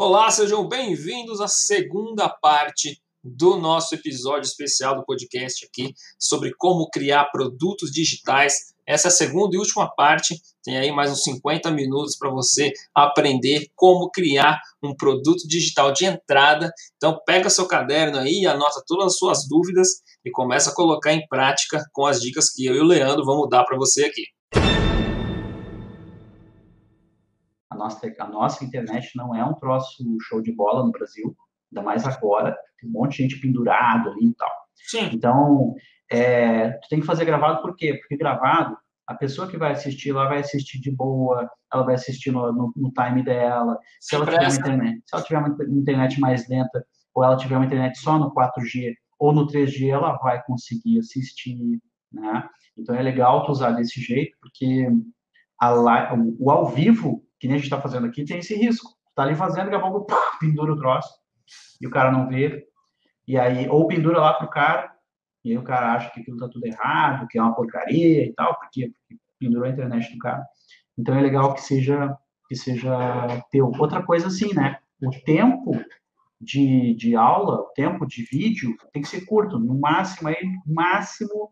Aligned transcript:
Olá, 0.00 0.30
sejam 0.30 0.64
bem-vindos 0.64 1.40
à 1.40 1.48
segunda 1.48 2.28
parte 2.28 3.02
do 3.20 3.56
nosso 3.56 3.96
episódio 3.96 4.46
especial 4.46 4.94
do 4.94 5.04
podcast 5.04 5.66
aqui 5.66 5.92
sobre 6.16 6.54
como 6.56 6.88
criar 6.88 7.24
produtos 7.32 7.90
digitais. 7.90 8.72
Essa 8.86 9.08
é 9.08 9.10
a 9.10 9.12
segunda 9.12 9.56
e 9.56 9.58
última 9.58 9.92
parte. 9.92 10.40
Tem 10.62 10.78
aí 10.78 10.92
mais 10.92 11.10
uns 11.10 11.24
50 11.24 11.72
minutos 11.72 12.16
para 12.16 12.30
você 12.30 12.72
aprender 12.94 13.66
como 13.74 14.08
criar 14.08 14.60
um 14.80 14.94
produto 14.94 15.48
digital 15.48 15.90
de 15.90 16.04
entrada. 16.04 16.72
Então 16.96 17.18
pega 17.26 17.50
seu 17.50 17.66
caderno 17.66 18.18
aí, 18.18 18.46
anota 18.46 18.80
todas 18.86 19.06
as 19.06 19.18
suas 19.18 19.48
dúvidas 19.48 19.88
e 20.24 20.30
começa 20.30 20.70
a 20.70 20.74
colocar 20.74 21.12
em 21.12 21.26
prática 21.26 21.82
com 21.92 22.06
as 22.06 22.20
dicas 22.20 22.50
que 22.50 22.64
eu 22.64 22.76
e 22.76 22.80
o 22.80 22.84
Leandro 22.84 23.24
vamos 23.24 23.48
dar 23.48 23.64
para 23.64 23.76
você 23.76 24.04
aqui. 24.04 24.22
A 27.78 27.84
nossa, 27.84 28.12
a 28.18 28.26
nossa 28.26 28.64
internet 28.64 29.12
não 29.14 29.34
é 29.34 29.44
um 29.44 29.54
troço 29.54 30.04
show 30.22 30.42
de 30.42 30.52
bola 30.52 30.84
no 30.84 30.90
Brasil, 30.90 31.36
ainda 31.70 31.84
mais 31.84 32.04
agora, 32.04 32.56
tem 32.80 32.90
um 32.90 32.92
monte 32.92 33.18
de 33.18 33.22
gente 33.22 33.40
pendurado 33.40 34.10
ali 34.10 34.26
e 34.26 34.34
tal. 34.34 34.50
Sim. 34.74 35.10
Então, 35.12 35.74
é, 36.10 36.70
tu 36.70 36.88
tem 36.88 37.00
que 37.00 37.06
fazer 37.06 37.24
gravado 37.24 37.62
por 37.62 37.76
quê? 37.76 37.94
Porque 37.94 38.16
gravado, 38.16 38.76
a 39.06 39.14
pessoa 39.14 39.48
que 39.48 39.56
vai 39.56 39.72
assistir, 39.72 40.10
ela 40.10 40.28
vai 40.28 40.40
assistir 40.40 40.80
de 40.80 40.90
boa, 40.90 41.48
ela 41.72 41.84
vai 41.84 41.94
assistir 41.94 42.32
no, 42.32 42.52
no, 42.52 42.72
no 42.74 42.92
time 42.92 43.22
dela. 43.22 43.78
Se 44.00 44.16
ela, 44.16 44.26
tiver 44.26 44.40
uma 44.40 44.54
internet, 44.54 45.02
se 45.06 45.14
ela 45.14 45.22
tiver 45.22 45.38
uma 45.38 45.78
internet 45.78 46.20
mais 46.20 46.48
lenta, 46.48 46.84
ou 47.14 47.22
ela 47.22 47.36
tiver 47.36 47.56
uma 47.56 47.66
internet 47.66 47.96
só 47.98 48.18
no 48.18 48.34
4G 48.34 48.94
ou 49.18 49.32
no 49.32 49.46
3G, 49.46 49.88
ela 49.88 50.16
vai 50.18 50.42
conseguir 50.44 50.98
assistir, 50.98 51.80
né? 52.12 52.48
Então 52.76 52.94
é 52.94 53.02
legal 53.02 53.44
tu 53.44 53.52
usar 53.52 53.72
desse 53.72 54.00
jeito, 54.00 54.36
porque 54.40 54.88
a, 55.60 55.74
o, 56.14 56.36
o 56.38 56.50
ao 56.50 56.66
vivo 56.68 57.27
que 57.38 57.46
nem 57.46 57.54
a 57.54 57.58
gente 57.58 57.66
está 57.66 57.80
fazendo 57.80 58.06
aqui, 58.06 58.24
tem 58.24 58.38
esse 58.38 58.54
risco. 58.54 58.90
Está 59.10 59.22
ali 59.22 59.34
fazendo, 59.34 59.64
daqui 59.64 59.76
a 59.76 59.80
pouco 59.80 60.06
pendura 60.40 60.72
o 60.72 60.76
troço 60.76 61.08
e 61.80 61.86
o 61.86 61.90
cara 61.90 62.10
não 62.10 62.28
vê. 62.28 62.66
E 63.26 63.38
aí, 63.38 63.68
ou 63.68 63.86
pendura 63.86 64.20
lá 64.20 64.34
pro 64.34 64.48
cara, 64.48 64.92
e 65.44 65.50
aí 65.50 65.58
o 65.58 65.62
cara 65.62 65.94
acha 65.94 66.10
que 66.10 66.20
aquilo 66.20 66.36
está 66.36 66.48
tudo 66.48 66.66
errado, 66.66 67.26
que 67.28 67.38
é 67.38 67.42
uma 67.42 67.54
porcaria 67.54 68.24
e 68.24 68.32
tal, 68.34 68.58
porque, 68.58 68.88
porque 68.88 69.22
pendurou 69.38 69.66
a 69.66 69.70
internet 69.70 70.12
do 70.12 70.18
cara. 70.18 70.44
Então 70.96 71.14
é 71.14 71.20
legal 71.20 71.54
que 71.54 71.60
seja 71.60 72.16
que 72.48 72.56
seja 72.56 73.44
teu. 73.50 73.70
Outra 73.78 74.02
coisa 74.02 74.28
assim, 74.28 74.54
né? 74.54 74.78
O 75.02 75.10
tempo 75.24 75.72
de, 76.40 76.94
de 76.94 77.14
aula, 77.14 77.60
o 77.60 77.72
tempo 77.74 78.06
de 78.06 78.24
vídeo 78.24 78.74
tem 78.92 79.02
que 79.02 79.08
ser 79.08 79.26
curto, 79.26 79.58
no 79.58 79.78
máximo 79.78 80.28
aí, 80.28 80.36
máximo 80.66 81.50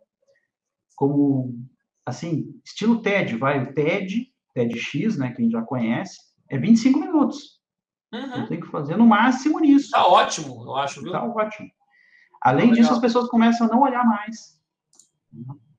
como 0.97 1.55
assim, 2.05 2.59
estilo 2.65 3.03
TED, 3.03 3.37
vai, 3.37 3.63
o 3.63 3.75
TED 3.75 4.33
TEDx, 4.57 5.19
né, 5.19 5.33
que 5.33 5.43
a 5.43 5.45
gente 5.45 5.53
já 5.53 5.63
conhece, 5.63 6.19
é 6.49 6.57
25 6.57 6.99
minutos. 6.99 7.57
Uhum. 8.13 8.47
tem 8.47 8.61
que 8.61 8.69
fazer 8.69 8.97
no 8.97 9.05
máximo 9.05 9.59
nisso. 9.61 9.91
Tá 9.91 10.07
ótimo, 10.07 10.65
eu 10.65 10.77
acho, 10.77 11.03
viu? 11.03 11.13
Tá 11.13 11.23
ótimo. 11.25 11.69
Além 12.41 12.73
disso, 12.73 12.93
as 12.93 13.01
pessoas 13.01 13.29
começam 13.29 13.67
a 13.67 13.71
não 13.71 13.83
olhar 13.83 14.05
mais. 14.05 14.59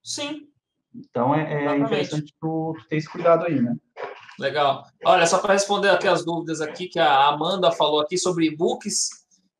Sim. 0.03 0.47
Então 0.93 1.33
é, 1.33 1.65
é 1.65 1.77
interessante 1.77 2.33
tu, 2.39 2.75
tu 2.77 2.87
ter 2.89 2.97
esse 2.97 3.09
cuidado 3.09 3.45
aí, 3.45 3.61
né? 3.61 3.75
Legal. 4.37 4.83
Olha, 5.05 5.25
só 5.25 5.39
para 5.39 5.53
responder 5.53 5.89
aqui 5.89 6.07
as 6.07 6.23
dúvidas 6.23 6.61
aqui 6.61 6.87
que 6.87 6.99
a 6.99 7.27
Amanda 7.27 7.71
falou 7.71 8.01
aqui 8.01 8.17
sobre 8.17 8.47
e-books 8.47 9.09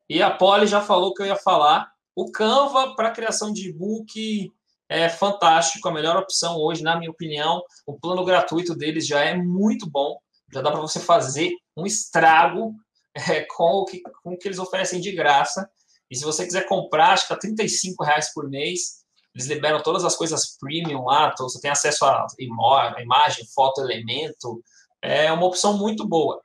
e 0.08 0.22
a 0.22 0.30
Polly 0.30 0.66
já 0.66 0.80
falou 0.80 1.12
que 1.14 1.22
eu 1.22 1.26
ia 1.26 1.36
falar. 1.36 1.90
O 2.14 2.30
Canva 2.30 2.94
para 2.94 3.10
criação 3.10 3.52
de 3.52 3.70
e-book 3.70 4.52
é 4.88 5.08
fantástico, 5.08 5.88
a 5.88 5.92
melhor 5.92 6.16
opção 6.16 6.56
hoje, 6.56 6.82
na 6.82 6.96
minha 6.96 7.10
opinião. 7.10 7.62
O 7.86 7.98
plano 7.98 8.24
gratuito 8.24 8.74
deles 8.74 9.06
já 9.06 9.20
é 9.20 9.36
muito 9.36 9.88
bom, 9.88 10.18
já 10.52 10.62
dá 10.62 10.70
para 10.70 10.80
você 10.80 10.98
fazer 10.98 11.52
um 11.76 11.84
estrago 11.84 12.74
é, 13.14 13.42
com, 13.42 13.80
o 13.80 13.84
que, 13.84 14.00
com 14.22 14.32
o 14.32 14.38
que 14.38 14.48
eles 14.48 14.58
oferecem 14.58 15.00
de 15.00 15.12
graça. 15.12 15.68
E 16.10 16.16
se 16.16 16.24
você 16.24 16.44
quiser 16.44 16.66
comprar, 16.66 17.12
acho 17.12 17.24
que 17.24 17.34
tá 17.34 17.38
35 17.38 18.02
reais 18.02 18.32
por 18.32 18.48
mês. 18.48 18.98
Eles 19.34 19.46
liberam 19.46 19.82
todas 19.82 20.04
as 20.04 20.16
coisas 20.16 20.56
premium 20.58 21.04
lá, 21.04 21.30
então 21.32 21.48
você 21.48 21.60
tem 21.60 21.70
acesso 21.70 22.04
a, 22.04 22.26
a 22.26 23.02
imagem, 23.02 23.46
foto, 23.54 23.82
elemento. 23.82 24.62
É 25.02 25.30
uma 25.30 25.46
opção 25.46 25.76
muito 25.76 26.08
boa, 26.08 26.42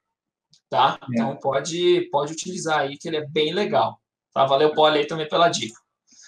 tá? 0.69 0.99
É. 1.01 1.05
Então 1.09 1.35
pode, 1.37 2.09
pode 2.11 2.33
utilizar 2.33 2.79
aí, 2.79 2.97
que 2.97 3.07
ele 3.07 3.17
é 3.17 3.25
bem 3.25 3.53
legal. 3.53 3.99
Tá? 4.33 4.45
Valeu, 4.45 4.75
Paulo, 4.75 4.95
aí 4.95 5.07
também 5.07 5.27
pela 5.27 5.47
dica. 5.47 5.79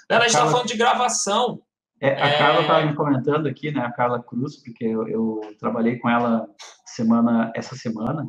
Galera, 0.09 0.25
a 0.25 0.29
gente 0.29 0.39
está 0.39 0.49
falando 0.49 0.67
de 0.67 0.77
gravação. 0.77 1.61
É, 2.05 2.21
a 2.21 2.27
é... 2.27 2.37
Carla 2.37 2.61
estava 2.61 2.85
me 2.85 2.93
comentando 2.93 3.47
aqui, 3.47 3.71
né, 3.71 3.81
a 3.81 3.91
Carla 3.91 4.21
Cruz, 4.21 4.57
porque 4.57 4.85
eu, 4.85 5.07
eu 5.07 5.41
trabalhei 5.59 5.97
com 5.97 6.07
ela 6.07 6.47
semana 6.85 7.51
essa 7.55 7.75
semana, 7.75 8.27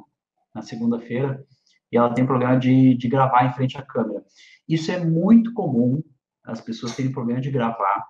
na 0.55 0.63
segunda-feira, 0.63 1.45
e 1.93 1.99
ela 1.99 2.15
tem 2.15 2.25
problema 2.25 2.59
de, 2.59 2.95
de 2.95 3.07
gravar 3.07 3.45
em 3.45 3.53
frente 3.53 3.77
à 3.77 3.83
câmera. 3.83 4.25
Isso 4.67 4.91
é 4.91 5.05
muito 5.05 5.53
comum, 5.53 6.03
as 6.43 6.59
pessoas 6.63 6.97
terem 6.97 7.13
problema 7.13 7.39
de 7.39 7.51
gravar. 7.51 8.07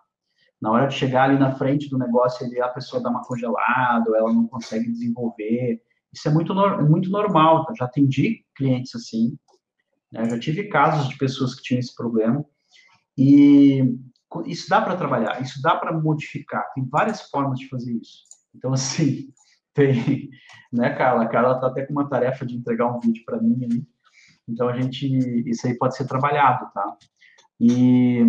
Na 0.62 0.70
hora 0.70 0.86
de 0.86 0.94
chegar 0.94 1.24
ali 1.24 1.36
na 1.36 1.56
frente 1.56 1.90
do 1.90 1.98
negócio, 1.98 2.46
a 2.62 2.68
pessoa 2.68 3.02
dá 3.02 3.10
uma 3.10 3.24
congelada, 3.24 4.16
ela 4.16 4.32
não 4.32 4.46
consegue 4.46 4.88
desenvolver. 4.88 5.82
Isso 6.12 6.28
é 6.28 6.30
muito, 6.30 6.54
muito 6.88 7.10
normal. 7.10 7.66
Já 7.76 7.86
atendi 7.86 8.44
clientes 8.54 8.94
assim, 8.94 9.36
né? 10.12 10.30
já 10.30 10.38
tive 10.38 10.68
casos 10.68 11.08
de 11.08 11.18
pessoas 11.18 11.56
que 11.56 11.62
tinham 11.62 11.80
esse 11.80 11.94
problema. 11.94 12.44
E 13.18 13.98
isso 14.46 14.68
dá 14.68 14.80
para 14.80 14.96
trabalhar, 14.96 15.40
isso 15.40 15.60
dá 15.62 15.76
para 15.76 15.92
modificar, 15.92 16.72
tem 16.74 16.84
várias 16.84 17.22
formas 17.30 17.58
de 17.58 17.68
fazer 17.68 17.92
isso. 17.92 18.24
Então, 18.54 18.72
assim, 18.72 19.28
tem, 19.74 20.30
né, 20.72 20.90
Carla? 20.94 21.24
A 21.24 21.28
Carla 21.28 21.54
está 21.54 21.68
até 21.68 21.86
com 21.86 21.92
uma 21.92 22.08
tarefa 22.08 22.44
de 22.44 22.56
entregar 22.56 22.86
um 22.86 23.00
vídeo 23.00 23.22
para 23.24 23.40
mim 23.40 23.58
aí. 23.64 23.86
Então, 24.48 24.68
a 24.68 24.80
gente, 24.80 25.06
isso 25.48 25.66
aí 25.66 25.76
pode 25.76 25.96
ser 25.96 26.06
trabalhado, 26.06 26.70
tá? 26.72 26.96
E 27.58 28.20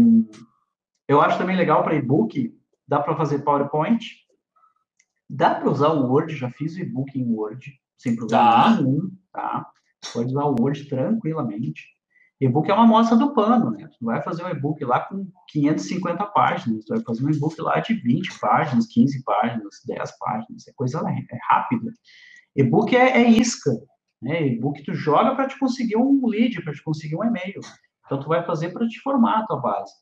eu 1.07 1.21
acho 1.21 1.37
também 1.37 1.55
legal 1.55 1.83
para 1.83 1.95
e-book, 1.95 2.57
dá 2.87 2.99
para 2.99 3.15
fazer 3.15 3.39
PowerPoint, 3.39 4.03
dá 5.29 5.55
para 5.55 5.69
usar 5.69 5.89
o 5.89 6.07
Word, 6.09 6.35
já 6.35 6.49
fiz 6.49 6.75
o 6.75 6.79
e-book 6.79 7.17
em 7.19 7.29
Word, 7.29 7.71
sem 7.97 8.15
problema 8.15 8.43
tá. 8.43 8.81
nenhum, 8.81 9.11
tá? 9.31 9.69
Pode 10.13 10.29
usar 10.29 10.45
o 10.45 10.55
Word 10.59 10.85
tranquilamente. 10.85 11.96
E-book 12.39 12.69
é 12.69 12.73
uma 12.73 12.83
amostra 12.83 13.17
do 13.17 13.33
pano, 13.33 13.71
né? 13.71 13.89
Tu 13.97 14.05
vai 14.05 14.21
fazer 14.21 14.43
um 14.43 14.49
e-book 14.49 14.83
lá 14.85 14.99
com 14.99 15.27
550 15.47 16.23
páginas, 16.27 16.85
tu 16.85 16.93
vai 16.93 17.03
fazer 17.03 17.25
um 17.25 17.31
e-book 17.31 17.59
lá 17.59 17.79
de 17.79 17.95
20 17.95 18.39
páginas, 18.39 18.85
15 18.87 19.23
páginas, 19.23 19.81
10 19.87 20.17
páginas, 20.19 20.67
é 20.67 20.71
coisa 20.75 20.99
é 20.99 21.39
rápida. 21.49 21.91
E-book 22.55 22.95
é, 22.95 23.21
é, 23.21 23.29
isca, 23.29 23.71
né? 24.21 24.45
E-book 24.47 24.83
tu 24.83 24.93
joga 24.93 25.35
para 25.35 25.47
te 25.47 25.57
conseguir 25.57 25.97
um 25.97 26.27
lead, 26.27 26.61
para 26.63 26.73
te 26.73 26.83
conseguir 26.83 27.15
um 27.15 27.23
e-mail. 27.23 27.59
Então 28.05 28.19
tu 28.19 28.27
vai 28.27 28.45
fazer 28.45 28.69
para 28.69 28.87
te 28.87 28.99
formar 28.99 29.39
a 29.39 29.45
tua 29.45 29.59
base. 29.59 29.93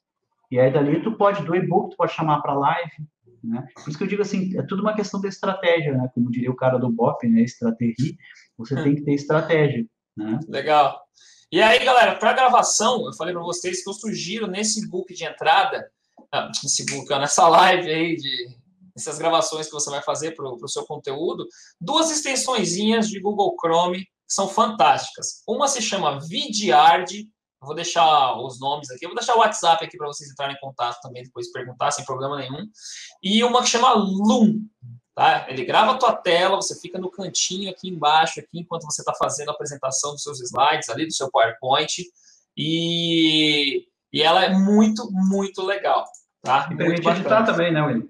E 0.52 0.60
aí 0.60 0.72
dali 0.72 1.02
tu 1.02 1.18
pode, 1.18 1.44
do 1.44 1.56
e-book, 1.56 1.92
tu 1.92 1.98
pode 1.98 2.12
chamar 2.12 2.42
para 2.42 2.54
live, 2.54 2.92
né? 3.46 3.66
Por 3.76 3.90
isso 3.90 3.98
que 3.98 4.04
eu 4.04 4.08
digo 4.08 4.22
assim, 4.22 4.58
é 4.58 4.64
tudo 4.64 4.82
uma 4.82 4.96
questão 4.96 5.22
de 5.22 5.28
estratégia, 5.28 5.96
né? 5.96 6.10
Como 6.14 6.30
diria 6.30 6.52
o 6.52 6.56
cara 6.56 6.78
do 6.78 6.92
BOP, 6.92 7.28
né? 7.28 7.42
Estratégia, 7.42 8.14
você 8.58 8.76
tem 8.76 8.96
que 8.96 9.04
ter 9.04 9.14
estratégia, 9.14 9.86
né? 10.18 10.40
Legal. 10.50 11.00
E 11.52 11.62
aí, 11.62 11.84
galera, 11.86 12.16
para 12.16 12.34
gravação, 12.34 13.06
eu 13.06 13.14
falei 13.14 13.34
para 13.34 13.44
vocês 13.44 13.84
que 13.84 13.90
eu 13.90 13.94
sugiro 13.94 14.48
nesse 14.48 14.88
book 14.90 15.14
de 15.14 15.24
entrada, 15.24 15.90
ah, 16.32 16.50
nesse 16.64 16.86
book, 16.86 17.08
nessa 17.10 17.48
live 17.48 17.90
aí 17.90 18.16
de 18.16 18.58
gravações 19.18 19.68
que 19.68 19.74
você 19.74 19.90
vai 19.90 20.02
fazer 20.02 20.32
para 20.32 20.46
o 20.48 20.68
seu 20.68 20.86
conteúdo, 20.86 21.48
duas 21.80 22.10
extensõezinhas 22.10 23.10
de 23.10 23.20
Google 23.20 23.56
Chrome 23.60 24.08
são 24.28 24.48
fantásticas. 24.48 25.44
Uma 25.48 25.68
se 25.68 25.82
chama 25.82 26.20
Vidyard, 26.20 27.28
vou 27.62 27.76
deixar 27.76 28.38
os 28.40 28.60
nomes 28.60 28.90
aqui, 28.90 29.06
eu 29.06 29.10
vou 29.10 29.18
deixar 29.18 29.36
o 29.36 29.40
WhatsApp 29.40 29.84
aqui 29.84 29.98
para 29.98 30.08
vocês 30.08 30.30
entrarem 30.30 30.56
em 30.56 30.60
contato 30.60 31.00
também, 31.02 31.24
depois 31.24 31.52
perguntar, 31.52 31.92
sem 31.92 32.06
problema 32.06 32.38
nenhum. 32.38 32.66
E 33.22 33.44
uma 33.44 33.62
que 33.62 33.70
chama 33.70 33.94
Loom, 33.94 34.62
Tá? 35.16 35.46
Ele 35.48 35.64
grava 35.64 35.94
a 35.94 35.98
tua 35.98 36.14
tela, 36.14 36.58
você 36.58 36.78
fica 36.78 37.00
no 37.00 37.10
cantinho 37.10 37.72
aqui 37.72 37.88
embaixo, 37.88 38.42
aqui 38.42 38.60
enquanto 38.60 38.84
você 38.84 39.02
está 39.02 39.14
fazendo 39.14 39.50
a 39.50 39.54
apresentação 39.54 40.12
dos 40.12 40.22
seus 40.22 40.42
slides 40.42 40.90
ali, 40.90 41.08
do 41.08 41.14
seu 41.14 41.32
PowerPoint. 41.32 42.04
E, 42.58 43.88
e 44.12 44.22
ela 44.22 44.44
é 44.44 44.50
muito, 44.50 45.10
muito 45.10 45.62
legal. 45.62 46.06
Tá? 46.42 46.68
E 46.70 46.76
permite 46.76 47.08
editar 47.08 47.44
também, 47.44 47.72
né, 47.72 47.82
William? 47.82 48.10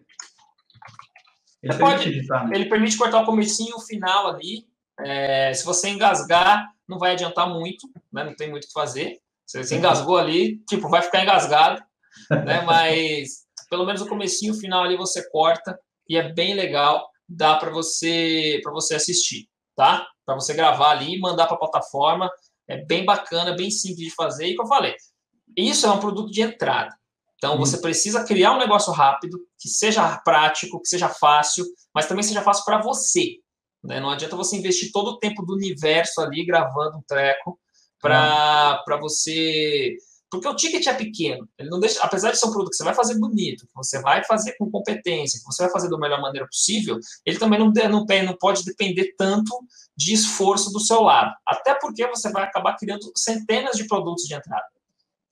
Ele 1.61 1.73
permite, 1.73 1.97
pode, 1.97 2.09
editar, 2.09 2.47
né? 2.47 2.55
ele 2.55 2.69
permite 2.69 2.97
cortar 2.97 3.21
o 3.21 3.25
comecinho 3.25 3.69
e 3.69 3.73
o 3.75 3.81
final 3.81 4.27
ali. 4.27 4.67
É, 4.99 5.53
se 5.53 5.63
você 5.63 5.89
engasgar, 5.89 6.67
não 6.87 6.97
vai 6.97 7.11
adiantar 7.11 7.47
muito, 7.47 7.87
né? 8.11 8.23
não 8.23 8.35
tem 8.35 8.49
muito 8.49 8.63
o 8.63 8.67
que 8.67 8.73
fazer. 8.73 9.19
Se 9.45 9.63
você 9.63 9.77
engasgou 9.77 10.17
ali, 10.17 10.57
tipo, 10.67 10.89
vai 10.89 11.03
ficar 11.03 11.21
engasgado, 11.21 11.83
né? 12.31 12.61
Mas 12.65 13.45
pelo 13.69 13.85
menos 13.85 14.01
o 14.01 14.07
comecinho 14.07 14.53
e 14.53 14.57
o 14.57 14.59
final 14.59 14.83
ali 14.83 14.97
você 14.97 15.27
corta 15.29 15.79
e 16.07 16.17
é 16.17 16.33
bem 16.33 16.53
legal, 16.53 17.09
dá 17.27 17.55
para 17.55 17.71
você 17.71 18.59
para 18.63 18.71
você 18.71 18.95
assistir, 18.95 19.47
tá? 19.75 20.05
Para 20.25 20.35
você 20.35 20.53
gravar 20.53 20.91
ali 20.91 21.15
e 21.15 21.19
mandar 21.19 21.47
para 21.47 21.55
a 21.55 21.59
plataforma, 21.59 22.29
é 22.67 22.77
bem 22.77 23.05
bacana, 23.05 23.55
bem 23.55 23.69
simples 23.69 24.07
de 24.07 24.15
fazer 24.15 24.47
e 24.47 24.55
como 24.55 24.67
eu 24.67 24.75
falei, 24.75 24.95
isso 25.55 25.85
é 25.85 25.91
um 25.91 25.99
produto 25.99 26.31
de 26.31 26.41
entrada. 26.41 26.95
Então 27.37 27.57
você 27.57 27.77
precisa 27.77 28.23
criar 28.23 28.53
um 28.53 28.57
negócio 28.57 28.91
rápido, 28.91 29.37
que 29.59 29.69
seja 29.69 30.17
prático, 30.23 30.81
que 30.81 30.87
seja 30.87 31.09
fácil, 31.09 31.65
mas 31.93 32.07
também 32.07 32.23
seja 32.23 32.41
fácil 32.41 32.65
para 32.65 32.81
você. 32.81 33.35
Né? 33.83 33.99
Não 33.99 34.09
adianta 34.09 34.35
você 34.35 34.57
investir 34.57 34.91
todo 34.91 35.09
o 35.09 35.19
tempo 35.19 35.45
do 35.45 35.53
universo 35.53 36.21
ali 36.21 36.45
gravando 36.45 36.97
um 36.97 37.03
treco 37.07 37.59
para 38.01 38.97
você. 38.99 39.95
Porque 40.29 40.47
o 40.47 40.55
ticket 40.55 40.85
é 40.87 40.93
pequeno. 40.93 41.47
Ele 41.57 41.69
não 41.69 41.79
deixa, 41.79 42.01
apesar 42.01 42.31
de 42.31 42.37
ser 42.37 42.47
um 42.47 42.51
produto 42.51 42.71
que 42.71 42.77
você 42.77 42.83
vai 42.83 42.93
fazer 42.93 43.17
bonito, 43.19 43.65
que 43.67 43.75
você 43.75 44.01
vai 44.01 44.23
fazer 44.23 44.55
com 44.57 44.69
competência, 44.69 45.39
que 45.39 45.45
você 45.45 45.63
vai 45.63 45.71
fazer 45.71 45.89
da 45.89 45.97
melhor 45.97 46.21
maneira 46.21 46.47
possível, 46.47 46.99
ele 47.25 47.37
também 47.37 47.59
não, 47.59 47.71
não, 47.71 48.05
não 48.05 48.37
pode 48.37 48.65
depender 48.65 49.13
tanto 49.17 49.57
de 49.95 50.13
esforço 50.13 50.71
do 50.71 50.79
seu 50.79 51.01
lado. 51.01 51.33
Até 51.47 51.75
porque 51.75 52.05
você 52.07 52.31
vai 52.31 52.43
acabar 52.43 52.75
criando 52.75 53.11
centenas 53.15 53.77
de 53.77 53.87
produtos 53.87 54.25
de 54.25 54.33
entrada. 54.33 54.65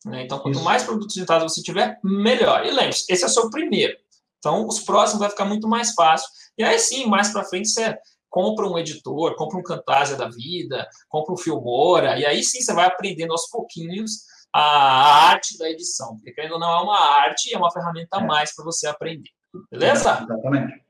Né? 0.05 0.23
Então, 0.23 0.39
quanto 0.39 0.55
Isso. 0.55 0.63
mais 0.63 0.83
produtos 0.83 1.15
de 1.15 1.21
entrada 1.21 1.47
você 1.47 1.61
tiver, 1.61 1.99
melhor. 2.03 2.65
E 2.65 2.71
lembre-se, 2.71 3.05
esse 3.09 3.23
é 3.23 3.27
o 3.27 3.29
seu 3.29 3.49
primeiro. 3.49 3.97
Então, 4.37 4.67
os 4.67 4.79
próximos 4.79 5.21
vai 5.21 5.29
ficar 5.29 5.45
muito 5.45 5.67
mais 5.67 5.93
fácil. 5.93 6.27
E 6.57 6.63
aí 6.63 6.77
sim, 6.77 7.05
mais 7.07 7.29
para 7.29 7.45
frente, 7.45 7.69
você 7.69 7.97
compra 8.29 8.67
um 8.67 8.77
editor, 8.77 9.35
compra 9.35 9.57
um 9.57 9.63
Camtasia 9.63 10.15
da 10.15 10.27
vida, 10.27 10.87
compra 11.07 11.33
um 11.33 11.37
Filmora, 11.37 12.17
e 12.19 12.25
aí 12.25 12.43
sim 12.43 12.61
você 12.61 12.73
vai 12.73 12.85
aprendendo 12.85 13.31
aos 13.31 13.47
pouquinhos 13.49 14.23
a 14.53 15.29
arte 15.29 15.57
da 15.57 15.69
edição. 15.69 16.19
Porque 16.23 16.39
ainda 16.39 16.59
não 16.59 16.69
é 16.71 16.81
uma 16.83 16.99
arte, 16.99 17.53
é 17.53 17.57
uma 17.57 17.71
ferramenta 17.71 18.17
a 18.17 18.21
é. 18.21 18.25
mais 18.25 18.55
para 18.55 18.63
você 18.63 18.87
aprender. 18.87 19.31
Beleza? 19.71 20.11
É, 20.11 20.23
exatamente. 20.23 20.83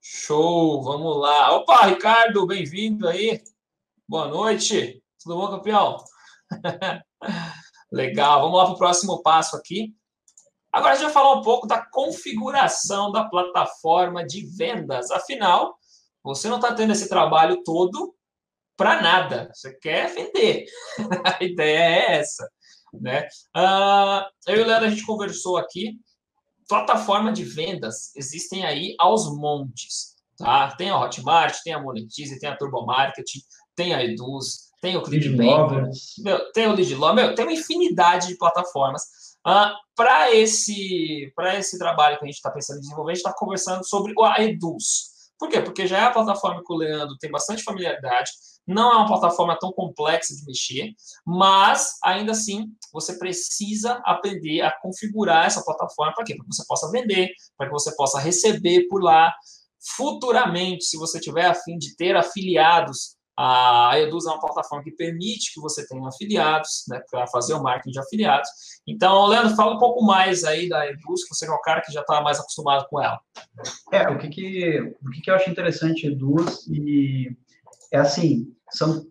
Show, 0.00 0.82
vamos 0.82 1.16
lá. 1.16 1.56
Opa, 1.56 1.86
Ricardo, 1.86 2.46
bem-vindo 2.46 3.08
aí. 3.08 3.42
Boa 4.08 4.28
noite. 4.28 5.02
Tudo 5.22 5.36
bom, 5.36 5.48
campeão? 5.48 5.96
Legal, 7.90 8.42
vamos 8.42 8.58
lá 8.58 8.64
para 8.66 8.74
o 8.74 8.78
próximo 8.78 9.22
passo 9.22 9.56
aqui. 9.56 9.94
Agora 10.72 10.92
a 10.92 10.96
gente 10.96 11.04
vai 11.04 11.12
falar 11.12 11.34
um 11.34 11.42
pouco 11.42 11.66
da 11.66 11.84
configuração 11.84 13.10
da 13.10 13.24
plataforma 13.24 14.24
de 14.24 14.46
vendas. 14.46 15.10
Afinal, 15.10 15.78
você 16.22 16.48
não 16.48 16.56
está 16.56 16.74
tendo 16.74 16.92
esse 16.92 17.08
trabalho 17.08 17.62
todo 17.64 18.15
para 18.76 19.00
nada. 19.00 19.50
Você 19.52 19.72
quer 19.74 20.12
vender. 20.14 20.66
a 21.38 21.42
ideia 21.42 21.78
é 21.78 22.12
essa. 22.18 22.48
Né? 22.92 23.26
Uh, 23.56 24.24
eu 24.48 24.58
e 24.58 24.60
o 24.60 24.66
Leandro, 24.66 24.86
a 24.86 24.90
gente 24.90 25.06
conversou 25.06 25.56
aqui. 25.56 25.98
Plataforma 26.68 27.32
de 27.32 27.44
vendas 27.44 28.14
existem 28.16 28.64
aí 28.64 28.94
aos 28.98 29.34
montes. 29.36 30.16
Tá? 30.36 30.74
Tem 30.76 30.90
a 30.90 30.98
Hotmart, 30.98 31.56
tem 31.64 31.72
a 31.72 31.80
Monetize, 31.80 32.38
tem 32.38 32.48
a 32.48 32.56
Turbo 32.56 32.84
Marketing, 32.84 33.40
tem 33.74 33.94
a 33.94 34.04
Eduz, 34.04 34.66
tem 34.80 34.96
o 34.96 35.02
ClickBank, 35.02 35.90
tem 36.52 36.68
o 36.68 36.74
LeadLove, 36.74 37.34
tem 37.34 37.44
uma 37.44 37.52
infinidade 37.52 38.28
de 38.28 38.36
plataformas. 38.36 39.02
Uh, 39.46 39.72
para 39.94 40.34
esse, 40.34 41.32
esse 41.54 41.78
trabalho 41.78 42.18
que 42.18 42.24
a 42.24 42.26
gente 42.26 42.36
está 42.36 42.50
pensando 42.50 42.78
em 42.78 42.80
desenvolver, 42.80 43.12
a 43.12 43.14
gente 43.14 43.24
está 43.24 43.38
conversando 43.38 43.86
sobre 43.86 44.12
a 44.22 44.42
Eduz. 44.42 45.16
Por 45.38 45.48
quê? 45.48 45.60
Porque 45.60 45.86
já 45.86 45.98
é 45.98 46.02
a 46.02 46.10
plataforma 46.10 46.62
que 46.64 46.72
o 46.72 46.76
Leandro 46.76 47.16
tem 47.18 47.30
bastante 47.30 47.62
familiaridade, 47.62 48.30
não 48.66 48.92
é 48.92 48.96
uma 48.96 49.06
plataforma 49.06 49.58
tão 49.58 49.72
complexa 49.72 50.34
de 50.34 50.44
mexer, 50.44 50.92
mas 51.24 51.98
ainda 52.02 52.32
assim 52.32 52.66
você 52.92 53.18
precisa 53.18 54.00
aprender 54.04 54.62
a 54.62 54.72
configurar 54.80 55.46
essa 55.46 55.64
plataforma 55.64 56.14
para 56.14 56.24
quê? 56.24 56.34
Para 56.34 56.44
que 56.44 56.54
você 56.54 56.64
possa 56.66 56.90
vender, 56.90 57.30
para 57.56 57.66
que 57.66 57.72
você 57.72 57.94
possa 57.94 58.18
receber 58.18 58.88
por 58.88 59.02
lá. 59.02 59.32
Futuramente, 59.96 60.84
se 60.84 60.96
você 60.96 61.20
tiver 61.20 61.46
a 61.46 61.54
fim 61.54 61.78
de 61.78 61.94
ter 61.96 62.16
afiliados 62.16 63.16
a 63.38 63.92
Eduz 63.98 64.24
é 64.24 64.30
uma 64.30 64.40
plataforma 64.40 64.82
que 64.82 64.90
permite 64.92 65.52
que 65.52 65.60
você 65.60 65.86
tenha 65.86 66.08
afiliados, 66.08 66.84
né, 66.88 67.02
para 67.10 67.26
fazer 67.26 67.52
o 67.52 67.62
marketing 67.62 67.90
de 67.90 68.00
afiliados. 68.00 68.48
Então, 68.86 69.26
Leandro, 69.26 69.54
fala 69.54 69.74
um 69.74 69.78
pouco 69.78 70.02
mais 70.02 70.42
aí 70.42 70.68
da 70.68 70.86
Eduz, 70.86 71.22
que 71.22 71.34
você 71.34 71.46
é 71.46 71.50
o 71.50 71.60
cara 71.60 71.82
que 71.82 71.92
já 71.92 72.00
está 72.00 72.22
mais 72.22 72.40
acostumado 72.40 72.86
com 72.88 73.00
ela. 73.02 73.20
É, 73.92 74.08
o 74.08 74.16
que, 74.16 74.28
que, 74.28 74.80
o 74.80 75.10
que, 75.10 75.20
que 75.20 75.30
eu 75.30 75.34
acho 75.34 75.50
interessante 75.50 76.06
Eduz 76.06 76.66
e 76.66 77.36
é 77.92 77.98
assim, 77.98 78.55
são 78.70 79.06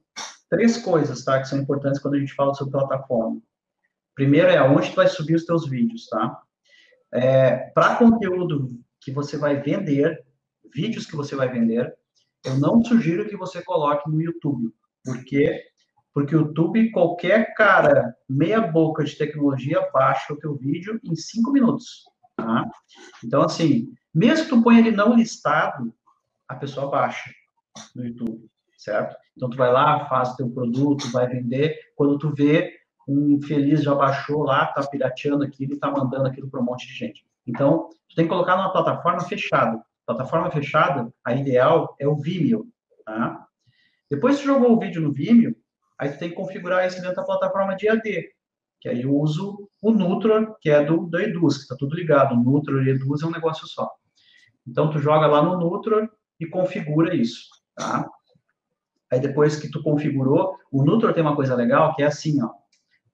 três 0.49 0.77
coisas, 0.77 1.23
tá, 1.23 1.39
que 1.39 1.47
são 1.47 1.59
importantes 1.59 2.01
quando 2.01 2.15
a 2.15 2.19
gente 2.19 2.33
fala 2.33 2.53
sobre 2.53 2.71
plataforma. 2.71 3.41
Primeiro 4.13 4.49
é 4.49 4.57
aonde 4.57 4.91
tu 4.91 4.95
vai 4.95 5.07
subir 5.07 5.35
os 5.35 5.45
teus 5.45 5.67
vídeos, 5.67 6.07
tá? 6.07 6.41
É, 7.13 7.69
para 7.73 7.97
conteúdo 7.97 8.71
que 9.01 9.11
você 9.11 9.37
vai 9.37 9.61
vender, 9.61 10.25
vídeos 10.73 11.05
que 11.05 11.15
você 11.15 11.35
vai 11.35 11.49
vender, 11.49 11.93
eu 12.45 12.57
não 12.59 12.83
sugiro 12.83 13.27
que 13.27 13.35
você 13.35 13.61
coloque 13.61 14.09
no 14.09 14.21
YouTube. 14.21 14.73
Por 15.03 15.23
quê? 15.25 15.63
Porque 16.13 16.35
o 16.35 16.41
YouTube, 16.41 16.91
qualquer 16.91 17.53
cara 17.55 18.15
meia 18.27 18.61
boca 18.61 19.03
de 19.03 19.17
tecnologia 19.17 19.89
baixa 19.93 20.33
o 20.33 20.37
teu 20.37 20.55
vídeo 20.55 20.99
em 21.03 21.15
cinco 21.15 21.51
minutos. 21.51 22.05
Tá? 22.35 22.69
Então, 23.23 23.41
assim, 23.41 23.93
mesmo 24.13 24.45
que 24.45 24.49
tu 24.49 24.63
ponha 24.63 24.79
ele 24.79 24.91
não 24.91 25.15
listado, 25.15 25.93
a 26.47 26.55
pessoa 26.55 26.89
baixa 26.89 27.29
no 27.95 28.05
YouTube, 28.05 28.49
certo? 28.85 29.15
Então, 29.35 29.49
tu 29.49 29.57
vai 29.57 29.71
lá, 29.71 30.05
faz 30.05 30.35
teu 30.35 30.49
produto, 30.49 31.11
vai 31.11 31.27
vender. 31.27 31.77
Quando 31.95 32.17
tu 32.17 32.33
vê, 32.33 32.71
um 33.07 33.31
infeliz 33.31 33.83
já 33.83 33.93
baixou 33.93 34.43
lá, 34.43 34.67
tá 34.67 34.85
pirateando 34.87 35.43
aquilo 35.43 35.77
tá 35.77 35.91
mandando 35.91 36.27
aquilo 36.27 36.49
para 36.49 36.61
um 36.61 36.63
monte 36.63 36.87
de 36.87 36.93
gente. 36.93 37.25
Então, 37.45 37.89
tu 38.07 38.15
tem 38.15 38.25
que 38.25 38.29
colocar 38.29 38.55
numa 38.55 38.71
plataforma 38.71 39.21
fechada. 39.21 39.83
Plataforma 40.05 40.51
fechada, 40.51 41.11
a 41.23 41.33
ideal 41.33 41.95
é 41.99 42.07
o 42.07 42.15
Vimeo, 42.15 42.67
tá? 43.03 43.47
Depois 44.09 44.37
que 44.37 44.45
jogou 44.45 44.73
o 44.73 44.79
vídeo 44.79 45.01
no 45.01 45.11
Vimeo, 45.11 45.55
aí 45.97 46.09
tu 46.09 46.19
tem 46.19 46.29
que 46.29 46.35
configurar 46.35 46.85
isso 46.85 47.01
dentro 47.01 47.15
da 47.15 47.23
plataforma 47.23 47.75
de 47.75 47.89
AD, 47.89 48.29
que 48.79 48.87
aí 48.87 49.01
eu 49.01 49.15
uso 49.15 49.67
o 49.81 49.91
Nutra, 49.91 50.55
que 50.61 50.69
é 50.69 50.83
do, 50.83 51.07
do 51.07 51.19
Eduz, 51.19 51.57
que 51.57 51.63
está 51.63 51.75
tudo 51.75 51.95
ligado. 51.95 52.35
Nutra 52.35 52.83
e 52.83 52.89
Eduz 52.89 53.23
é 53.23 53.25
um 53.25 53.31
negócio 53.31 53.67
só. 53.67 53.89
Então, 54.67 54.91
tu 54.91 54.99
joga 54.99 55.25
lá 55.25 55.41
no 55.41 55.57
Nutra 55.57 56.07
e 56.39 56.45
configura 56.45 57.15
isso, 57.15 57.47
tá? 57.75 58.07
Aí, 59.15 59.21
depois 59.21 59.55
que 59.55 59.71
tu 59.71 59.81
configurou, 59.81 60.57
o 60.69 60.83
Nutra 60.83 61.13
tem 61.13 61.23
uma 61.23 61.37
coisa 61.37 61.55
legal, 61.55 61.95
que 61.95 62.03
é 62.03 62.05
assim, 62.05 62.43
ó. 62.43 62.49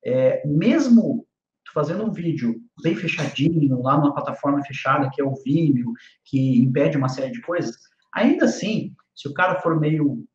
É, 0.04 0.42
mesmo 0.48 1.28
fazendo 1.72 2.04
um 2.04 2.12
vídeo 2.12 2.60
bem 2.82 2.96
fechadinho, 2.96 3.80
lá 3.84 3.98
numa 3.98 4.14
plataforma 4.14 4.64
fechada, 4.64 5.12
que 5.14 5.22
é 5.22 5.24
o 5.24 5.36
Vimeo, 5.44 5.94
que 6.26 6.60
impede 6.60 6.98
uma 6.98 7.08
série 7.08 7.32
de 7.32 7.40
coisas, 7.42 7.78
ainda 8.12 8.46
assim, 8.46 8.96
se 9.16 9.30
o 9.30 9.34
cara 9.34 9.62
for 9.62 9.80
meio 9.80 10.26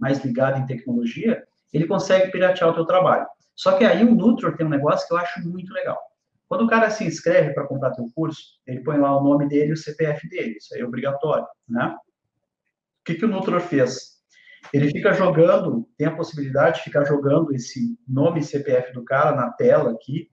mais 0.00 0.22
ligado 0.24 0.60
em 0.60 0.66
tecnologia, 0.66 1.44
ele 1.72 1.86
consegue 1.86 2.32
piratear 2.32 2.70
o 2.70 2.74
teu 2.74 2.84
trabalho. 2.84 3.26
Só 3.54 3.78
que 3.78 3.84
aí 3.84 4.04
o 4.04 4.16
Nutror 4.16 4.56
tem 4.56 4.66
um 4.66 4.70
negócio 4.70 5.06
que 5.06 5.14
eu 5.14 5.18
acho 5.18 5.48
muito 5.48 5.72
legal. 5.72 5.98
Quando 6.48 6.64
o 6.64 6.68
cara 6.68 6.90
se 6.90 7.04
inscreve 7.04 7.54
para 7.54 7.68
comprar 7.68 7.92
teu 7.92 8.10
curso, 8.16 8.42
ele 8.66 8.82
põe 8.82 8.98
lá 8.98 9.16
o 9.16 9.22
nome 9.22 9.48
dele 9.48 9.70
e 9.70 9.74
o 9.74 9.76
CPF 9.76 10.28
dele, 10.28 10.56
isso 10.58 10.74
aí 10.74 10.80
é 10.80 10.84
obrigatório, 10.84 11.46
né? 11.68 11.96
O 11.96 13.04
que, 13.04 13.14
que 13.14 13.24
o 13.24 13.28
Nutror 13.28 13.60
fez? 13.60 14.13
Ele 14.72 14.90
fica 14.90 15.12
jogando, 15.12 15.88
tem 15.96 16.06
a 16.06 16.16
possibilidade 16.16 16.78
de 16.78 16.84
ficar 16.84 17.04
jogando 17.04 17.52
esse 17.54 17.98
nome 18.08 18.40
e 18.40 18.44
CPF 18.44 18.92
do 18.92 19.04
cara 19.04 19.34
na 19.34 19.50
tela 19.50 19.92
aqui, 19.92 20.28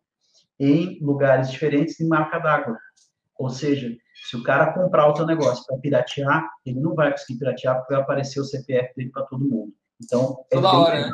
em 0.60 1.00
lugares 1.02 1.50
diferentes 1.50 2.00
em 2.00 2.08
marca 2.08 2.40
d'água. 2.40 2.78
Ou 3.38 3.50
seja, 3.50 3.96
se 4.30 4.38
o 4.38 4.44
cara 4.44 4.74
comprar 4.74 5.08
o 5.08 5.14
teu 5.14 5.26
negócio 5.26 5.66
para 5.66 5.78
piratear, 5.80 6.48
ele 6.66 6.80
não 6.80 6.94
vai 6.94 7.12
conseguir 7.12 7.40
piratear 7.40 7.78
porque 7.78 7.94
vai 7.94 8.04
aparecer 8.04 8.40
o 8.40 8.46
CPF 8.46 8.94
dele 8.96 9.10
para 9.10 9.24
todo 9.24 9.48
mundo. 9.48 9.74
Então, 10.04 10.44
é 10.52 10.56
bem, 10.56 10.66
hora, 10.66 11.10
né? 11.10 11.12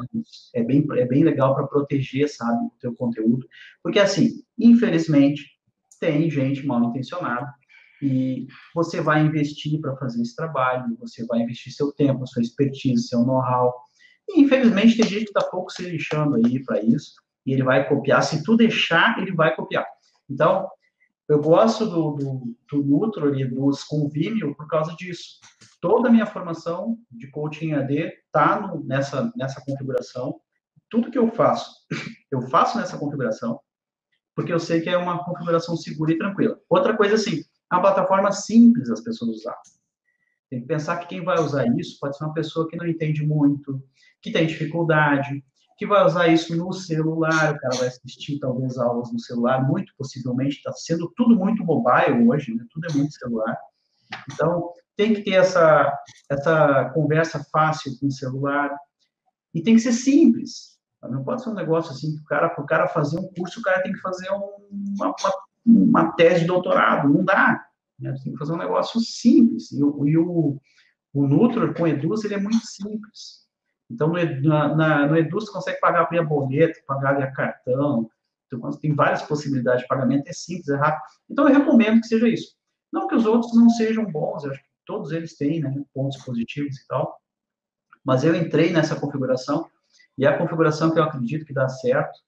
é 0.56 0.64
bem, 0.64 0.86
é 0.96 1.06
bem 1.06 1.24
legal 1.24 1.54
para 1.54 1.68
proteger, 1.68 2.30
sabe, 2.30 2.66
o 2.66 2.74
teu 2.80 2.94
conteúdo. 2.96 3.46
Porque, 3.84 4.00
assim, 4.00 4.44
infelizmente, 4.58 5.44
tem 6.00 6.30
gente 6.30 6.66
mal 6.66 6.84
intencionada 6.84 7.52
e 8.02 8.48
você 8.76 9.02
vai 9.02 9.26
investir 9.26 9.80
para 9.82 9.96
fazer 9.98 10.22
esse 10.22 10.36
trabalho, 10.36 10.98
você 11.00 11.26
vai 11.26 11.40
investir 11.40 11.74
seu 11.74 11.92
tempo, 11.92 12.28
sua 12.28 12.42
expertise, 12.42 13.08
seu 13.08 13.24
know-how. 13.26 13.74
E, 14.30 14.42
infelizmente, 14.42 14.98
tem 14.98 15.08
gente 15.08 15.26
que 15.26 15.40
está 15.40 15.44
pouco 15.44 15.72
se 15.72 15.84
lixando 15.84 16.36
aí 16.36 16.64
para 16.64 16.82
isso 16.82 17.14
e 17.46 17.54
ele 17.54 17.64
vai 17.64 17.88
copiar. 17.88 18.22
Se 18.24 18.44
tu 18.44 18.56
deixar, 18.56 19.18
ele 19.20 19.32
vai 19.32 19.56
copiar. 19.56 19.86
Então, 20.30 20.70
eu 21.28 21.42
gosto 21.42 21.86
do, 21.86 22.12
do, 22.12 22.56
do 22.72 22.84
Nutro 22.84 23.38
e 23.38 23.46
dos 23.46 23.84
com 23.84 24.08
Vimeo 24.08 24.56
por 24.56 24.68
causa 24.68 24.96
disso. 24.96 25.40
Toda 25.82 26.10
a 26.10 26.12
minha 26.12 26.26
formação 26.26 26.98
de 27.12 27.30
coaching 27.32 27.74
AD 27.74 27.94
está 27.94 28.74
nessa, 28.84 29.32
nessa 29.36 29.62
configuração. 29.66 30.40
Tudo 30.90 31.12
que 31.12 31.18
eu 31.18 31.30
faço, 31.32 31.72
eu 32.32 32.42
faço 32.44 32.78
nessa 32.78 32.98
configuração, 32.98 33.60
porque 34.36 34.54
eu 34.54 34.60
sei 34.60 34.82
que 34.82 34.90
é 34.90 34.98
uma 34.98 35.24
configuração 35.24 35.76
segura 35.76 36.12
e 36.12 36.18
tranquila. 36.18 36.60
Outra 36.70 36.96
coisa, 36.96 37.16
assim, 37.16 37.44
uma 37.72 37.82
plataforma 37.82 38.32
simples 38.32 38.90
das 38.90 39.02
pessoas 39.02 39.38
usar. 39.38 39.58
Tem 40.50 40.62
que 40.62 40.68
pensar 40.68 40.98
que 40.98 41.08
quem 41.08 41.24
vai 41.24 41.40
usar 41.40 41.68
isso 41.78 41.98
pode 42.00 42.18
ser 42.18 42.24
uma 42.24 42.34
pessoa 42.34 42.68
que 42.68 42.78
não 42.78 42.88
entende 42.88 43.26
muito, 43.26 43.84
que 44.22 44.32
tem 44.32 44.48
dificuldade, 44.48 45.44
que 45.78 45.86
vai 45.86 46.04
usar 46.06 46.28
isso 46.28 46.56
no 46.56 46.72
celular, 46.74 47.54
o 47.54 47.60
cara 47.60 47.76
vai 47.76 47.88
assistir 47.88 48.40
talvez 48.40 48.78
aulas 48.78 49.12
no 49.12 49.20
celular, 49.20 49.68
muito 49.68 49.94
possivelmente, 49.98 50.58
está 50.58 50.72
sendo 50.72 51.12
tudo 51.16 51.36
muito 51.36 51.64
mobile 51.64 52.28
hoje, 52.28 52.56
né? 52.56 52.66
tudo 52.72 52.88
é 52.90 52.94
muito 52.94 53.14
celular. 53.14 53.58
Então, 54.32 54.72
tem 54.96 55.14
que 55.14 55.22
ter 55.22 55.34
essa, 55.34 55.94
essa 56.30 56.90
conversa 56.96 57.46
fácil 57.52 57.98
com 58.00 58.08
o 58.08 58.12
celular, 58.12 58.76
e 59.54 59.62
tem 59.62 59.76
que 59.76 59.82
ser 59.82 59.94
simples. 59.94 60.78
Não 61.04 61.24
pode 61.24 61.44
ser 61.44 61.50
um 61.50 61.54
negócio 61.54 61.92
assim 61.92 62.16
que 62.16 62.22
o 62.22 62.26
cara, 62.26 62.50
para 62.50 62.64
o 62.64 62.68
cara 62.68 62.88
fazer 62.88 63.20
um 63.20 63.28
curso, 63.36 63.60
o 63.60 63.64
cara 63.64 63.82
tem 63.82 63.92
que 63.92 64.00
fazer 64.00 64.30
uma, 64.30 64.48
uma, 64.72 65.16
uma 65.68 66.14
tese 66.14 66.42
de 66.42 66.48
doutorado, 66.48 67.10
não 67.10 67.24
dá. 67.24 67.66
Né? 68.00 68.16
Tem 68.24 68.34
que 68.34 68.40
fazer 68.40 68.54
um 68.54 68.58
negócio 68.58 69.00
simples. 69.02 69.72
E, 69.72 69.80
e 69.80 70.18
o, 70.18 70.60
O 71.14 71.28
Nutro 71.28 71.74
com 71.74 71.88
Eduz 71.88 72.24
ele 72.24 72.36
é 72.36 72.40
muito 72.40 72.66
simples. 72.66 73.48
Então, 73.90 74.10
no, 74.10 74.76
na, 74.76 75.08
no 75.08 75.18
Edu, 75.18 75.40
você 75.40 75.52
consegue 75.52 75.80
pagar 75.80 76.10
via 76.10 76.24
boleto, 76.24 76.80
pagar 76.86 77.18
via 77.18 77.32
cartão. 77.32 78.10
Então, 78.46 78.72
tem 78.72 78.94
várias 78.94 79.22
possibilidades 79.22 79.82
de 79.82 79.88
pagamento, 79.88 80.28
é 80.28 80.34
simples, 80.34 80.70
é 80.70 80.76
rápido. 80.76 81.04
Então, 81.30 81.48
eu 81.48 81.58
recomendo 81.58 82.02
que 82.02 82.08
seja 82.08 82.28
isso. 82.28 82.56
Não 82.92 83.08
que 83.08 83.16
os 83.16 83.26
outros 83.26 83.54
não 83.56 83.70
sejam 83.70 84.06
bons, 84.06 84.44
eu 84.44 84.52
acho 84.52 84.62
que 84.62 84.70
todos 84.86 85.12
eles 85.12 85.36
têm 85.36 85.60
né, 85.60 85.74
pontos 85.94 86.22
positivos 86.24 86.78
e 86.78 86.88
tal. 86.88 87.18
Mas 88.04 88.24
eu 88.24 88.34
entrei 88.36 88.72
nessa 88.72 88.98
configuração, 88.98 89.70
e 90.18 90.26
é 90.26 90.30
a 90.30 90.38
configuração 90.38 90.92
que 90.92 91.00
eu 91.00 91.04
acredito 91.04 91.46
que 91.46 91.54
dá 91.54 91.68
certo. 91.68 92.20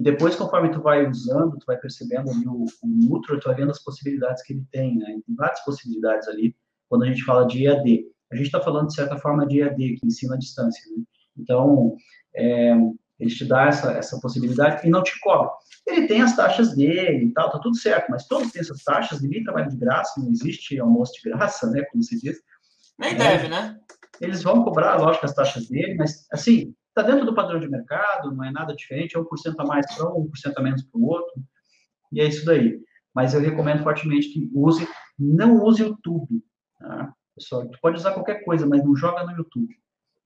E 0.00 0.02
depois, 0.02 0.34
conforme 0.34 0.70
tu 0.70 0.80
vai 0.80 1.06
usando, 1.06 1.58
tu 1.58 1.66
vai 1.66 1.76
percebendo 1.76 2.30
ali 2.30 2.46
o, 2.46 2.64
o 2.64 2.86
Nutro, 2.88 3.38
tu 3.38 3.48
vai 3.48 3.54
vendo 3.54 3.70
as 3.70 3.82
possibilidades 3.82 4.42
que 4.42 4.54
ele 4.54 4.64
tem, 4.72 4.96
né? 4.96 5.06
Tem 5.26 5.34
várias 5.36 5.62
possibilidades 5.64 6.26
ali, 6.26 6.56
quando 6.88 7.02
a 7.02 7.06
gente 7.06 7.22
fala 7.22 7.46
de 7.46 7.66
EAD 7.66 8.10
a 8.32 8.36
gente 8.36 8.46
está 8.46 8.60
falando, 8.60 8.88
de 8.88 8.94
certa 8.94 9.18
forma, 9.18 9.46
de 9.46 9.60
EAD, 9.60 9.96
que 9.96 10.06
ensina 10.06 10.34
à 10.34 10.38
distância. 10.38 10.82
Né? 10.96 11.02
Então, 11.36 11.96
é, 12.34 12.72
ele 13.18 13.30
te 13.30 13.44
dá 13.44 13.66
essa, 13.66 13.92
essa 13.92 14.20
possibilidade 14.20 14.86
e 14.86 14.90
não 14.90 15.02
te 15.02 15.18
cobra. 15.20 15.50
Ele 15.86 16.06
tem 16.06 16.22
as 16.22 16.36
taxas 16.36 16.76
dele 16.76 17.26
e 17.26 17.32
tal, 17.32 17.50
tá 17.50 17.58
tudo 17.58 17.76
certo, 17.76 18.08
mas 18.08 18.26
todos 18.26 18.52
têm 18.52 18.60
essas 18.60 18.84
taxas, 18.84 19.20
ninguém 19.20 19.42
trabalha 19.42 19.68
de 19.68 19.76
graça, 19.76 20.20
não 20.20 20.30
existe 20.30 20.78
almoço 20.78 21.14
de 21.14 21.28
graça, 21.28 21.68
né, 21.70 21.82
como 21.90 22.04
se 22.04 22.20
diz. 22.20 22.38
Nem 22.98 23.12
é, 23.12 23.14
deve, 23.14 23.48
né? 23.48 23.76
Eles 24.20 24.42
vão 24.42 24.62
cobrar, 24.62 24.96
lógico, 24.96 25.26
as 25.26 25.34
taxas 25.34 25.68
dele, 25.68 25.94
mas, 25.94 26.26
assim, 26.30 26.72
está 27.00 27.10
dentro 27.10 27.26
do 27.26 27.34
padrão 27.34 27.58
de 27.58 27.68
mercado, 27.68 28.32
não 28.32 28.44
é 28.44 28.50
nada 28.50 28.74
diferente, 28.74 29.16
é 29.16 29.20
1% 29.20 29.54
a 29.58 29.64
mais 29.64 29.86
para 29.94 30.08
um, 30.08 30.28
1% 30.28 30.52
a 30.56 30.62
menos 30.62 30.82
para 30.82 31.00
o 31.00 31.06
outro, 31.06 31.42
e 32.12 32.20
é 32.20 32.26
isso 32.26 32.44
daí. 32.44 32.80
Mas 33.14 33.34
eu 33.34 33.40
recomendo 33.40 33.82
fortemente 33.82 34.28
que 34.28 34.50
use, 34.54 34.86
não 35.18 35.62
use 35.64 35.82
o 35.82 35.88
YouTube, 35.88 36.44
tá? 36.78 37.12
Pessoal, 37.34 37.66
tu 37.68 37.78
pode 37.80 37.96
usar 37.96 38.12
qualquer 38.12 38.44
coisa, 38.44 38.66
mas 38.66 38.84
não 38.84 38.94
joga 38.94 39.24
no 39.24 39.32
YouTube. 39.32 39.74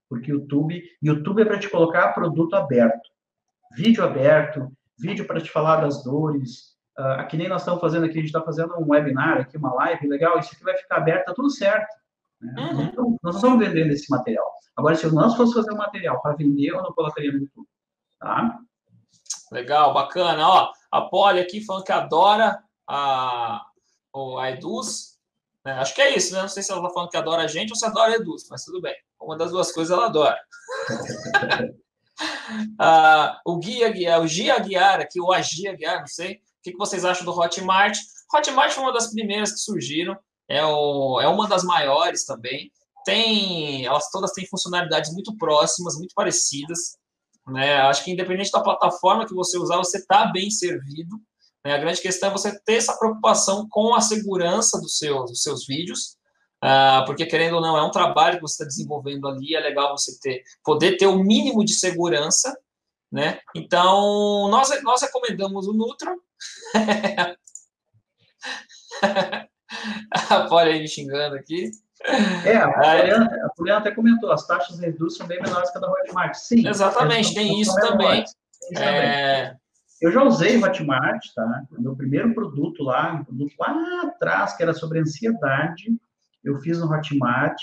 Porque 0.08 0.32
YouTube, 0.32 0.82
YouTube 1.02 1.42
é 1.42 1.44
para 1.44 1.58
te 1.58 1.68
colocar 1.70 2.12
produto 2.12 2.54
aberto. 2.54 3.08
Vídeo 3.76 4.04
aberto, 4.04 4.70
vídeo 4.98 5.26
para 5.26 5.40
te 5.40 5.50
falar 5.50 5.76
das 5.76 6.02
dores. 6.02 6.74
Uh, 6.98 7.20
aqui 7.20 7.36
nem 7.36 7.48
nós 7.48 7.62
estamos 7.62 7.80
fazendo 7.80 8.04
aqui, 8.04 8.14
a 8.14 8.20
gente 8.20 8.26
está 8.26 8.42
fazendo 8.42 8.74
um 8.78 8.90
webinar 8.90 9.38
aqui, 9.38 9.56
uma 9.56 9.72
live, 9.74 10.08
legal, 10.08 10.38
isso 10.38 10.54
aqui 10.54 10.64
vai 10.64 10.76
ficar 10.76 10.96
aberto, 10.96 11.26
tá 11.26 11.34
tudo 11.34 11.50
certo. 11.50 11.88
Né? 12.40 12.54
Uhum. 12.58 12.82
Então, 12.82 13.18
nós 13.22 13.36
estamos 13.36 13.58
vendendo 13.58 13.92
esse 13.92 14.10
material. 14.10 14.53
Agora, 14.76 14.94
se 14.94 15.06
nós 15.12 15.34
fosse 15.36 15.54
fazer 15.54 15.72
um 15.72 15.76
material 15.76 16.20
para 16.20 16.36
vender, 16.36 16.68
eu 16.68 16.82
não 16.82 16.92
colocaria 16.92 17.32
no 17.32 17.38
YouTube. 17.38 17.68
Tá? 18.18 18.58
Legal, 19.52 19.94
bacana. 19.94 20.48
Ó, 20.48 20.72
a 20.90 21.02
Polly 21.02 21.40
aqui 21.40 21.64
falando 21.64 21.84
que 21.84 21.92
adora 21.92 22.62
a, 22.88 23.64
a 24.40 24.50
Eduz, 24.50 25.14
né? 25.64 25.72
Acho 25.74 25.94
que 25.94 26.02
é 26.02 26.16
isso, 26.16 26.34
né? 26.34 26.42
Não 26.42 26.48
sei 26.48 26.62
se 26.62 26.70
ela 26.70 26.80
está 26.80 26.92
falando 26.92 27.10
que 27.10 27.16
adora 27.16 27.42
a 27.42 27.46
gente 27.46 27.70
ou 27.70 27.76
se 27.76 27.86
adora 27.86 28.12
a 28.12 28.16
Eduz, 28.16 28.46
mas 28.50 28.64
tudo 28.64 28.80
bem. 28.80 28.94
Uma 29.20 29.36
das 29.36 29.50
duas 29.50 29.72
coisas 29.72 29.96
ela 29.96 30.06
adora. 30.06 30.38
ah, 32.78 33.40
o 33.46 33.58
Guia 33.58 33.88
Guiar, 33.90 34.20
o 34.20 34.26
Gia 34.26 34.58
Guiar 34.58 35.00
aqui, 35.00 35.20
ou 35.20 35.32
a 35.32 35.40
Gia 35.40 35.74
Guiar, 35.74 36.00
não 36.00 36.06
sei. 36.06 36.34
O 36.34 36.62
que, 36.62 36.72
que 36.72 36.78
vocês 36.78 37.04
acham 37.04 37.24
do 37.24 37.32
Hotmart? 37.32 37.96
Hotmart 38.34 38.72
foi 38.72 38.82
uma 38.82 38.92
das 38.92 39.10
primeiras 39.10 39.52
que 39.52 39.58
surgiram, 39.58 40.16
é, 40.48 40.64
o, 40.64 41.20
é 41.20 41.28
uma 41.28 41.48
das 41.48 41.64
maiores 41.64 42.24
também. 42.24 42.70
Tem, 43.04 43.84
elas 43.84 44.10
todas 44.10 44.32
têm 44.32 44.46
funcionalidades 44.46 45.12
muito 45.12 45.36
próximas, 45.36 45.96
muito 45.96 46.14
parecidas. 46.14 46.96
Né? 47.46 47.76
Acho 47.82 48.04
que 48.04 48.10
independente 48.10 48.50
da 48.50 48.62
plataforma 48.62 49.26
que 49.26 49.34
você 49.34 49.58
usar, 49.58 49.76
você 49.76 49.98
está 49.98 50.26
bem 50.26 50.50
servido. 50.50 51.20
Né? 51.64 51.74
A 51.74 51.78
grande 51.78 52.00
questão 52.00 52.30
é 52.30 52.32
você 52.32 52.58
ter 52.60 52.74
essa 52.74 52.96
preocupação 52.98 53.66
com 53.68 53.94
a 53.94 54.00
segurança 54.00 54.80
dos 54.80 54.98
seus, 54.98 55.30
dos 55.30 55.42
seus 55.42 55.66
vídeos, 55.66 56.16
uh, 56.62 57.04
porque 57.06 57.26
querendo 57.26 57.56
ou 57.56 57.60
não, 57.60 57.76
é 57.76 57.82
um 57.82 57.90
trabalho 57.90 58.36
que 58.36 58.42
você 58.42 58.54
está 58.54 58.64
desenvolvendo 58.64 59.28
ali, 59.28 59.54
é 59.54 59.60
legal 59.60 59.96
você 59.96 60.18
ter, 60.20 60.42
poder 60.62 60.96
ter 60.96 61.06
o 61.06 61.18
mínimo 61.18 61.64
de 61.64 61.74
segurança, 61.74 62.56
né? 63.10 63.38
Então, 63.54 64.48
nós, 64.48 64.70
nós 64.82 65.02
recomendamos 65.02 65.68
o 65.68 65.72
Nutra. 65.72 66.16
Pode 70.48 70.70
aí 70.70 70.80
me 70.80 70.88
xingando 70.88 71.36
aqui. 71.36 71.70
É, 72.44 72.56
a 72.56 72.68
Poliana, 73.56 73.76
a 73.76 73.78
até 73.78 73.90
comentou, 73.90 74.30
as 74.30 74.46
taxas 74.46 74.78
de 74.78 74.86
indústria 74.86 75.18
são 75.18 75.26
bem 75.26 75.40
menores 75.40 75.70
que 75.70 75.78
a 75.78 75.80
da 75.80 75.90
Hotmart. 75.90 76.34
Sim. 76.34 76.66
Exatamente, 76.66 77.34
tem 77.34 77.60
isso 77.60 77.74
também. 77.76 78.24
É, 78.76 79.54
eu 80.00 80.12
já 80.12 80.22
usei 80.22 80.56
o 80.56 80.64
Hotmart, 80.64 81.24
tá? 81.34 81.62
O 81.76 81.80
meu 81.80 81.96
primeiro 81.96 82.34
produto 82.34 82.82
lá, 82.82 83.14
um 83.14 83.24
produto 83.24 83.54
lá 83.58 84.02
atrás, 84.04 84.56
que 84.56 84.62
era 84.62 84.74
sobre 84.74 84.98
ansiedade, 84.98 85.84
eu 86.42 86.58
fiz 86.60 86.78
no 86.78 86.92
Hotmart. 86.92 87.58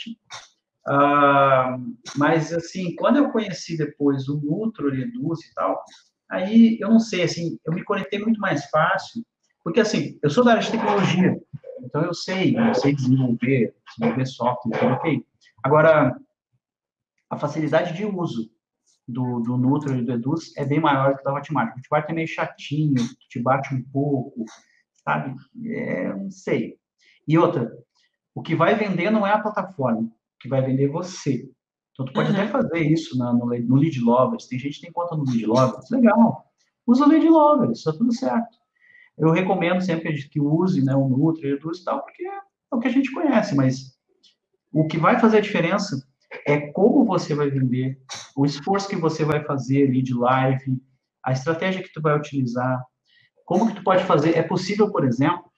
Ah, 0.88 1.78
mas, 2.18 2.52
assim, 2.52 2.96
quando 2.96 3.18
eu 3.18 3.30
conheci 3.30 3.78
depois 3.78 4.28
o 4.28 4.42
Nutro, 4.42 4.90
Reduz 4.90 5.40
e 5.42 5.54
tal, 5.54 5.84
aí, 6.30 6.78
eu 6.80 6.90
não 6.90 7.00
sei, 7.00 7.24
assim, 7.24 7.60
eu 7.66 7.74
me 7.74 7.84
conectei 7.84 8.20
muito 8.20 8.40
mais 8.40 8.66
fácil, 8.66 9.24
porque, 9.64 9.80
assim, 9.80 10.18
eu 10.24 10.30
sou 10.30 10.44
da 10.44 10.52
área 10.52 10.64
de 10.64 10.72
tecnologia, 10.72 11.40
então 11.84 12.04
eu 12.04 12.14
sei, 12.14 12.58
eu 12.58 12.74
sei 12.74 12.96
desenvolver, 12.96 13.76
desenvolver 13.88 14.26
software, 14.26 14.94
ok. 14.94 15.26
Agora, 15.64 16.16
a 17.30 17.38
facilidade 17.38 17.94
de 17.94 18.06
uso 18.06 18.50
do, 19.08 19.40
do 19.40 19.58
Nutro 19.58 19.96
e 19.96 20.04
do 20.04 20.14
Eduz 20.14 20.56
é 20.58 20.66
bem 20.66 20.80
maior 20.80 21.18
que 21.18 21.24
da 21.24 21.34
Hotmart. 21.34 21.76
O 21.76 21.80
Hotmart 21.80 22.10
é 22.10 22.14
meio 22.14 22.28
chatinho, 22.28 23.04
te 23.30 23.40
bate 23.40 23.74
um 23.74 23.84
pouco, 23.92 24.46
sabe? 25.04 25.36
É, 25.66 26.14
não 26.14 26.32
sei. 26.32 26.78
E 27.28 27.38
outra, 27.38 27.72
o 28.34 28.42
que 28.42 28.56
vai 28.56 28.76
vender 28.76 29.10
não 29.10 29.26
é 29.26 29.32
a 29.32 29.42
plataforma, 29.42 30.02
o 30.02 30.12
que 30.40 30.50
vai 30.50 30.62
vender 30.62 30.86
é 30.86 30.92
você. 30.92 31.50
Então, 31.94 32.06
tu 32.06 32.14
pode 32.14 32.32
uhum. 32.32 32.38
até 32.38 32.48
fazer 32.48 32.80
isso 32.80 33.18
na, 33.18 33.34
no, 33.34 33.46
no 33.46 33.76
Lead 33.76 34.00
Lovers. 34.00 34.48
Tem 34.48 34.58
gente 34.58 34.76
que 34.76 34.82
tem 34.82 34.92
conta 34.92 35.16
no 35.16 35.26
Lead 35.26 35.46
Lovers. 35.46 35.90
Legal. 35.92 36.46
Usa 36.88 37.06
o 37.06 37.08
Lead 37.08 37.28
Lovers, 37.28 37.80
está 37.80 37.92
tudo 37.92 38.14
certo. 38.14 38.58
Eu 39.22 39.30
recomendo 39.30 39.82
sempre 39.82 40.12
que 40.30 40.42
use 40.42 40.84
né, 40.84 40.96
o 40.96 41.08
Nutri, 41.08 41.54
o 41.54 41.56
e 41.56 41.84
tal, 41.86 42.04
porque 42.04 42.24
é 42.26 42.76
o 42.76 42.80
que 42.80 42.88
a 42.88 42.92
gente 42.92 43.12
conhece, 43.12 43.56
mas 43.56 43.96
o 44.74 44.88
que 44.88 44.98
vai 44.98 45.20
fazer 45.20 45.38
a 45.38 45.42
diferença 45.42 45.96
é 46.48 46.72
como 46.72 47.06
você 47.06 47.36
vai 47.36 47.48
vender, 47.48 48.02
o 48.36 48.46
esforço 48.46 48.90
que 48.90 48.96
você 48.96 49.24
vai 49.24 49.44
fazer 49.46 49.88
ali 49.88 50.02
de 50.02 50.16
live, 50.16 50.82
a 51.24 51.32
estratégia 51.34 51.84
que 51.84 51.94
tu 51.94 52.02
vai 52.02 52.18
utilizar, 52.18 52.84
como 53.46 53.68
que 53.68 53.76
tu 53.76 53.84
pode 53.84 54.04
fazer. 54.06 54.36
É 54.36 54.42
possível, 54.42 54.92
por 54.92 55.06
exemplo, 55.06 55.52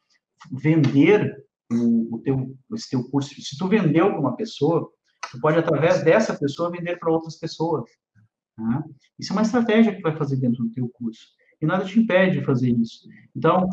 vender 0.51 1.33
o, 1.71 2.15
o 2.15 2.19
teu, 2.19 2.57
esse 2.73 2.89
teu 2.89 3.07
curso. 3.09 3.29
Se 3.39 3.57
tu 3.57 3.69
vendeu 3.69 4.09
para 4.09 4.19
uma 4.19 4.35
pessoa, 4.35 4.91
tu 5.31 5.39
pode, 5.39 5.57
através 5.57 6.03
dessa 6.03 6.37
pessoa, 6.37 6.71
vender 6.71 6.97
para 6.97 7.11
outras 7.11 7.37
pessoas. 7.37 7.85
Né? 8.57 8.83
Isso 9.17 9.31
é 9.31 9.35
uma 9.35 9.41
estratégia 9.43 9.95
que 9.95 10.01
vai 10.01 10.17
fazer 10.17 10.35
dentro 10.35 10.63
do 10.65 10.73
teu 10.73 10.89
curso. 10.89 11.27
E 11.63 11.65
nada 11.65 11.85
te 11.85 11.99
impede 11.99 12.39
de 12.39 12.45
fazer 12.45 12.69
isso. 12.69 13.07
Então, 13.35 13.67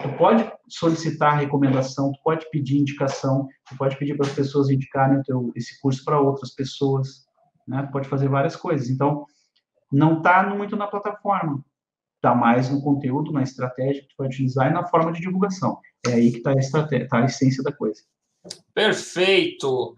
Tu 0.00 0.16
pode 0.16 0.48
solicitar 0.68 1.40
recomendação, 1.40 2.12
tu 2.12 2.20
pode 2.22 2.48
pedir 2.50 2.78
indicação, 2.78 3.48
tu 3.68 3.76
pode 3.76 3.96
pedir 3.96 4.16
para 4.16 4.28
as 4.28 4.32
pessoas 4.32 4.70
indicarem 4.70 5.20
teu, 5.24 5.50
esse 5.56 5.80
curso 5.80 6.04
para 6.04 6.20
outras 6.20 6.54
pessoas, 6.54 7.26
né? 7.66 7.82
Tu 7.82 7.90
pode 7.90 8.08
fazer 8.08 8.28
várias 8.28 8.54
coisas. 8.54 8.88
Então, 8.88 9.26
não 9.90 10.18
está 10.18 10.44
muito 10.54 10.76
na 10.76 10.86
plataforma, 10.86 11.64
está 12.14 12.32
mais 12.32 12.70
no 12.70 12.80
conteúdo, 12.80 13.32
na 13.32 13.42
estratégia 13.42 14.02
que 14.02 14.08
tu 14.08 14.14
vai 14.16 14.28
utilizar 14.28 14.70
e 14.70 14.74
na 14.74 14.86
forma 14.86 15.10
de 15.10 15.20
divulgação. 15.20 15.80
É 16.06 16.12
aí 16.12 16.30
que 16.30 16.38
está 16.38 16.52
a 16.52 17.08
tá 17.08 17.18
a 17.18 17.24
essência 17.24 17.64
da 17.64 17.72
coisa. 17.72 18.00
Perfeito. 18.72 19.96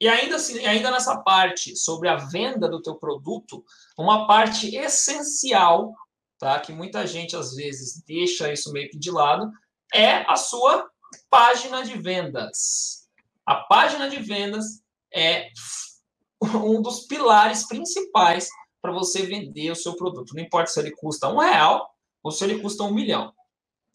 E 0.00 0.08
ainda 0.08 0.34
assim, 0.34 0.58
ainda 0.66 0.90
nessa 0.90 1.22
parte 1.22 1.76
sobre 1.76 2.08
a 2.08 2.16
venda 2.16 2.68
do 2.68 2.82
teu 2.82 2.96
produto, 2.96 3.64
uma 3.96 4.26
parte 4.26 4.74
essencial 4.74 5.94
tá? 6.42 6.58
Que 6.58 6.72
muita 6.72 7.06
gente 7.06 7.36
às 7.36 7.54
vezes 7.54 8.02
deixa 8.04 8.52
isso 8.52 8.72
meio 8.72 8.90
que 8.90 8.98
de 8.98 9.12
lado, 9.12 9.48
é 9.94 10.28
a 10.28 10.34
sua 10.34 10.90
página 11.30 11.84
de 11.84 11.96
vendas. 11.96 13.06
A 13.46 13.54
página 13.54 14.10
de 14.10 14.16
vendas 14.16 14.82
é 15.14 15.50
um 16.42 16.82
dos 16.82 17.06
pilares 17.06 17.68
principais 17.68 18.48
para 18.82 18.90
você 18.90 19.22
vender 19.24 19.70
o 19.70 19.76
seu 19.76 19.94
produto. 19.94 20.34
Não 20.34 20.42
importa 20.42 20.72
se 20.72 20.80
ele 20.80 20.90
custa 20.90 21.28
um 21.28 21.38
real 21.38 21.88
ou 22.24 22.32
se 22.32 22.42
ele 22.42 22.58
custa 22.58 22.82
um 22.82 22.92
milhão. 22.92 23.32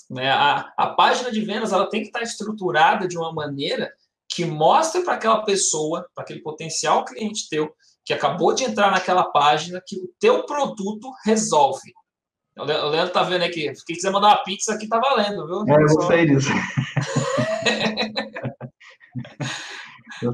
Né? 0.10 0.32
A, 0.32 0.72
a 0.78 0.88
página 0.94 1.30
de 1.30 1.42
vendas 1.42 1.74
ela 1.74 1.90
tem 1.90 2.00
que 2.00 2.08
estar 2.08 2.22
estruturada 2.22 3.10
de 3.10 3.18
uma 3.18 3.34
maneira 3.34 3.94
que 4.30 4.46
mostre 4.46 5.04
para 5.04 5.16
aquela 5.16 5.44
pessoa, 5.44 6.10
para 6.16 6.24
aquele 6.24 6.40
potencial 6.40 7.04
cliente 7.04 7.50
teu, 7.50 7.76
que 8.06 8.14
acabou 8.14 8.54
de 8.54 8.64
entrar 8.64 8.90
naquela 8.90 9.26
página, 9.26 9.84
que 9.86 9.98
o 9.98 10.10
teu 10.18 10.46
produto 10.46 11.12
resolve. 11.26 11.94
O 12.58 12.64
Leandro 12.64 13.14
tá 13.14 13.24
vendo 13.24 13.44
aqui. 13.44 13.72
Quem 13.86 13.96
quiser 13.96 14.12
mandar 14.12 14.30
uma 14.30 14.44
pizza 14.44 14.74
aqui 14.74 14.88
tá 14.88 15.00
valendo, 15.00 15.46
viu? 15.46 15.64
É, 15.68 15.84
eu 15.84 16.02
sei 16.02 16.26
disso. 16.28 16.50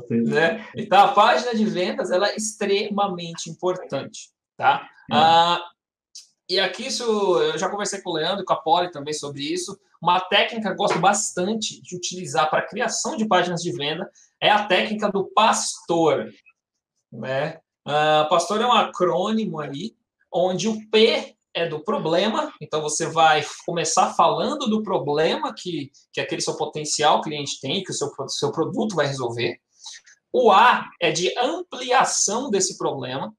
Né? 0.09 0.65
Então, 0.75 1.03
a 1.03 1.07
página 1.09 1.53
de 1.53 1.65
vendas 1.65 2.11
ela 2.11 2.29
é 2.29 2.35
extremamente 2.35 3.49
importante. 3.49 4.31
Tá? 4.55 4.87
É. 5.11 5.15
Ah, 5.15 5.61
e 6.49 6.59
aqui 6.59 6.87
isso 6.87 7.03
eu 7.03 7.57
já 7.57 7.69
conversei 7.69 8.01
com 8.01 8.11
o 8.11 8.13
Leandro 8.13 8.43
e 8.43 8.45
com 8.45 8.53
a 8.53 8.61
Poli 8.61 8.91
também 8.91 9.13
sobre 9.13 9.41
isso. 9.41 9.77
Uma 10.01 10.19
técnica 10.19 10.67
que 10.67 10.73
eu 10.73 10.77
gosto 10.77 10.99
bastante 10.99 11.81
de 11.81 11.95
utilizar 11.95 12.49
para 12.49 12.59
a 12.59 12.67
criação 12.67 13.15
de 13.15 13.25
páginas 13.25 13.61
de 13.61 13.71
venda 13.71 14.09
é 14.41 14.49
a 14.49 14.65
técnica 14.65 15.09
do 15.09 15.25
pastor. 15.25 16.29
Né? 17.11 17.59
Uh, 17.87 18.27
pastor 18.29 18.61
é 18.61 18.65
um 18.65 18.71
acrônimo 18.71 19.59
aí, 19.59 19.95
onde 20.31 20.67
o 20.67 20.89
P 20.89 21.35
é 21.53 21.67
do 21.67 21.83
problema, 21.83 22.51
então 22.59 22.81
você 22.81 23.05
vai 23.07 23.45
começar 23.65 24.13
falando 24.13 24.67
do 24.67 24.81
problema 24.81 25.53
que, 25.55 25.91
que 26.11 26.19
aquele 26.19 26.41
seu 26.41 26.57
potencial 26.57 27.21
cliente 27.21 27.59
tem, 27.61 27.83
que 27.83 27.91
o 27.91 27.93
seu, 27.93 28.09
seu 28.27 28.51
produto 28.51 28.95
vai 28.95 29.05
resolver. 29.05 29.59
O 30.31 30.51
A 30.51 30.89
é 30.99 31.11
de 31.11 31.31
ampliação 31.37 32.49
desse 32.49 32.77
problema, 32.77 33.31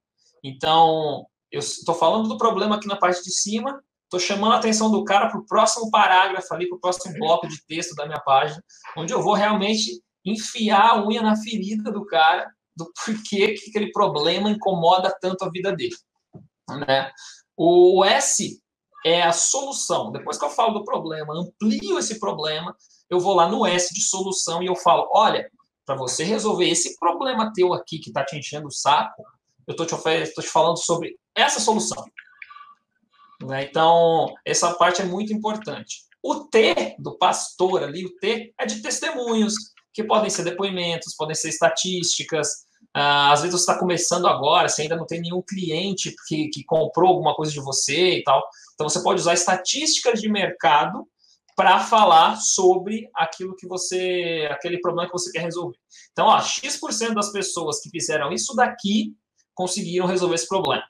então 0.42 1.26
eu 1.50 1.58
estou 1.58 1.94
falando 1.94 2.28
do 2.28 2.38
problema 2.38 2.76
aqui 2.76 2.86
na 2.86 2.96
parte 2.96 3.22
de 3.22 3.32
cima, 3.32 3.82
estou 4.04 4.20
chamando 4.20 4.52
a 4.52 4.58
atenção 4.58 4.90
do 4.90 5.02
cara 5.04 5.28
para 5.28 5.40
o 5.40 5.46
próximo 5.46 5.90
parágrafo 5.90 6.54
ali, 6.54 6.68
para 6.68 6.76
o 6.76 6.80
próximo 6.80 7.14
bloco 7.18 7.48
de 7.48 7.64
texto 7.66 7.94
da 7.94 8.06
minha 8.06 8.20
página, 8.20 8.62
onde 8.96 9.12
eu 9.12 9.22
vou 9.22 9.34
realmente 9.34 10.00
enfiar 10.24 10.90
a 10.90 11.06
unha 11.06 11.20
na 11.20 11.36
ferida 11.36 11.90
do 11.90 12.06
cara, 12.06 12.48
do 12.76 12.90
porquê 12.92 13.54
que 13.54 13.70
aquele 13.70 13.90
problema 13.92 14.50
incomoda 14.50 15.14
tanto 15.20 15.44
a 15.44 15.50
vida 15.50 15.72
dele. 15.72 15.96
Né? 16.86 17.10
O 17.56 18.04
S 18.04 18.60
é 19.04 19.22
a 19.22 19.32
solução. 19.32 20.10
Depois 20.10 20.38
que 20.38 20.44
eu 20.44 20.50
falo 20.50 20.78
do 20.78 20.84
problema, 20.84 21.34
amplio 21.34 21.98
esse 21.98 22.18
problema, 22.18 22.74
eu 23.10 23.20
vou 23.20 23.34
lá 23.34 23.48
no 23.48 23.66
S 23.66 23.92
de 23.92 24.00
solução 24.02 24.62
e 24.62 24.66
eu 24.66 24.74
falo: 24.74 25.08
olha, 25.12 25.50
para 25.84 25.96
você 25.96 26.24
resolver 26.24 26.68
esse 26.68 26.98
problema 26.98 27.52
teu 27.54 27.74
aqui 27.74 27.98
que 27.98 28.10
está 28.10 28.24
te 28.24 28.36
enchendo 28.36 28.68
o 28.68 28.72
saco, 28.72 29.22
eu 29.66 29.72
estou 29.72 29.86
te, 29.86 29.94
te 30.32 30.48
falando 30.48 30.78
sobre 30.78 31.16
essa 31.34 31.60
solução. 31.60 32.04
Né? 33.42 33.64
Então, 33.64 34.32
essa 34.44 34.72
parte 34.74 35.02
é 35.02 35.04
muito 35.04 35.32
importante. 35.32 36.04
O 36.22 36.46
T 36.46 36.96
do 36.98 37.18
pastor 37.18 37.82
ali, 37.82 38.06
o 38.06 38.16
T 38.16 38.54
é 38.58 38.64
de 38.66 38.80
testemunhos, 38.80 39.54
que 39.92 40.02
podem 40.02 40.30
ser 40.30 40.44
depoimentos, 40.44 41.14
podem 41.14 41.34
ser 41.34 41.50
estatísticas, 41.50 42.63
às 42.94 43.40
vezes 43.42 43.60
você 43.60 43.70
está 43.70 43.78
começando 43.78 44.26
agora, 44.26 44.68
você 44.68 44.82
ainda 44.82 44.94
não 44.94 45.04
tem 45.04 45.20
nenhum 45.20 45.42
cliente 45.42 46.14
que, 46.28 46.48
que 46.48 46.62
comprou 46.64 47.08
alguma 47.08 47.34
coisa 47.34 47.50
de 47.50 47.60
você 47.60 48.18
e 48.18 48.22
tal. 48.22 48.42
Então 48.74 48.88
você 48.88 49.02
pode 49.02 49.20
usar 49.20 49.34
estatísticas 49.34 50.20
de 50.20 50.28
mercado 50.28 51.06
para 51.56 51.80
falar 51.80 52.36
sobre 52.36 53.08
aquilo 53.14 53.56
que 53.56 53.66
você, 53.66 54.48
aquele 54.50 54.80
problema 54.80 55.08
que 55.08 55.12
você 55.12 55.30
quer 55.32 55.42
resolver. 55.42 55.76
Então, 56.12 56.26
ó, 56.26 56.40
X% 56.40 57.14
das 57.14 57.30
pessoas 57.30 57.80
que 57.80 57.90
fizeram 57.90 58.32
isso 58.32 58.54
daqui 58.54 59.14
conseguiram 59.54 60.06
resolver 60.06 60.34
esse 60.34 60.48
problema. 60.48 60.84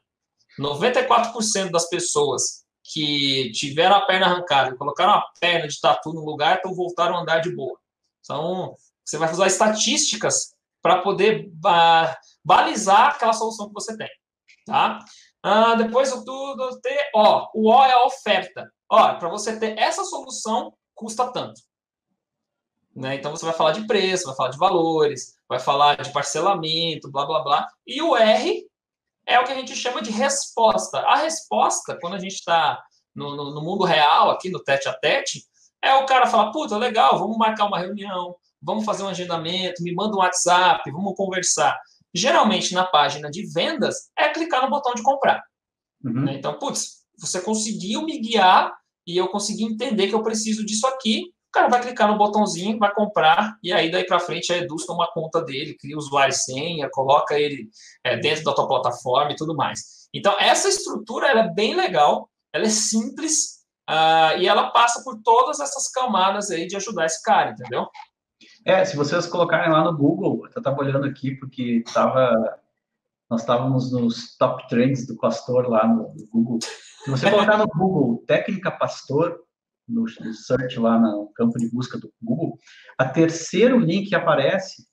94% 0.58 1.70
das 1.70 1.88
pessoas 1.88 2.64
que 2.82 3.50
tiveram 3.52 3.96
a 3.96 4.06
perna 4.06 4.26
arrancada 4.26 4.70
e 4.70 4.76
colocaram 4.76 5.12
a 5.12 5.24
perna 5.40 5.66
de 5.66 5.80
tatu 5.80 6.12
no 6.12 6.24
lugar, 6.24 6.58
então 6.58 6.74
voltaram 6.74 7.16
a 7.16 7.22
andar 7.22 7.40
de 7.40 7.54
boa. 7.54 7.78
Então, 8.20 8.74
você 9.04 9.18
vai 9.18 9.30
usar 9.30 9.46
estatísticas 9.46 10.53
para 10.84 11.00
poder 11.00 11.50
balizar 12.44 13.08
aquela 13.08 13.32
solução 13.32 13.68
que 13.68 13.72
você 13.72 13.96
tem. 13.96 14.10
Tá? 14.66 14.98
Ah, 15.42 15.74
depois 15.76 16.12
o 16.12 16.22
tudo 16.22 16.78
T, 16.82 16.90
ó, 17.14 17.48
o 17.54 17.70
O 17.70 17.82
é 17.82 17.92
a 17.92 18.04
oferta. 18.04 18.70
Ó, 18.86 19.14
para 19.14 19.30
você 19.30 19.58
ter 19.58 19.78
essa 19.78 20.04
solução, 20.04 20.74
custa 20.94 21.32
tanto. 21.32 21.58
Né? 22.94 23.14
Então 23.14 23.30
você 23.30 23.46
vai 23.46 23.54
falar 23.54 23.72
de 23.72 23.86
preço, 23.86 24.26
vai 24.26 24.36
falar 24.36 24.50
de 24.50 24.58
valores, 24.58 25.34
vai 25.48 25.58
falar 25.58 26.02
de 26.02 26.12
parcelamento, 26.12 27.10
blá 27.10 27.24
blá 27.24 27.42
blá. 27.42 27.68
E 27.86 28.02
o 28.02 28.14
R 28.14 28.68
é 29.26 29.40
o 29.40 29.44
que 29.44 29.52
a 29.52 29.56
gente 29.56 29.74
chama 29.74 30.02
de 30.02 30.10
resposta. 30.10 30.98
A 31.00 31.16
resposta, 31.16 31.98
quando 31.98 32.16
a 32.16 32.18
gente 32.18 32.34
está 32.34 32.78
no, 33.14 33.34
no, 33.34 33.54
no, 33.54 33.62
mundo 33.62 33.84
real, 33.84 34.30
aqui 34.30 34.50
no 34.50 34.62
tete 34.62 34.86
a 34.86 34.92
tete, 34.92 35.46
é 35.80 35.94
o 35.94 36.04
cara 36.04 36.26
falar, 36.26 36.52
puta, 36.52 36.76
legal, 36.76 37.18
vamos 37.18 37.38
marcar 37.38 37.64
uma 37.64 37.78
reunião, 37.78 38.36
vamos 38.64 38.84
fazer 38.84 39.02
um 39.02 39.08
agendamento, 39.08 39.82
me 39.82 39.94
manda 39.94 40.16
um 40.16 40.20
WhatsApp, 40.20 40.90
vamos 40.90 41.14
conversar. 41.16 41.78
Geralmente, 42.14 42.72
na 42.72 42.84
página 42.84 43.30
de 43.30 43.46
vendas, 43.52 44.10
é 44.18 44.28
clicar 44.28 44.62
no 44.62 44.70
botão 44.70 44.94
de 44.94 45.02
comprar. 45.02 45.42
Uhum. 46.04 46.24
Né? 46.24 46.34
Então, 46.34 46.58
putz, 46.58 47.04
você 47.18 47.40
conseguiu 47.40 48.02
me 48.02 48.18
guiar 48.18 48.72
e 49.06 49.16
eu 49.16 49.28
consegui 49.28 49.64
entender 49.64 50.08
que 50.08 50.14
eu 50.14 50.22
preciso 50.22 50.64
disso 50.64 50.86
aqui. 50.86 51.24
O 51.48 51.52
cara 51.52 51.68
vai 51.68 51.80
clicar 51.80 52.08
no 52.08 52.18
botãozinho, 52.18 52.78
vai 52.78 52.92
comprar, 52.92 53.56
e 53.62 53.72
aí 53.72 53.88
daí 53.88 54.04
para 54.04 54.18
frente 54.18 54.52
a 54.52 54.56
Eduz 54.56 54.84
toma 54.86 55.08
conta 55.12 55.40
dele, 55.40 55.76
cria 55.78 55.96
usuário 55.96 56.32
e 56.32 56.36
senha, 56.36 56.90
coloca 56.90 57.38
ele 57.38 57.68
é, 58.02 58.16
dentro 58.16 58.42
da 58.42 58.52
tua 58.52 58.66
plataforma 58.66 59.30
e 59.30 59.36
tudo 59.36 59.54
mais. 59.54 60.08
Então, 60.12 60.36
essa 60.40 60.68
estrutura 60.68 61.28
ela 61.28 61.40
é 61.42 61.54
bem 61.54 61.76
legal, 61.76 62.28
ela 62.52 62.64
é 62.64 62.70
simples, 62.70 63.64
uh, 63.88 64.38
e 64.38 64.48
ela 64.48 64.70
passa 64.70 65.02
por 65.04 65.20
todas 65.22 65.60
essas 65.60 65.88
camadas 65.90 66.50
aí 66.50 66.66
de 66.66 66.76
ajudar 66.76 67.06
esse 67.06 67.22
cara, 67.22 67.52
entendeu? 67.52 67.86
É, 68.64 68.84
se 68.84 68.96
vocês 68.96 69.26
colocarem 69.26 69.70
lá 69.70 69.84
no 69.84 69.96
Google, 69.96 70.46
eu 70.46 70.58
estava 70.58 70.80
olhando 70.80 71.04
aqui 71.04 71.34
porque 71.34 71.84
tava, 71.92 72.58
nós 73.28 73.42
estávamos 73.42 73.92
nos 73.92 74.36
top 74.38 74.66
trends 74.68 75.06
do 75.06 75.16
Pastor 75.16 75.68
lá 75.68 75.86
no, 75.86 76.14
no 76.14 76.26
Google. 76.28 76.58
Se 76.62 77.10
você 77.10 77.30
colocar 77.30 77.58
no 77.58 77.66
Google 77.66 78.24
técnica 78.26 78.70
Pastor, 78.70 79.38
no, 79.86 80.04
no, 80.04 80.34
search 80.34 80.80
lá 80.80 80.98
no 80.98 81.30
campo 81.34 81.58
de 81.58 81.70
busca 81.70 81.98
do 81.98 82.10
Google, 82.22 82.58
a 82.96 83.04
terceiro 83.04 83.78
link 83.78 84.08
que 84.08 84.14
aparece 84.14 84.86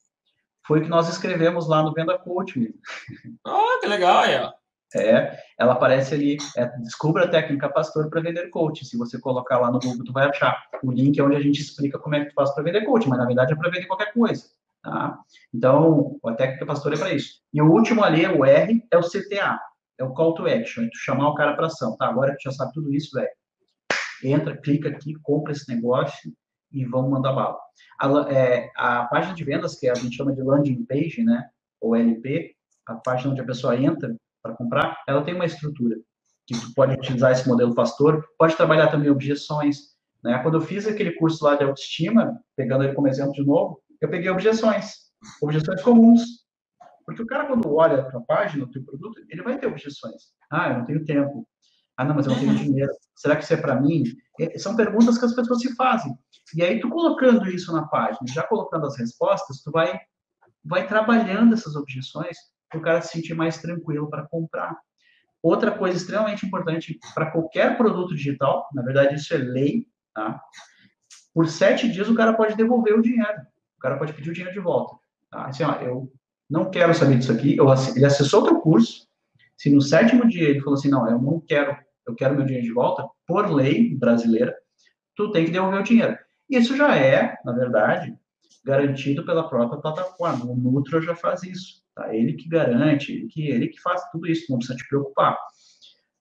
foi 0.67 0.79
o 0.79 0.84
que 0.84 0.89
nós 0.89 1.07
escrevemos 1.07 1.67
lá 1.69 1.81
no 1.81 1.93
Venda 1.93 2.17
Coach. 2.19 2.73
Ah, 3.45 3.77
que 3.79 3.88
legal, 3.88 4.19
aí, 4.19 4.36
ó. 4.38 4.51
É, 4.95 5.39
ela 5.58 5.73
aparece 5.73 6.13
ali, 6.13 6.38
é, 6.58 6.65
descubra 6.80 7.23
a 7.23 7.27
técnica 7.27 7.69
pastor 7.69 8.10
para 8.10 8.21
vender 8.21 8.49
coach. 8.49 8.86
Se 8.86 8.97
você 8.97 9.19
colocar 9.19 9.58
lá 9.58 9.71
no 9.71 9.80
Google, 9.80 10.04
tu 10.04 10.12
vai 10.12 10.27
achar. 10.27 10.62
O 10.84 10.91
link 10.91 11.17
é 11.17 11.23
onde 11.23 11.38
a 11.38 11.41
gente 11.41 11.62
explica 11.62 11.97
como 11.97 12.15
é 12.15 12.21
que 12.21 12.32
tu 12.32 12.34
faz 12.34 12.54
para 12.54 12.63
vender 12.63 12.86
coach, 12.86 13.08
mas 13.08 13.17
na 13.17 13.25
verdade 13.25 13.54
é 13.54 13.56
para 13.56 13.69
vender 13.69 13.86
qualquer 13.86 14.12
coisa. 14.13 14.43
Tá? 14.84 15.19
Então, 15.54 16.19
a 16.25 16.34
técnica 16.34 16.65
pastor 16.65 16.93
é 16.93 16.97
para 16.97 17.13
isso. 17.13 17.39
E 17.54 17.62
o 17.62 17.71
último 17.71 18.04
ali, 18.04 18.25
o 18.27 18.43
R, 18.43 18.84
é 18.91 18.97
o 18.97 19.01
CTA, 19.01 19.60
é 19.97 20.04
o 20.04 20.13
call 20.13 20.34
to 20.34 20.47
action, 20.47 20.84
é 20.84 20.88
tu 20.88 20.97
chamar 20.97 21.30
o 21.30 21.36
cara 21.36 21.56
para 21.56 21.67
ação. 21.67 21.95
Tá, 21.95 22.08
agora 22.08 22.32
que 22.32 22.38
tu 22.39 22.43
já 22.43 22.51
sabe 22.51 22.73
tudo 22.73 22.93
isso, 22.93 23.15
velho, 23.15 23.30
entra, 24.23 24.58
clica 24.58 24.89
aqui, 24.89 25.13
compra 25.21 25.51
esse 25.51 25.69
negócio 25.73 26.34
e 26.71 26.86
vamos 26.86 27.12
mandar 27.12 27.34
bala. 27.34 27.58
A, 27.99 28.34
é, 28.34 28.71
a 28.75 29.06
página 29.06 29.34
de 29.34 29.43
vendas, 29.43 29.75
que 29.75 29.88
a 29.88 29.93
gente 29.93 30.15
chama 30.15 30.34
de 30.34 30.41
landing 30.41 30.86
page, 30.86 31.23
né, 31.23 31.47
ou 31.80 31.95
LP, 31.95 32.56
a 32.88 32.95
página 32.95 33.32
onde 33.32 33.41
a 33.41 33.45
pessoa 33.45 33.75
entra, 33.75 34.15
para 34.41 34.56
comprar, 34.56 35.01
ela 35.08 35.23
tem 35.23 35.34
uma 35.34 35.45
estrutura 35.45 35.95
que 36.47 36.60
tu 36.60 36.73
pode 36.73 36.93
utilizar 36.95 37.32
esse 37.32 37.47
modelo 37.47 37.73
pastor, 37.75 38.25
pode 38.38 38.56
trabalhar 38.56 38.88
também 38.88 39.10
objeções, 39.10 39.91
né? 40.23 40.39
Quando 40.39 40.56
eu 40.56 40.62
fiz 40.62 40.88
aquele 40.88 41.13
curso 41.13 41.43
lá 41.43 41.56
de 41.56 41.63
autoestima, 41.63 42.39
pegando 42.56 42.84
ele 42.84 42.93
como 42.93 43.08
exemplo 43.08 43.34
de 43.34 43.45
novo, 43.45 43.82
eu 43.99 44.10
peguei 44.10 44.30
objeções, 44.30 44.93
objeções 45.41 45.82
comuns, 45.82 46.21
porque 47.06 47.21
o 47.21 47.27
cara 47.27 47.45
quando 47.45 47.73
olha 47.73 48.04
para 48.04 48.19
a 48.19 48.23
página 48.23 48.65
do 48.65 48.71
teu 48.71 48.84
produto, 48.84 49.21
ele 49.30 49.43
vai 49.43 49.58
ter 49.58 49.67
objeções. 49.67 50.23
Ah, 50.51 50.69
eu 50.69 50.80
não 50.80 50.86
tenho 50.86 51.06
tempo. 51.06 51.47
Ah, 51.97 52.06
não, 52.06 52.15
mas 52.15 52.25
eu 52.25 52.34
não 52.34 52.39
tenho 52.39 52.56
dinheiro. 52.58 52.91
Será 53.15 53.36
que 53.36 53.43
isso 53.43 53.54
é 53.54 53.58
para 53.58 53.80
mim? 53.80 54.04
É, 54.39 54.58
são 54.58 54.75
perguntas 54.75 55.17
que 55.17 55.25
as 55.25 55.36
pessoas 55.36 55.60
se 55.62 55.75
fazem. 55.75 56.13
E 56.56 56.63
aí 56.63 56.80
tu 56.80 56.89
colocando 56.89 57.49
isso 57.49 57.71
na 57.71 57.88
página, 57.88 58.19
já 58.27 58.43
colocando 58.43 58.86
as 58.86 58.97
respostas, 58.97 59.62
tu 59.62 59.71
vai 59.71 59.99
vai 60.63 60.88
trabalhando 60.88 61.54
essas 61.54 61.75
objeções 61.75 62.38
para 62.71 62.79
o 62.79 62.81
cara 62.81 63.01
se 63.01 63.12
sentir 63.12 63.34
mais 63.34 63.57
tranquilo 63.57 64.10
para 64.10 64.25
comprar. 64.25 64.75
Outra 65.43 65.71
coisa 65.71 65.97
extremamente 65.97 66.45
importante 66.45 66.97
para 67.13 67.29
qualquer 67.31 67.77
produto 67.77 68.15
digital, 68.15 68.67
na 68.73 68.81
verdade 68.81 69.15
isso 69.15 69.34
é 69.34 69.38
lei, 69.38 69.86
tá? 70.13 70.41
Por 71.34 71.47
sete 71.47 71.91
dias 71.91 72.10
o 72.10 72.15
cara 72.15 72.34
pode 72.34 72.55
devolver 72.55 72.97
o 72.97 73.01
dinheiro, 73.01 73.41
o 73.77 73.81
cara 73.81 73.97
pode 73.97 74.13
pedir 74.13 74.29
o 74.29 74.34
dinheiro 74.34 74.53
de 74.53 74.60
volta. 74.60 74.95
Tá? 75.29 75.45
Assim, 75.45 75.63
ó, 75.63 75.73
eu 75.75 76.12
não 76.49 76.69
quero 76.69 76.93
saber 76.93 77.17
disso 77.17 77.31
aqui, 77.31 77.57
eu, 77.57 77.65
ele 77.95 78.05
acessou 78.05 78.41
o 78.41 78.45
teu 78.45 78.62
curso, 78.62 79.07
se 79.57 79.69
no 79.69 79.81
sétimo 79.81 80.27
dia 80.27 80.49
ele 80.49 80.60
falou 80.60 80.75
assim, 80.75 80.89
não, 80.89 81.10
eu 81.10 81.19
não 81.19 81.39
quero, 81.39 81.75
eu 82.07 82.15
quero 82.15 82.36
meu 82.36 82.45
dinheiro 82.45 82.67
de 82.67 82.73
volta, 82.73 83.07
por 83.27 83.49
lei 83.51 83.95
brasileira, 83.95 84.55
tu 85.15 85.31
tem 85.31 85.45
que 85.45 85.51
devolver 85.51 85.79
o 85.79 85.84
dinheiro. 85.84 86.17
Isso 86.49 86.75
já 86.75 86.95
é, 86.95 87.38
na 87.45 87.53
verdade, 87.53 88.15
garantido 88.63 89.25
pela 89.25 89.47
própria 89.47 89.79
plataforma. 89.79 90.45
O 90.45 90.55
Nutra 90.55 91.01
já 91.01 91.15
faz 91.15 91.43
isso. 91.43 91.81
Tá? 92.02 92.16
Ele 92.16 92.34
que 92.34 92.48
garante, 92.48 93.12
ele 93.12 93.28
que, 93.28 93.48
ele 93.48 93.68
que 93.68 93.80
faz 93.80 94.02
tudo 94.12 94.28
isso, 94.28 94.46
não 94.50 94.58
precisa 94.58 94.78
te 94.78 94.88
preocupar. 94.88 95.38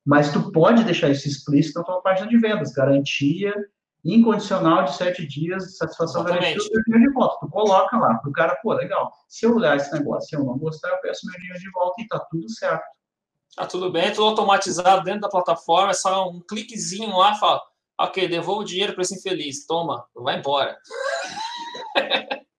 Mas 0.04 0.32
tu 0.32 0.50
pode 0.52 0.84
deixar 0.84 1.08
isso 1.10 1.28
explícito 1.28 1.78
na 1.78 1.84
tua 1.84 2.00
página 2.02 2.28
de 2.28 2.38
vendas, 2.38 2.72
garantia 2.72 3.54
incondicional 4.02 4.84
de 4.84 4.94
sete 4.94 5.26
dias 5.26 5.64
de 5.64 5.76
satisfação 5.76 6.24
garantida 6.24 6.56
do 6.56 6.82
dinheiro 6.84 7.10
de 7.10 7.14
volta. 7.14 7.36
Tu 7.40 7.50
coloca 7.50 7.98
lá 7.98 8.14
pro 8.16 8.32
cara, 8.32 8.56
pô, 8.62 8.72
legal. 8.72 9.12
Se 9.28 9.44
eu 9.44 9.56
olhar 9.56 9.76
esse 9.76 9.92
negócio, 9.92 10.28
se 10.28 10.36
eu 10.36 10.44
não 10.44 10.56
gostar, 10.56 10.88
eu 10.88 11.00
peço 11.02 11.26
meu 11.26 11.38
dinheiro 11.38 11.58
de 11.58 11.70
volta 11.70 12.00
e 12.00 12.08
tá 12.08 12.18
tudo 12.30 12.48
certo. 12.50 12.84
Tá 13.54 13.66
tudo 13.66 13.92
bem, 13.92 14.10
tudo 14.10 14.24
automatizado 14.24 15.04
dentro 15.04 15.22
da 15.22 15.28
plataforma, 15.28 15.90
é 15.90 15.94
só 15.94 16.30
um 16.30 16.40
cliquezinho 16.40 17.14
lá, 17.16 17.34
fala, 17.34 17.60
ok, 17.98 18.26
devolvo 18.26 18.62
o 18.62 18.64
dinheiro 18.64 18.94
para 18.94 19.02
esse 19.02 19.16
infeliz, 19.16 19.66
toma, 19.66 20.06
vai 20.14 20.38
embora. 20.38 20.78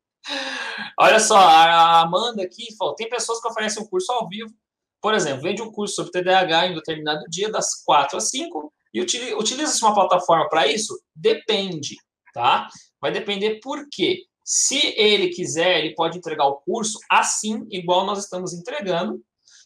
Olha 0.99 1.19
só, 1.19 1.37
a 1.37 2.01
Amanda 2.01 2.43
aqui 2.43 2.75
falou: 2.77 2.95
tem 2.95 3.09
pessoas 3.09 3.41
que 3.41 3.47
oferecem 3.47 3.83
um 3.83 3.87
curso 3.87 4.11
ao 4.11 4.27
vivo, 4.27 4.53
por 5.01 5.13
exemplo, 5.13 5.41
vende 5.41 5.61
um 5.61 5.71
curso 5.71 5.95
sobre 5.95 6.11
TDAH 6.11 6.67
em 6.67 6.75
determinado 6.75 7.23
dia, 7.29 7.51
das 7.51 7.83
4 7.83 8.17
às 8.17 8.29
5, 8.29 8.71
e 8.93 9.01
utiliza-se 9.01 9.81
uma 9.83 9.95
plataforma 9.95 10.47
para 10.47 10.67
isso? 10.67 10.99
Depende, 11.15 11.95
tá? 12.33 12.67
Vai 12.99 13.11
depender 13.11 13.59
por 13.61 13.87
quê? 13.89 14.25
Se 14.43 14.93
ele 14.97 15.29
quiser, 15.29 15.79
ele 15.79 15.95
pode 15.95 16.17
entregar 16.17 16.45
o 16.45 16.57
curso 16.57 16.99
assim, 17.09 17.65
igual 17.71 18.05
nós 18.05 18.19
estamos 18.19 18.53
entregando, 18.53 19.21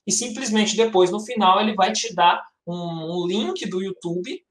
e 0.07 0.11
simplesmente 0.11 0.77
depois, 0.77 1.11
no 1.11 1.19
final, 1.19 1.59
ele 1.59 1.73
vai 1.73 1.91
te 1.91 2.13
dar 2.13 2.41
um, 2.65 3.23
um 3.23 3.27
link 3.27 3.65
do 3.67 3.81
YouTube 3.81 4.41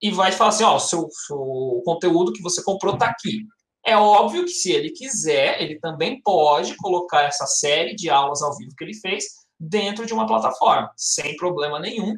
e 0.00 0.10
vai 0.10 0.32
falar 0.32 0.50
assim: 0.50 0.64
ó, 0.64 0.76
o 0.76 0.80
seu, 0.80 1.08
seu 1.10 1.82
conteúdo 1.84 2.32
que 2.32 2.42
você 2.42 2.62
comprou 2.62 2.94
está 2.94 3.06
aqui. 3.06 3.46
É 3.86 3.96
óbvio 3.96 4.44
que 4.44 4.50
se 4.50 4.72
ele 4.72 4.90
quiser, 4.90 5.62
ele 5.62 5.78
também 5.78 6.20
pode 6.20 6.76
colocar 6.76 7.22
essa 7.22 7.46
série 7.46 7.94
de 7.94 8.10
aulas 8.10 8.42
ao 8.42 8.56
vivo 8.56 8.74
que 8.76 8.82
ele 8.82 8.94
fez 8.94 9.24
dentro 9.60 10.04
de 10.04 10.12
uma 10.12 10.26
plataforma, 10.26 10.90
sem 10.96 11.36
problema 11.36 11.78
nenhum. 11.78 12.16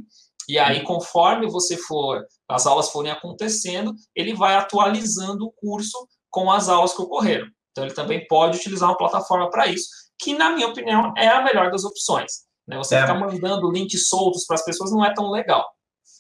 E 0.48 0.59
aí, 0.59 0.83
conforme 0.83 1.46
você 1.46 1.76
for, 1.76 2.24
as 2.48 2.66
aulas 2.66 2.88
forem 2.88 3.12
acontecendo, 3.12 3.94
ele 4.16 4.35
vai 4.35 4.54
atualizando 4.54 5.44
o 5.44 5.52
curso 5.52 6.09
com 6.31 6.50
as 6.50 6.70
aulas 6.70 6.94
que 6.94 7.02
ocorreram. 7.02 7.46
Então, 7.70 7.85
ele 7.85 7.94
também 7.94 8.26
pode 8.26 8.57
utilizar 8.57 8.88
uma 8.88 8.96
plataforma 8.96 9.50
para 9.50 9.66
isso, 9.66 9.88
que, 10.18 10.35
na 10.35 10.50
minha 10.50 10.68
opinião, 10.68 11.12
é 11.18 11.28
a 11.28 11.44
melhor 11.44 11.70
das 11.70 11.85
opções. 11.85 12.46
Né? 12.66 12.78
Você 12.78 12.94
é. 12.94 13.02
ficar 13.02 13.14
mandando 13.14 13.70
links 13.70 14.09
soltos 14.09 14.46
para 14.46 14.57
as 14.57 14.64
pessoas 14.64 14.90
não 14.90 15.04
é 15.04 15.12
tão 15.12 15.31
legal. 15.31 15.66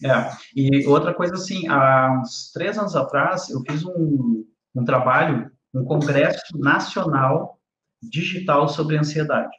É, 0.04 0.30
e 0.54 0.86
outra 0.86 1.14
coisa 1.14 1.34
assim, 1.34 1.66
há 1.68 2.20
uns 2.20 2.52
três 2.52 2.78
anos 2.78 2.94
atrás, 2.94 3.48
eu 3.48 3.60
fiz 3.66 3.84
um, 3.84 4.44
um 4.78 4.84
trabalho, 4.84 5.50
um 5.74 5.84
congresso 5.84 6.56
nacional 6.58 7.58
digital 8.02 8.68
sobre 8.68 8.96
ansiedade. 8.96 9.54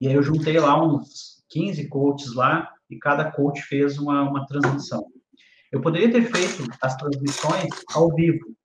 E 0.00 0.08
aí 0.08 0.14
eu 0.14 0.22
juntei 0.22 0.58
lá 0.58 0.82
uns 0.82 1.44
15 1.50 1.88
coaches 1.88 2.34
lá, 2.34 2.72
e 2.88 2.98
cada 2.98 3.30
coach 3.30 3.62
fez 3.62 3.98
uma, 3.98 4.22
uma 4.28 4.46
transmissão. 4.46 5.06
Eu 5.70 5.80
poderia 5.80 6.10
ter 6.10 6.22
feito 6.22 6.68
as 6.82 6.96
transmissões 6.96 7.68
ao 7.94 8.12
vivo, 8.14 8.56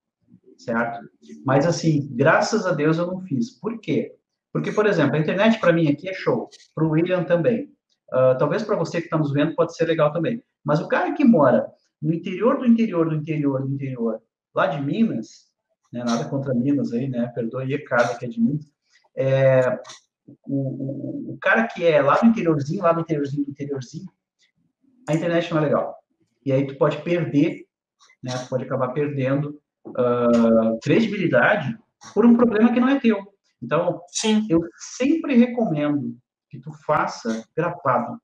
certo? 0.57 1.07
Mas, 1.45 1.65
assim, 1.65 2.09
graças 2.11 2.65
a 2.65 2.71
Deus 2.71 2.97
eu 2.97 3.05
não 3.05 3.21
fiz. 3.21 3.51
Por 3.59 3.79
quê? 3.79 4.15
Porque, 4.51 4.71
por 4.71 4.87
exemplo, 4.87 5.15
a 5.15 5.19
internet 5.19 5.59
para 5.59 5.73
mim 5.73 5.87
aqui 5.87 6.09
é 6.09 6.13
show, 6.13 6.49
para 6.73 6.85
o 6.85 6.89
William 6.89 7.23
também. 7.23 7.71
Uh, 8.11 8.37
talvez 8.39 8.63
para 8.63 8.75
você 8.75 8.99
que 8.99 9.05
está 9.05 9.17
nos 9.17 9.31
vendo 9.31 9.53
pode 9.55 9.75
ser 9.75 9.85
legal 9.85 10.11
também. 10.11 10.41
Mas 10.63 10.79
o 10.79 10.87
cara 10.87 11.13
que 11.13 11.23
mora 11.23 11.67
no 12.01 12.13
interior 12.13 12.57
do 12.57 12.65
interior 12.65 13.09
do 13.09 13.15
interior 13.15 13.61
do 13.61 13.73
interior, 13.73 14.21
lá 14.53 14.67
de 14.67 14.81
Minas, 14.81 15.51
né, 15.91 16.03
nada 16.03 16.25
contra 16.29 16.53
Minas 16.53 16.91
aí, 16.91 17.07
né? 17.07 17.27
Perdoe 17.33 17.73
a 17.73 17.85
Carla 17.85 18.17
que 18.17 18.25
é 18.25 18.27
de 18.27 18.41
Minas. 18.41 18.65
É, 19.15 19.79
o, 20.47 21.29
o, 21.29 21.33
o, 21.33 21.37
cara 21.39 21.67
que 21.67 21.85
é 21.85 22.01
lá 22.01 22.17
do 22.17 22.25
interiorzinho, 22.25 22.83
lá 22.83 22.91
do 22.91 23.01
interiorzinho 23.01 23.45
do 23.45 23.51
interiorzinho, 23.51 24.09
a 25.07 25.13
internet 25.13 25.51
não 25.51 25.59
é 25.59 25.65
legal. 25.65 25.95
E 26.45 26.51
aí 26.51 26.67
tu 26.67 26.77
pode 26.77 27.01
perder, 27.01 27.65
né? 28.23 28.31
Tu 28.37 28.49
pode 28.49 28.63
acabar 28.63 28.89
perdendo 28.89 29.61
uh, 29.87 30.79
credibilidade 30.83 31.77
por 32.13 32.25
um 32.25 32.35
problema 32.35 32.73
que 32.73 32.79
não 32.79 32.89
é 32.89 32.99
teu. 32.99 33.17
Então, 33.61 34.01
Sim. 34.09 34.45
eu 34.49 34.61
sempre 34.97 35.35
recomendo 35.35 36.15
que 36.49 36.59
tu 36.59 36.71
faça 36.85 37.43
gravado. 37.55 38.19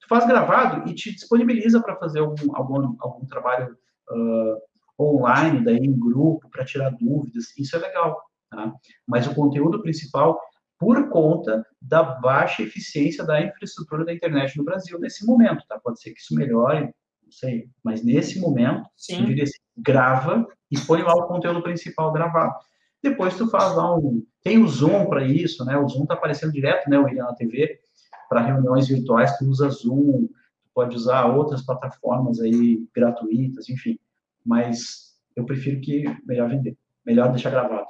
Tu 0.00 0.08
faz 0.08 0.26
gravado 0.26 0.88
e 0.88 0.94
te 0.94 1.12
disponibiliza 1.12 1.80
para 1.80 1.96
fazer 1.96 2.20
algum, 2.20 2.54
algum, 2.54 2.96
algum 3.00 3.26
trabalho 3.26 3.76
uh, 4.10 4.60
online, 4.98 5.64
daí 5.64 5.78
em 5.78 5.98
grupo, 5.98 6.48
para 6.48 6.64
tirar 6.64 6.90
dúvidas. 6.90 7.56
Isso 7.56 7.76
é 7.76 7.78
legal. 7.78 8.20
Tá? 8.50 8.72
Mas 9.06 9.26
o 9.26 9.34
conteúdo 9.34 9.82
principal 9.82 10.40
por 10.78 11.08
conta 11.08 11.66
da 11.80 12.02
baixa 12.02 12.62
eficiência 12.62 13.24
da 13.24 13.40
infraestrutura 13.40 14.04
da 14.04 14.12
internet 14.12 14.56
no 14.56 14.64
Brasil 14.64 14.98
nesse 14.98 15.24
momento, 15.24 15.64
tá? 15.66 15.78
Pode 15.82 16.00
ser 16.00 16.12
que 16.12 16.20
isso 16.20 16.34
melhore, 16.34 16.92
não 17.22 17.32
sei, 17.32 17.68
mas 17.82 18.04
nesse 18.04 18.38
momento, 18.38 18.86
Sim. 18.96 19.20
eu 19.20 19.26
diria 19.26 19.44
assim, 19.44 19.58
grava 19.76 20.46
e 20.70 20.78
põe 20.78 21.02
lá 21.02 21.14
o 21.14 21.26
conteúdo 21.26 21.62
principal 21.62 22.12
gravado. 22.12 22.54
Depois 23.02 23.36
tu 23.36 23.48
faz 23.48 23.74
lá 23.74 23.96
um... 23.96 24.24
Tem 24.42 24.58
o 24.58 24.68
Zoom 24.68 25.06
para 25.06 25.24
isso, 25.24 25.64
né? 25.64 25.76
O 25.76 25.88
Zoom 25.88 26.06
tá 26.06 26.14
aparecendo 26.14 26.52
direto, 26.52 26.88
né, 26.88 26.98
o 26.98 27.04
William, 27.04 27.24
na 27.24 27.34
TV, 27.34 27.80
para 28.28 28.42
reuniões 28.42 28.88
virtuais, 28.88 29.36
tu 29.38 29.46
usa 29.46 29.68
Zoom, 29.70 30.26
tu 30.26 30.70
pode 30.74 30.94
usar 30.94 31.24
outras 31.26 31.64
plataformas 31.64 32.40
aí 32.40 32.86
gratuitas, 32.94 33.68
enfim. 33.68 33.98
Mas 34.46 35.14
eu 35.34 35.44
prefiro 35.44 35.80
que 35.80 36.04
melhor 36.24 36.48
vender, 36.48 36.76
melhor 37.04 37.30
deixar 37.30 37.50
gravado. 37.50 37.86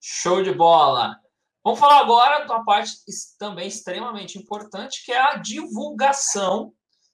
Show 0.00 0.42
de 0.42 0.52
bola! 0.52 1.16
Vamos 1.64 1.80
falar 1.80 2.00
agora 2.00 2.44
de 2.44 2.50
uma 2.50 2.64
parte 2.64 2.92
também 3.38 3.66
extremamente 3.66 4.38
importante, 4.38 5.04
que 5.04 5.12
é 5.12 5.20
a 5.20 5.36
divulgação. 5.36 6.72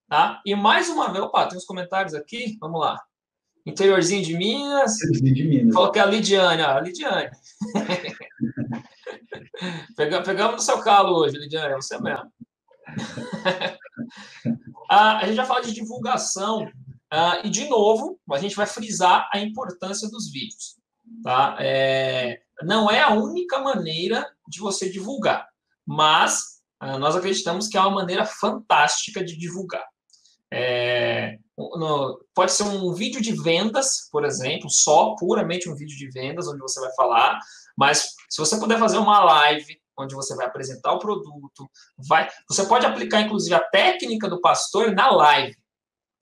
Tá? 0.08 0.40
E 0.44 0.54
mais 0.54 0.88
uma 0.88 1.10
vez, 1.10 1.24
opa, 1.24 1.46
tem 1.46 1.56
uns 1.56 1.64
comentários 1.64 2.14
aqui, 2.14 2.56
vamos 2.60 2.80
lá. 2.80 3.00
Interiorzinho 3.66 4.22
de 4.22 4.36
Minas. 4.36 4.96
Interiorzinho 4.96 5.34
de 5.34 5.48
Minas. 5.48 5.74
Falou 5.74 5.90
que 5.90 5.98
é 5.98 6.02
a 6.02 6.06
Lidiane, 6.06 6.62
ó, 6.62 6.76
a 6.76 6.80
Lidiane. 6.80 7.30
Pegamos 9.96 10.56
no 10.56 10.60
seu 10.60 10.82
calo 10.82 11.16
hoje, 11.16 11.38
Lidiane, 11.38 11.72
é 11.72 11.76
você 11.76 11.98
mesmo. 11.98 12.30
ah, 14.90 15.18
a 15.18 15.26
gente 15.26 15.36
vai 15.36 15.46
falar 15.46 15.62
de 15.62 15.72
divulgação. 15.72 16.70
Ah, 17.16 17.40
e, 17.44 17.48
de 17.48 17.68
novo, 17.68 18.18
a 18.32 18.38
gente 18.38 18.56
vai 18.56 18.66
frisar 18.66 19.30
a 19.32 19.38
importância 19.38 20.10
dos 20.10 20.32
vídeos. 20.32 20.76
Tá? 21.22 21.56
É, 21.60 22.40
não 22.62 22.90
é 22.90 23.00
a 23.00 23.10
única 23.10 23.60
maneira 23.60 24.28
de 24.48 24.58
você 24.58 24.90
divulgar, 24.90 25.46
mas 25.86 26.60
uh, 26.82 26.98
nós 26.98 27.14
acreditamos 27.14 27.68
que 27.68 27.76
é 27.76 27.80
uma 27.80 27.90
maneira 27.92 28.26
fantástica 28.26 29.24
de 29.24 29.38
divulgar. 29.38 29.84
É, 30.52 31.38
no, 31.56 32.20
pode 32.34 32.50
ser 32.50 32.64
um 32.64 32.92
vídeo 32.94 33.20
de 33.20 33.32
vendas, 33.40 34.08
por 34.10 34.24
exemplo, 34.24 34.68
só 34.68 35.14
puramente 35.14 35.68
um 35.68 35.76
vídeo 35.76 35.96
de 35.96 36.10
vendas, 36.10 36.48
onde 36.48 36.58
você 36.58 36.80
vai 36.80 36.92
falar, 36.96 37.38
mas 37.78 38.10
se 38.28 38.40
você 38.40 38.58
puder 38.58 38.78
fazer 38.78 38.98
uma 38.98 39.22
live 39.22 39.80
onde 39.96 40.16
você 40.16 40.34
vai 40.34 40.46
apresentar 40.46 40.92
o 40.92 40.98
produto, 40.98 41.70
vai, 42.08 42.28
você 42.48 42.66
pode 42.66 42.84
aplicar 42.84 43.20
inclusive 43.20 43.54
a 43.54 43.60
técnica 43.60 44.28
do 44.28 44.40
pastor 44.40 44.92
na 44.92 45.12
live. 45.12 45.56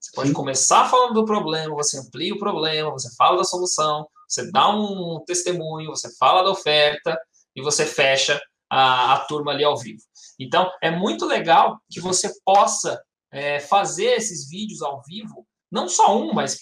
Você 0.03 0.11
pode 0.13 0.29
Sim. 0.29 0.33
começar 0.33 0.89
falando 0.89 1.13
do 1.13 1.23
problema, 1.23 1.73
você 1.73 1.97
amplia 1.97 2.33
o 2.33 2.39
problema, 2.39 2.91
você 2.91 3.09
fala 3.15 3.37
da 3.37 3.45
solução, 3.45 4.05
você 4.27 4.51
dá 4.51 4.69
um 4.69 5.23
testemunho, 5.25 5.91
você 5.91 6.13
fala 6.17 6.43
da 6.43 6.51
oferta 6.51 7.17
e 7.55 7.61
você 7.61 7.85
fecha 7.85 8.37
a, 8.69 9.13
a 9.13 9.19
turma 9.19 9.53
ali 9.53 9.63
ao 9.63 9.77
vivo. 9.77 10.01
Então, 10.37 10.69
é 10.81 10.91
muito 10.91 11.25
legal 11.25 11.79
que 11.89 12.01
você 12.01 12.29
possa 12.43 13.01
é, 13.31 13.61
fazer 13.61 14.17
esses 14.17 14.49
vídeos 14.49 14.81
ao 14.81 15.01
vivo, 15.03 15.47
não 15.71 15.87
só 15.87 16.17
um, 16.17 16.33
mas 16.33 16.59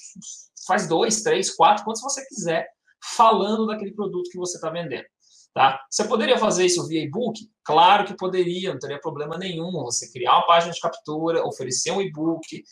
faz 0.68 0.88
dois, 0.88 1.24
três, 1.24 1.50
quatro, 1.56 1.84
quantos 1.84 2.04
você 2.04 2.24
quiser, 2.28 2.68
falando 3.16 3.66
daquele 3.66 3.96
produto 3.96 4.30
que 4.30 4.38
você 4.38 4.58
está 4.58 4.70
vendendo. 4.70 5.06
Tá? 5.54 5.82
Você 5.90 6.06
poderia 6.06 6.38
fazer 6.38 6.66
isso 6.66 6.88
via 6.88 7.04
e-book? 7.04 7.38
Claro 7.64 8.06
que 8.06 8.16
poderia, 8.16 8.72
não 8.72 8.80
teria 8.80 9.00
problema 9.00 9.38
nenhum. 9.38 9.72
Você 9.84 10.10
criar 10.10 10.38
uma 10.38 10.48
página 10.48 10.72
de 10.72 10.80
captura, 10.80 11.46
oferecer 11.46 11.92
um 11.92 12.02
e-book, 12.02 12.64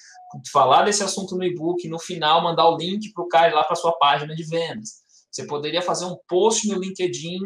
falar 0.52 0.84
desse 0.84 1.04
assunto 1.04 1.36
no 1.36 1.44
e-book, 1.44 1.86
no 1.90 2.00
final 2.00 2.42
mandar 2.42 2.70
o 2.70 2.78
link 2.78 3.12
para 3.12 3.24
o 3.24 3.28
cara 3.28 3.50
ir 3.50 3.54
lá 3.54 3.66
para 3.66 3.76
sua 3.76 3.92
página 3.98 4.34
de 4.34 4.44
vendas. 4.44 5.02
Você 5.30 5.46
poderia 5.46 5.82
fazer 5.82 6.06
um 6.06 6.18
post 6.26 6.70
no 6.70 6.80
LinkedIn, 6.80 7.40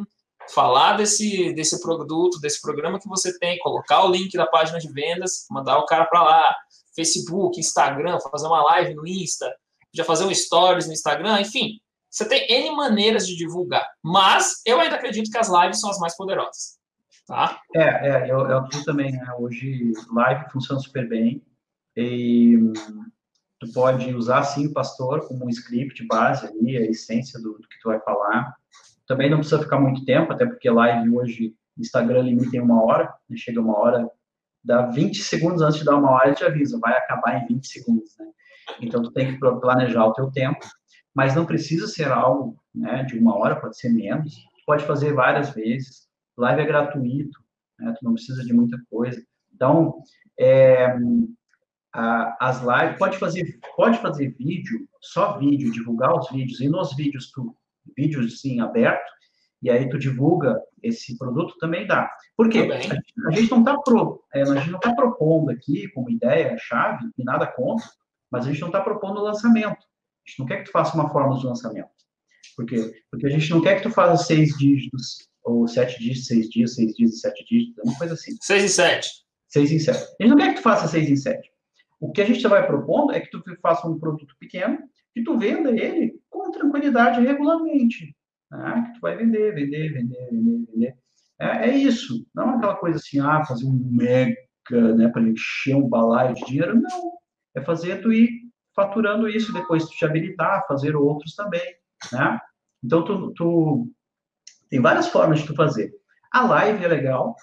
falar 0.53 0.97
desse, 0.97 1.51
desse 1.53 1.81
produto, 1.81 2.39
desse 2.39 2.61
programa 2.61 2.99
que 2.99 3.09
você 3.09 3.37
tem, 3.39 3.57
colocar 3.57 4.05
o 4.05 4.11
link 4.11 4.37
da 4.37 4.45
página 4.45 4.79
de 4.79 4.91
vendas, 4.91 5.45
mandar 5.49 5.79
o 5.79 5.85
cara 5.85 6.05
para 6.05 6.21
lá. 6.21 6.55
Facebook, 6.95 7.59
Instagram, 7.59 8.19
fazer 8.19 8.45
uma 8.45 8.61
live 8.65 8.93
no 8.93 9.07
Insta, 9.07 9.51
já 9.91 10.03
fazer 10.03 10.25
um 10.25 10.33
stories 10.33 10.85
no 10.85 10.93
Instagram, 10.93 11.41
enfim, 11.41 11.79
você 12.13 12.29
tem 12.29 12.45
N 12.47 12.75
maneiras 12.75 13.25
de 13.25 13.35
divulgar, 13.35 13.89
mas 14.03 14.61
eu 14.67 14.79
ainda 14.79 14.97
acredito 14.97 15.31
que 15.31 15.37
as 15.37 15.49
lives 15.49 15.79
são 15.79 15.89
as 15.89 15.97
mais 15.97 16.15
poderosas. 16.15 16.77
Tá? 17.25 17.59
É, 17.75 18.07
é 18.07 18.31
eu, 18.31 18.47
eu 18.47 18.69
também, 18.85 19.11
né? 19.13 19.25
Hoje, 19.39 19.93
live 20.13 20.51
funciona 20.51 20.79
super 20.79 21.09
bem. 21.09 21.43
E 21.97 22.55
tu 23.59 23.71
pode 23.73 24.13
usar, 24.13 24.43
sim, 24.43 24.71
pastor 24.71 25.27
como 25.27 25.45
um 25.45 25.49
script 25.49 26.05
base 26.05 26.45
ali, 26.45 26.77
a 26.77 26.81
essência 26.81 27.41
do, 27.41 27.53
do 27.53 27.67
que 27.67 27.79
tu 27.81 27.89
vai 27.89 27.99
falar. 28.01 28.53
Também 29.07 29.31
não 29.31 29.39
precisa 29.39 29.63
ficar 29.63 29.79
muito 29.79 30.05
tempo, 30.05 30.31
até 30.31 30.45
porque 30.45 30.69
live 30.69 31.09
hoje, 31.17 31.55
Instagram 31.79 32.21
limita 32.21 32.55
em 32.55 32.61
uma 32.61 32.83
hora, 32.83 33.11
né? 33.27 33.35
chega 33.35 33.59
uma 33.59 33.75
hora, 33.75 34.07
dá 34.63 34.85
20 34.85 35.17
segundos 35.23 35.63
antes 35.63 35.79
de 35.79 35.85
dar 35.85 35.95
uma 35.95 36.11
hora, 36.11 36.27
ele 36.27 36.35
te 36.35 36.43
avisa, 36.43 36.79
vai 36.79 36.95
acabar 36.95 37.41
em 37.41 37.47
20 37.47 37.67
segundos, 37.67 38.15
né? 38.19 38.27
Então, 38.79 39.01
tu 39.01 39.11
tem 39.11 39.33
que 39.33 39.39
planejar 39.39 40.05
o 40.05 40.13
teu 40.13 40.31
tempo 40.31 40.63
mas 41.13 41.35
não 41.35 41.45
precisa 41.45 41.87
ser 41.87 42.11
algo 42.11 42.57
né, 42.73 43.03
de 43.03 43.17
uma 43.17 43.35
hora, 43.37 43.59
pode 43.59 43.77
ser 43.77 43.89
menos. 43.89 44.35
Tu 44.35 44.65
pode 44.65 44.85
fazer 44.85 45.13
várias 45.13 45.51
vezes. 45.51 46.07
Live 46.37 46.61
é 46.61 46.65
gratuito, 46.65 47.39
né, 47.79 47.93
tu 47.97 48.05
não 48.05 48.13
precisa 48.13 48.43
de 48.43 48.53
muita 48.53 48.77
coisa. 48.89 49.21
Então, 49.53 50.01
é, 50.39 50.97
a, 51.93 52.37
as 52.39 52.61
lives 52.61 52.97
pode 52.97 53.17
fazer 53.17 53.59
pode 53.75 53.99
fazer 53.99 54.35
vídeo, 54.37 54.87
só 54.99 55.37
vídeo, 55.37 55.71
divulgar 55.71 56.17
os 56.17 56.29
vídeos 56.31 56.59
e 56.59 56.67
nos 56.67 56.95
vídeos 56.95 57.31
tu 57.31 57.55
vídeos 57.95 58.41
sim 58.41 58.59
aberto 58.61 59.13
e 59.63 59.69
aí 59.69 59.87
tu 59.87 59.97
divulga 59.97 60.61
esse 60.81 61.17
produto, 61.17 61.55
também 61.57 61.87
dá. 61.87 62.11
Por 62.35 62.49
quê? 62.49 62.69
A 62.69 62.81
gente, 62.81 63.13
a 63.27 63.31
gente 63.31 63.49
não 63.49 63.59
está 63.59 63.77
pro, 63.77 64.21
é, 64.33 64.43
tá 64.81 64.93
propondo 64.93 65.51
aqui 65.51 65.87
como 65.93 66.09
ideia, 66.09 66.57
chave, 66.59 67.09
e 67.17 67.23
nada 67.23 67.47
contra, 67.47 67.87
mas 68.29 68.45
a 68.45 68.49
gente 68.51 68.59
não 68.59 68.67
está 68.67 68.81
propondo 68.81 69.21
o 69.21 69.23
lançamento. 69.23 69.85
A 70.25 70.29
gente 70.29 70.39
não 70.39 70.45
quer 70.45 70.57
que 70.57 70.65
tu 70.65 70.71
faça 70.71 70.95
uma 70.95 71.09
forma 71.09 71.37
de 71.37 71.45
lançamento. 71.45 71.89
Por 72.55 72.65
quê? 72.65 72.93
Porque 73.09 73.25
a 73.25 73.29
gente 73.29 73.49
não 73.49 73.61
quer 73.61 73.77
que 73.77 73.83
tu 73.83 73.89
faça 73.89 74.23
seis 74.23 74.57
dígitos, 74.57 75.27
ou 75.43 75.67
sete 75.67 75.99
dígitos, 75.99 76.27
seis 76.27 76.49
dias, 76.49 76.75
seis 76.75 76.93
dias 76.95 77.13
e 77.13 77.19
sete 77.19 77.45
dígitos, 77.45 77.83
uma 77.83 77.97
coisa 77.97 78.13
assim. 78.13 78.35
Seis 78.41 78.63
e 78.63 78.69
sete. 78.69 79.09
Seis 79.47 79.71
em 79.71 79.79
sete. 79.79 79.99
A 80.19 80.23
gente 80.23 80.31
não 80.31 80.37
quer 80.37 80.49
que 80.49 80.55
tu 80.55 80.63
faça 80.63 80.87
seis 80.87 81.09
em 81.09 81.15
sete. 81.15 81.51
O 81.99 82.11
que 82.11 82.21
a 82.21 82.25
gente 82.25 82.45
vai 82.47 82.65
propondo 82.65 83.13
é 83.13 83.19
que 83.19 83.29
tu 83.29 83.41
faça 83.61 83.87
um 83.87 83.99
produto 83.99 84.35
pequeno, 84.39 84.79
que 85.13 85.23
tu 85.23 85.37
venda 85.37 85.69
ele 85.69 86.19
com 86.29 86.51
tranquilidade 86.51 87.21
regularmente. 87.21 88.15
Né? 88.51 88.83
Que 88.87 88.93
tu 88.95 89.01
vai 89.01 89.15
vender, 89.15 89.53
vender, 89.53 89.93
vender, 89.93 90.29
vender, 90.31 90.65
vender. 90.71 90.95
É, 91.39 91.69
é 91.69 91.77
isso. 91.77 92.25
Não 92.33 92.53
é 92.53 92.55
aquela 92.57 92.75
coisa 92.75 92.97
assim, 92.97 93.19
ah, 93.19 93.45
fazer 93.45 93.65
um 93.65 93.73
mega, 93.73 94.35
né, 94.95 95.07
para 95.09 95.21
encher 95.21 95.75
um 95.75 95.87
balaio 95.87 96.33
de 96.35 96.45
dinheiro. 96.45 96.81
Não. 96.81 97.13
É 97.55 97.61
fazer 97.61 98.01
tu 98.01 98.11
ir 98.11 98.42
faturando 98.75 99.29
isso, 99.29 99.53
depois 99.53 99.85
tu 99.85 99.95
te 99.95 100.05
habilitar, 100.05 100.65
fazer 100.67 100.95
outros 100.95 101.35
também, 101.35 101.75
né? 102.11 102.39
Então, 102.83 103.03
tu, 103.03 103.31
tu 103.33 103.87
tem 104.69 104.81
várias 104.81 105.07
formas 105.07 105.39
de 105.39 105.47
tu 105.47 105.55
fazer. 105.55 105.93
A 106.31 106.41
live 106.45 106.83
é 106.83 106.87
legal, 106.87 107.35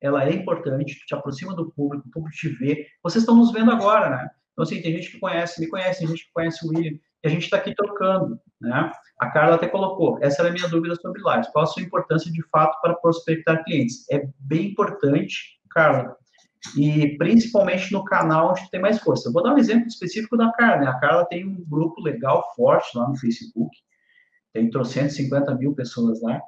ela 0.00 0.24
é 0.24 0.32
importante, 0.32 0.98
tu 1.00 1.06
te 1.06 1.14
aproxima 1.14 1.54
do 1.54 1.70
público, 1.72 2.08
o 2.08 2.10
público 2.10 2.36
te 2.36 2.48
vê. 2.48 2.86
Vocês 3.02 3.22
estão 3.22 3.36
nos 3.36 3.52
vendo 3.52 3.70
agora, 3.70 4.10
né? 4.10 4.30
Então, 4.52 4.62
assim, 4.62 4.80
tem 4.80 4.92
gente 4.92 5.10
que 5.12 5.20
conhece, 5.20 5.60
me 5.60 5.68
conhece, 5.68 6.00
tem 6.00 6.08
gente 6.08 6.24
que 6.24 6.32
conhece 6.32 6.66
o 6.66 6.70
William, 6.70 6.98
e 7.22 7.26
a 7.26 7.30
gente 7.30 7.44
está 7.44 7.56
aqui 7.56 7.74
trocando, 7.74 8.40
né? 8.60 8.90
A 9.20 9.30
Carla 9.30 9.56
até 9.56 9.68
colocou, 9.68 10.18
essa 10.22 10.42
era 10.42 10.50
a 10.50 10.52
minha 10.52 10.68
dúvida 10.68 10.94
sobre 10.96 11.20
lives. 11.20 11.48
Qual 11.48 11.64
a 11.64 11.66
sua 11.66 11.82
importância 11.82 12.30
de 12.30 12.42
fato 12.48 12.80
para 12.80 12.94
prospectar 12.94 13.64
clientes? 13.64 14.08
É 14.10 14.28
bem 14.38 14.68
importante, 14.68 15.60
Carla, 15.70 16.16
e 16.76 17.16
principalmente 17.16 17.92
no 17.92 18.04
canal 18.04 18.50
onde 18.50 18.70
tem 18.70 18.80
mais 18.80 18.98
força. 18.98 19.28
Eu 19.28 19.32
vou 19.32 19.42
dar 19.42 19.54
um 19.54 19.58
exemplo 19.58 19.86
específico 19.86 20.36
da 20.36 20.52
Carla. 20.52 20.82
Né? 20.82 20.86
A 20.88 20.98
Carla 20.98 21.24
tem 21.26 21.46
um 21.46 21.64
grupo 21.64 22.00
legal, 22.00 22.44
forte 22.54 22.96
lá 22.96 23.08
no 23.08 23.16
Facebook, 23.16 23.70
tem 24.52 24.68
350 24.70 25.54
mil 25.56 25.74
pessoas 25.74 26.20
lá. 26.20 26.40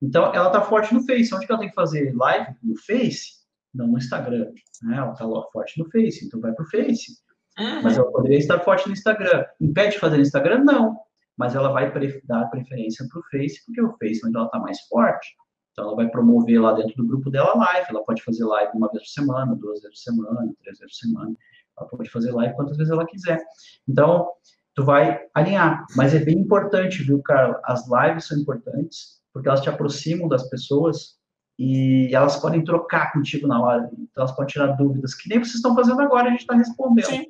Então, 0.00 0.34
ela 0.34 0.48
está 0.48 0.60
forte 0.60 0.92
no 0.92 1.04
Face. 1.04 1.34
Onde 1.34 1.46
que 1.46 1.52
ela 1.52 1.60
tem 1.60 1.68
que 1.68 1.74
fazer 1.74 2.14
live? 2.14 2.54
No 2.62 2.76
Face? 2.76 3.44
Não 3.72 3.86
no 3.86 3.98
Instagram. 3.98 4.50
Né? 4.82 4.96
Ela 4.96 5.12
está 5.12 5.26
forte 5.52 5.78
no 5.78 5.90
Face, 5.90 6.24
então 6.24 6.40
vai 6.40 6.52
para 6.52 6.64
o 6.64 6.68
Face. 6.68 7.12
Uhum. 7.58 7.82
Mas 7.82 7.96
ela 7.96 8.10
poderia 8.10 8.38
estar 8.38 8.60
forte 8.60 8.86
no 8.86 8.92
Instagram. 8.92 9.44
Impede 9.60 9.92
de 9.92 10.00
fazer 10.00 10.16
no 10.16 10.22
Instagram? 10.22 10.64
Não. 10.64 10.98
Mas 11.36 11.54
ela 11.54 11.72
vai 11.72 11.92
dar 12.24 12.44
preferência 12.46 13.06
para 13.08 13.18
o 13.18 13.24
Face, 13.24 13.64
porque 13.64 13.82
o 13.82 13.96
Face 13.98 14.20
é 14.22 14.28
onde 14.28 14.36
ela 14.36 14.46
está 14.46 14.58
mais 14.58 14.80
forte. 14.82 15.34
Então, 15.74 15.86
ela 15.86 15.96
vai 15.96 16.08
promover 16.08 16.62
lá 16.62 16.72
dentro 16.72 16.94
do 16.96 17.06
grupo 17.06 17.28
dela 17.30 17.52
live. 17.56 17.86
Ela 17.90 18.04
pode 18.04 18.22
fazer 18.22 18.44
live 18.44 18.70
uma 18.76 18.88
vez 18.92 19.02
por 19.02 19.10
semana, 19.10 19.56
duas 19.56 19.82
vezes 19.82 20.04
por 20.04 20.12
semana, 20.12 20.54
três 20.62 20.78
vezes 20.78 20.96
por 20.96 21.06
semana. 21.08 21.36
Ela 21.76 21.88
pode 21.88 22.10
fazer 22.10 22.30
live 22.30 22.54
quantas 22.54 22.76
vezes 22.76 22.92
ela 22.92 23.04
quiser. 23.04 23.44
Então, 23.88 24.30
tu 24.72 24.84
vai 24.84 25.20
alinhar. 25.34 25.84
Mas 25.96 26.14
é 26.14 26.20
bem 26.20 26.38
importante, 26.38 27.02
viu, 27.02 27.20
cara? 27.22 27.60
As 27.64 27.88
lives 27.88 28.24
são 28.24 28.38
importantes, 28.38 29.20
porque 29.32 29.48
elas 29.48 29.60
te 29.60 29.68
aproximam 29.68 30.28
das 30.28 30.48
pessoas 30.48 31.18
e 31.58 32.14
elas 32.14 32.36
podem 32.36 32.62
trocar 32.62 33.12
contigo 33.12 33.48
na 33.48 33.60
hora. 33.60 33.90
Então, 33.92 34.22
elas 34.22 34.32
podem 34.32 34.52
tirar 34.52 34.68
dúvidas, 34.76 35.12
que 35.12 35.28
nem 35.28 35.40
vocês 35.40 35.56
estão 35.56 35.74
fazendo 35.74 36.00
agora, 36.00 36.28
a 36.28 36.30
gente 36.30 36.42
está 36.42 36.54
respondendo. 36.54 37.06
Sim, 37.06 37.26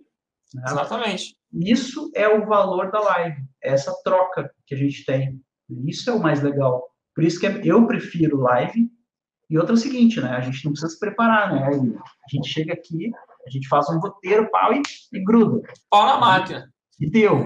né? 0.54 0.62
exatamente. 0.66 1.34
Isso 1.50 2.10
é 2.14 2.28
o 2.28 2.44
valor 2.44 2.90
da 2.90 3.00
live, 3.00 3.42
é 3.62 3.72
essa 3.72 3.94
troca 4.04 4.52
que 4.66 4.74
a 4.74 4.78
gente 4.78 5.02
tem. 5.06 5.40
Isso 5.86 6.10
é 6.10 6.12
o 6.12 6.20
mais 6.20 6.42
legal. 6.42 6.93
Por 7.14 7.24
isso 7.24 7.38
que 7.38 7.46
eu 7.68 7.86
prefiro 7.86 8.40
live. 8.40 8.90
E 9.48 9.58
outra 9.58 9.74
é 9.74 9.76
o 9.76 9.78
seguinte, 9.78 10.20
né? 10.20 10.30
A 10.30 10.40
gente 10.40 10.64
não 10.64 10.72
precisa 10.72 10.92
se 10.92 10.98
preparar, 10.98 11.52
né? 11.52 11.66
A 11.66 12.28
gente 12.30 12.48
chega 12.48 12.72
aqui, 12.72 13.12
a 13.46 13.50
gente 13.50 13.68
faz 13.68 13.88
um 13.88 13.98
roteiro, 13.98 14.50
pau 14.50 14.72
e, 14.72 14.82
e 15.12 15.22
gruda. 15.22 15.62
Pau 15.90 16.06
na 16.06 16.16
máquina. 16.18 16.72
E 16.98 17.08
deu. 17.08 17.44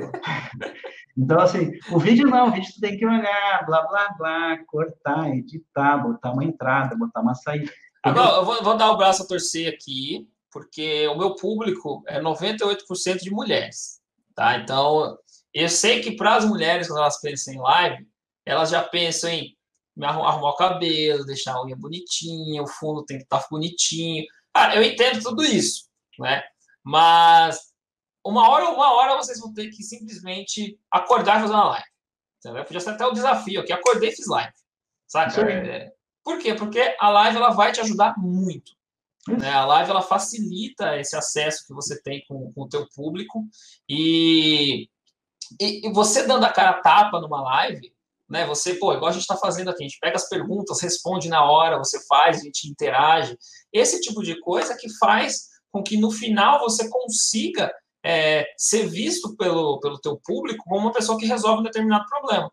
Então, 1.16 1.40
assim, 1.40 1.72
o 1.90 1.98
vídeo 1.98 2.28
não, 2.28 2.46
o 2.48 2.52
vídeo 2.52 2.72
tu 2.72 2.81
tem 2.81 2.96
que 2.96 3.04
olhar, 3.04 3.66
blá, 3.66 3.85
blá, 3.88 4.14
blá, 4.16 4.59
cortar, 4.68 5.28
editar, 5.37 5.98
botar 5.98 6.31
uma 6.31 6.44
entrada, 6.44 6.96
botar 6.96 7.20
uma 7.20 7.35
saída. 7.35 7.72
Agora, 8.04 8.37
eu 8.37 8.44
vou, 8.44 8.62
vou 8.62 8.76
dar 8.76 8.92
o 8.92 8.96
braço 8.96 9.24
a 9.24 9.26
torcer 9.26 9.74
aqui, 9.74 10.28
porque 10.52 11.09
o 11.09 11.18
meu 11.18 11.35
público 11.35 12.04
é 12.07 12.22
98% 12.22 13.18
de 13.18 13.33
mulheres, 13.33 14.00
tá? 14.33 14.59
Então, 14.59 15.18
eu 15.52 15.68
sei 15.68 16.00
que 16.00 16.12
para 16.12 16.37
as 16.37 16.44
mulheres, 16.44 16.87
quando 16.87 17.00
elas 17.00 17.20
pensam 17.20 17.52
em 17.52 17.59
live, 17.59 18.07
elas 18.46 18.70
já 18.70 18.83
pensam 18.83 19.28
em 19.28 19.58
arrumar 20.06 20.50
o 20.50 20.56
cabelo, 20.56 21.24
deixar 21.24 21.54
a 21.54 21.64
unha 21.64 21.76
bonitinha, 21.76 22.62
o 22.62 22.68
fundo 22.68 23.04
tem 23.04 23.18
que 23.18 23.24
estar 23.24 23.40
tá 23.40 23.46
bonitinho. 23.50 24.24
Ah, 24.54 24.74
eu 24.74 24.82
entendo 24.82 25.22
tudo 25.22 25.44
isso, 25.44 25.88
né? 26.18 26.42
Mas 26.82 27.58
uma 28.24 28.48
hora 28.48 28.70
uma 28.70 28.94
hora 28.94 29.16
vocês 29.16 29.40
vão 29.40 29.52
ter 29.52 29.68
que 29.70 29.82
simplesmente 29.82 30.78
acordar 30.90 31.38
e 31.38 31.42
fazer 31.42 31.54
uma 31.54 31.70
live. 31.70 31.88
Entendeu? 32.38 32.64
Podia 32.64 32.80
ser 32.80 32.90
até 32.90 33.06
o 33.06 33.12
desafio 33.12 33.61
aqui, 33.61 33.72
acordei 33.72 34.11
e 34.11 34.16
fiz 34.16 34.26
live. 34.26 34.52
Saca? 35.06 35.40
É, 35.50 35.90
por 36.22 36.38
quê? 36.38 36.54
Porque 36.54 36.96
a 37.00 37.08
live 37.08 37.37
ela 37.37 37.50
vai 37.50 37.72
te 37.72 37.80
ajudar 37.80 38.14
muito. 38.18 38.72
Né? 39.26 39.50
A 39.50 39.64
live 39.64 39.90
ela 39.90 40.02
facilita 40.02 40.96
esse 40.98 41.16
acesso 41.16 41.66
que 41.66 41.74
você 41.74 42.00
tem 42.00 42.24
com, 42.28 42.52
com 42.52 42.62
o 42.62 42.68
teu 42.68 42.87
público 42.94 43.44
e, 43.88 44.88
e, 45.61 45.87
e 45.87 45.92
você 45.92 46.26
dando 46.26 46.44
a 46.44 46.52
cara 46.52 46.70
a 46.70 46.80
tapa 46.80 47.20
numa 47.20 47.42
live, 47.42 47.92
né? 48.29 48.47
Você, 48.47 48.75
pô, 48.75 48.93
igual 48.93 49.09
a 49.09 49.12
gente 49.12 49.23
está 49.23 49.37
fazendo 49.37 49.71
aqui, 49.71 49.83
a 49.83 49.88
gente 49.88 49.99
pega 50.01 50.17
as 50.17 50.29
perguntas, 50.29 50.83
responde 50.83 51.29
na 51.29 51.45
hora, 51.45 51.79
você 51.79 51.99
faz, 52.07 52.38
a 52.38 52.45
gente 52.45 52.69
interage. 52.69 53.37
Esse 53.73 54.01
tipo 54.01 54.23
de 54.23 54.38
coisa 54.41 54.77
que 54.77 54.88
faz 54.99 55.49
com 55.71 55.83
que 55.83 55.97
no 55.97 56.11
final 56.11 56.61
você 56.61 56.88
consiga 56.88 57.73
é, 58.05 58.47
ser 58.57 58.87
visto 58.87 59.37
pelo, 59.37 59.81
pelo 59.81 59.99
teu 59.99 60.21
público 60.25 60.64
como 60.67 60.87
uma 60.87 60.93
pessoa 60.93 61.19
que 61.19 61.27
resolve 61.27 61.61
um 61.61 61.64
determinado 61.64 62.05
problema. 62.07 62.51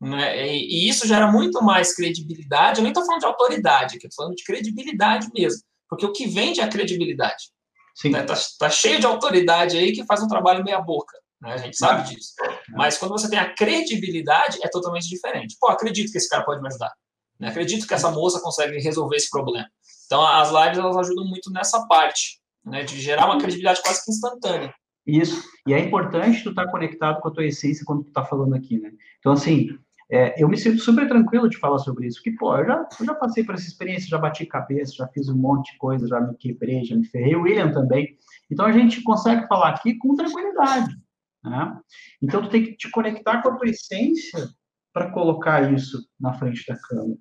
Né? 0.00 0.46
E, 0.48 0.86
e 0.86 0.88
isso 0.88 1.06
gera 1.06 1.30
muito 1.30 1.62
mais 1.62 1.94
credibilidade. 1.94 2.78
Eu 2.78 2.82
nem 2.82 2.92
estou 2.92 3.04
falando 3.04 3.20
de 3.20 3.26
autoridade, 3.26 3.96
aqui 3.96 4.06
estou 4.06 4.24
falando 4.24 4.36
de 4.36 4.44
credibilidade 4.44 5.28
mesmo. 5.34 5.62
Porque 5.88 6.06
o 6.06 6.12
que 6.12 6.26
vende 6.26 6.60
é 6.60 6.64
a 6.64 6.68
credibilidade. 6.68 7.50
Sim. 7.94 8.10
Né? 8.10 8.22
Tá, 8.22 8.34
tá 8.58 8.70
cheio 8.70 9.00
de 9.00 9.06
autoridade 9.06 9.76
aí 9.76 9.92
que 9.92 10.04
faz 10.04 10.22
um 10.22 10.28
trabalho 10.28 10.64
meia 10.64 10.80
boca. 10.80 11.16
Né? 11.40 11.52
A 11.52 11.56
gente 11.56 11.76
sabe 11.76 12.08
disso. 12.08 12.32
Mas 12.70 12.98
quando 12.98 13.12
você 13.12 13.28
tem 13.28 13.38
a 13.38 13.52
credibilidade, 13.54 14.58
é 14.62 14.68
totalmente 14.68 15.08
diferente. 15.08 15.56
Pô, 15.60 15.68
acredito 15.68 16.12
que 16.12 16.18
esse 16.18 16.28
cara 16.28 16.44
pode 16.44 16.60
me 16.60 16.68
ajudar. 16.68 16.92
Né? 17.38 17.48
Acredito 17.48 17.86
que 17.86 17.94
essa 17.94 18.10
moça 18.10 18.40
consegue 18.40 18.78
resolver 18.78 19.16
esse 19.16 19.30
problema. 19.30 19.68
Então, 20.06 20.26
as 20.26 20.50
lives 20.50 20.78
elas 20.78 20.96
ajudam 20.96 21.26
muito 21.26 21.50
nessa 21.50 21.86
parte, 21.86 22.40
né? 22.64 22.82
de 22.82 23.00
gerar 23.00 23.26
uma 23.26 23.38
credibilidade 23.38 23.82
quase 23.82 24.04
que 24.04 24.10
instantânea. 24.10 24.72
Isso. 25.06 25.42
E 25.66 25.72
é 25.72 25.78
importante 25.78 26.42
tu 26.42 26.50
estar 26.50 26.66
tá 26.66 26.70
conectado 26.70 27.20
com 27.20 27.28
a 27.28 27.30
tua 27.30 27.46
essência 27.46 27.84
quando 27.86 28.02
tu 28.02 28.08
está 28.08 28.24
falando 28.24 28.54
aqui, 28.54 28.78
né? 28.78 28.90
Então, 29.18 29.32
assim, 29.32 29.68
é, 30.10 30.42
eu 30.42 30.48
me 30.48 30.56
sinto 30.56 30.82
super 30.82 31.08
tranquilo 31.08 31.48
de 31.48 31.56
falar 31.56 31.78
sobre 31.78 32.06
isso, 32.06 32.18
porque, 32.18 32.32
pô, 32.32 32.54
eu 32.56 32.66
já, 32.66 32.88
eu 33.00 33.06
já 33.06 33.14
passei 33.14 33.42
por 33.42 33.54
essa 33.54 33.66
experiência, 33.66 34.08
já 34.08 34.18
bati 34.18 34.44
cabeça, 34.44 34.92
já 34.94 35.08
fiz 35.08 35.30
um 35.30 35.36
monte 35.36 35.72
de 35.72 35.78
coisa, 35.78 36.06
já 36.06 36.20
me 36.20 36.36
quebrei, 36.36 36.84
já 36.84 36.94
me 36.94 37.06
ferrei, 37.06 37.34
o 37.34 37.42
William 37.42 37.72
também. 37.72 38.16
Então, 38.50 38.66
a 38.66 38.72
gente 38.72 39.02
consegue 39.02 39.46
falar 39.46 39.70
aqui 39.70 39.94
com 39.94 40.14
tranquilidade, 40.14 40.94
né? 41.42 41.78
Então, 42.22 42.42
tu 42.42 42.50
tem 42.50 42.64
que 42.64 42.76
te 42.76 42.90
conectar 42.90 43.42
com 43.42 43.50
a 43.50 43.56
tua 43.56 43.68
essência 43.68 44.48
para 44.92 45.10
colocar 45.10 45.72
isso 45.72 45.98
na 46.18 46.32
frente 46.32 46.64
da 46.66 46.76
câmera. 46.76 47.18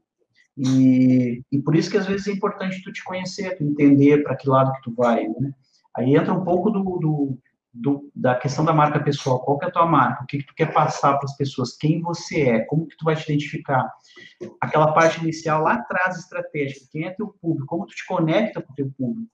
E, 0.58 1.44
e 1.52 1.60
por 1.60 1.76
isso 1.76 1.90
que 1.92 1.98
às 1.98 2.08
vezes 2.08 2.28
é 2.28 2.32
importante 2.32 2.82
tu 2.82 2.92
te 2.92 3.04
conhecer, 3.04 3.58
tu 3.58 3.64
entender 3.64 4.24
para 4.24 4.36
que 4.36 4.50
lado 4.50 4.72
que 4.74 4.82
tu 4.82 4.94
vai, 4.96 5.28
né? 5.28 5.54
Aí 5.96 6.16
entra 6.16 6.34
um 6.34 6.44
pouco 6.44 6.72
do, 6.72 6.82
do, 6.82 7.40
do, 7.74 8.12
da 8.16 8.36
questão 8.36 8.66
da 8.66 8.74
marca 8.74 9.00
pessoal. 9.00 9.44
Qual 9.44 9.58
que 9.58 9.66
é 9.66 9.68
a 9.68 9.72
tua 9.72 9.86
marca? 9.86 10.24
O 10.24 10.28
que, 10.28 10.40
que 10.40 10.46
tu 10.46 10.56
quer 10.56 10.74
passar 10.74 11.14
para 11.18 11.26
as 11.26 11.38
pessoas? 11.38 11.76
Quem 11.76 12.02
você 12.02 12.42
é? 12.42 12.60
Como 12.66 12.88
que 12.88 12.98
tu 12.98 13.06
vai 13.06 13.16
te 13.16 13.24
identificar? 13.24 13.88
Aquela 14.60 14.94
parte 14.94 15.22
inicial 15.22 15.64
lá 15.64 15.74
atrás, 15.74 16.18
estratégica. 16.18 16.86
Quem 16.92 17.06
é 17.06 17.12
teu 17.12 17.28
público? 17.42 17.68
Como 17.68 17.86
tu 17.86 17.96
te 17.96 18.06
conecta 18.06 18.62
com 18.62 18.72
o 18.72 18.76
teu 18.76 18.92
público? 18.98 19.30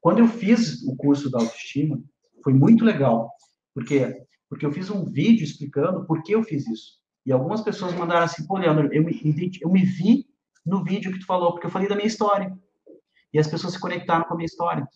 Quando 0.00 0.18
eu 0.18 0.28
fiz 0.28 0.82
o 0.82 0.96
curso 0.96 1.30
da 1.30 1.40
autoestima, 1.40 1.98
foi 2.42 2.52
muito 2.52 2.84
legal, 2.84 3.30
por 3.74 3.84
quê? 3.84 4.14
Porque 4.48 4.64
eu 4.64 4.72
fiz 4.72 4.88
um 4.88 5.04
vídeo 5.04 5.44
explicando 5.44 6.06
por 6.06 6.22
que 6.22 6.32
eu 6.32 6.42
fiz 6.44 6.66
isso. 6.68 6.92
E 7.26 7.32
algumas 7.32 7.62
pessoas 7.62 7.94
mandaram 7.94 8.24
assim, 8.24 8.46
pô, 8.46 8.56
Leandro, 8.58 8.92
eu 8.92 9.02
me, 9.02 9.20
eu 9.60 9.70
me 9.70 9.84
vi 9.84 10.26
no 10.64 10.84
vídeo 10.84 11.12
que 11.12 11.18
tu 11.18 11.26
falou, 11.26 11.52
porque 11.52 11.66
eu 11.66 11.70
falei 11.70 11.88
da 11.88 11.96
minha 11.96 12.06
história. 12.06 12.56
E 13.32 13.38
as 13.38 13.48
pessoas 13.48 13.72
se 13.72 13.80
conectaram 13.80 14.24
com 14.24 14.34
a 14.34 14.36
minha 14.36 14.46
história. 14.46 14.86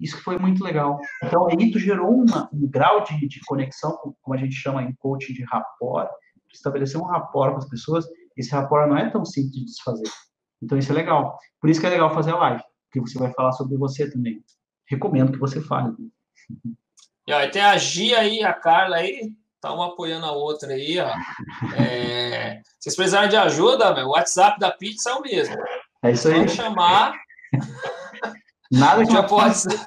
Isso 0.00 0.22
foi 0.22 0.38
muito 0.38 0.62
legal. 0.64 0.98
Então, 1.22 1.46
aí 1.46 1.70
tu 1.70 1.78
gerou 1.78 2.10
uma, 2.10 2.48
um 2.52 2.68
grau 2.68 3.02
de, 3.04 3.26
de 3.26 3.40
conexão, 3.46 3.96
como 4.22 4.34
a 4.34 4.38
gente 4.38 4.54
chama 4.54 4.82
em 4.82 4.94
coaching 4.94 5.32
de 5.32 5.44
rapport, 5.44 6.08
estabelecer 6.52 7.00
um 7.00 7.04
rapport 7.04 7.52
com 7.52 7.58
as 7.58 7.68
pessoas. 7.68 8.06
Esse 8.36 8.50
rapport 8.52 8.88
não 8.88 8.96
é 8.96 9.10
tão 9.10 9.24
simples 9.24 9.52
de 9.52 9.64
desfazer. 9.64 10.08
Então, 10.62 10.78
isso 10.78 10.92
é 10.92 10.94
legal. 10.94 11.38
Por 11.60 11.68
isso 11.68 11.80
que 11.80 11.86
é 11.86 11.90
legal 11.90 12.14
fazer 12.14 12.30
a 12.30 12.36
live, 12.36 12.62
porque 12.84 13.00
você 13.00 13.18
vai 13.18 13.32
falar 13.32 13.52
sobre 13.52 13.76
você 13.76 14.10
também. 14.10 14.42
Recomendo 14.88 15.32
que 15.32 15.38
você 15.38 15.60
fale. 15.60 15.92
E 17.26 17.32
ó, 17.32 17.50
tem 17.50 17.62
a 17.62 17.76
Gia 17.76 18.20
aí, 18.20 18.42
a 18.44 18.52
Carla 18.52 18.96
aí, 18.96 19.32
tá 19.60 19.72
uma 19.72 19.88
apoiando 19.88 20.26
a 20.26 20.32
outra 20.32 20.72
aí, 20.72 20.98
ó. 21.00 21.12
É, 21.76 22.60
vocês 22.78 22.94
precisarem 22.94 23.28
de 23.28 23.36
ajuda, 23.36 23.94
meu, 23.94 24.06
o 24.06 24.10
WhatsApp 24.10 24.60
da 24.60 24.70
pizza 24.70 25.10
é 25.10 25.14
o 25.14 25.22
mesmo. 25.22 25.56
É 26.04 26.12
isso 26.12 26.28
aí. 26.28 26.48
chamar. 26.48 27.14
Nada 28.70 29.04
que, 29.04 29.22
pode 29.28 29.54
pizza, 29.54 29.86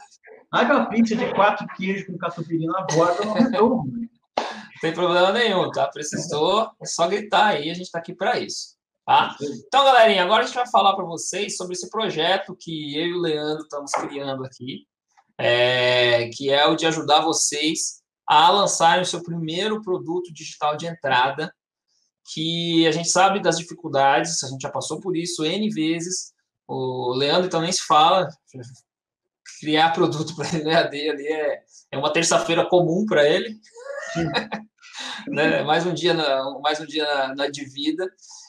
nada 0.52 0.66
que 0.66 0.72
uma 0.72 0.90
pizza 0.90 1.16
de 1.16 1.34
quatro 1.34 1.68
queijos 1.78 2.08
com 2.08 2.18
catupiry 2.18 2.66
na 2.66 2.82
borda 2.82 3.26
não 3.26 3.34
resolve. 3.34 3.92
Não 3.92 4.82
tem 4.82 4.94
problema 4.94 5.32
nenhum, 5.32 5.70
tá? 5.72 5.88
Precisou, 5.88 6.70
é 6.82 6.86
só 6.86 7.08
gritar 7.08 7.48
aí, 7.48 7.70
a 7.70 7.74
gente 7.74 7.86
está 7.86 8.00
aqui 8.00 8.14
para 8.14 8.40
isso. 8.40 8.78
Tá? 9.06 9.36
Então, 9.68 9.84
galerinha, 9.84 10.24
agora 10.24 10.44
a 10.44 10.46
gente 10.46 10.56
vai 10.56 10.70
falar 10.70 10.96
para 10.96 11.04
vocês 11.04 11.58
sobre 11.58 11.74
esse 11.74 11.90
projeto 11.90 12.56
que 12.56 12.96
eu 12.96 13.08
e 13.08 13.14
o 13.14 13.20
Leandro 13.20 13.64
estamos 13.64 13.92
criando 13.92 14.46
aqui, 14.46 14.86
é, 15.40 16.28
que 16.34 16.52
é 16.52 16.68
o 16.68 16.76
de 16.76 16.86
ajudar 16.86 17.22
vocês 17.22 18.02
a 18.28 18.52
lançarem 18.52 19.02
o 19.02 19.06
seu 19.06 19.24
primeiro 19.24 19.82
produto 19.82 20.34
digital 20.34 20.76
de 20.76 20.86
entrada, 20.86 21.52
que 22.34 22.86
a 22.86 22.92
gente 22.92 23.10
sabe 23.10 23.42
das 23.42 23.58
dificuldades, 23.58 24.44
a 24.44 24.50
gente 24.50 24.62
já 24.62 24.70
passou 24.70 25.00
por 25.00 25.16
isso 25.16 25.46
N 25.46 25.70
vezes, 25.70 26.34
o 26.68 27.14
Leandro 27.14 27.48
então 27.48 27.62
nem 27.62 27.72
se 27.72 27.82
fala, 27.88 28.28
criar 29.60 29.92
produto 29.96 30.36
para 30.36 30.48
ele 30.50 30.64
no 30.64 30.70
EAD 30.70 31.10
ali 31.10 31.28
é, 31.28 31.64
é 31.94 31.98
uma 31.98 32.14
terça-feira 32.14 32.68
comum 32.68 33.06
para 33.06 33.28
ele, 33.28 33.58
né? 35.28 35.64
mais 35.64 35.86
um 35.86 35.94
dia, 35.94 36.14
na, 36.14 36.60
mais 36.60 36.80
um 36.82 36.86
dia 36.86 37.06
na, 37.06 37.36
na 37.36 37.48
de 37.48 37.64
vida. 37.66 38.06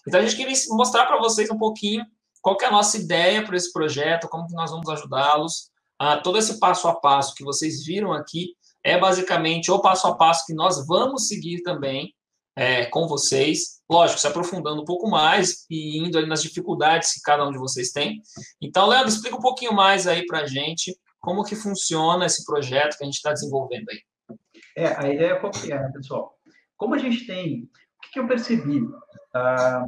Então 0.07 0.20
a 0.20 0.24
gente 0.24 0.37
queria 0.37 0.57
mostrar 0.70 1.07
para 1.07 1.18
vocês 1.18 1.48
um 1.50 1.59
pouquinho 1.59 2.05
qual 2.42 2.59
é 2.61 2.66
a 2.66 2.72
nossa 2.72 2.98
ideia 2.98 3.44
para 3.44 3.57
esse 3.57 3.72
projeto, 3.72 4.29
como 4.29 4.46
que 4.46 4.55
nós 4.55 4.70
vamos 4.70 4.88
ajudá-los. 4.88 5.70
Ah, 6.03 6.17
todo 6.17 6.39
esse 6.39 6.59
passo 6.59 6.89
a 6.89 6.99
passo 6.99 7.35
que 7.35 7.45
vocês 7.45 7.85
viram 7.85 8.11
aqui 8.11 8.55
é 8.83 8.99
basicamente 8.99 9.71
o 9.71 9.83
passo 9.83 10.07
a 10.07 10.17
passo 10.17 10.47
que 10.47 10.55
nós 10.55 10.87
vamos 10.87 11.29
seguir 11.29 11.61
também 11.61 12.15
é, 12.57 12.87
com 12.87 13.07
vocês. 13.07 13.83
Lógico, 13.89 14.19
se 14.19 14.27
aprofundando 14.27 14.81
um 14.81 14.85
pouco 14.87 15.11
mais 15.11 15.67
e 15.69 15.99
indo 15.99 16.17
ali 16.17 16.27
nas 16.27 16.43
dificuldades 16.43 17.13
que 17.13 17.21
cada 17.21 17.47
um 17.47 17.53
de 17.53 17.59
vocês 17.59 17.93
tem. 17.93 18.23
Então, 18.63 18.89
Leandro, 18.89 19.11
explica 19.11 19.37
um 19.37 19.41
pouquinho 19.41 19.75
mais 19.75 20.07
aí 20.07 20.25
para 20.25 20.41
a 20.41 20.47
gente 20.47 20.99
como 21.21 21.45
que 21.45 21.55
funciona 21.55 22.25
esse 22.25 22.47
projeto 22.47 22.97
que 22.97 23.05
a 23.05 23.07
gente 23.07 23.17
está 23.17 23.35
desenvolvendo 23.35 23.91
aí. 23.91 24.01
É, 24.79 24.87
a 24.97 25.13
ideia 25.13 25.39
é, 25.69 25.69
né, 25.69 25.91
pessoal? 25.93 26.35
Como 26.79 26.95
a 26.95 26.99
gente 26.99 27.27
tem, 27.27 27.65
o 27.65 28.03
que, 28.03 28.13
que 28.13 28.21
eu 28.21 28.27
percebi? 28.27 28.81
Ah, 29.35 29.85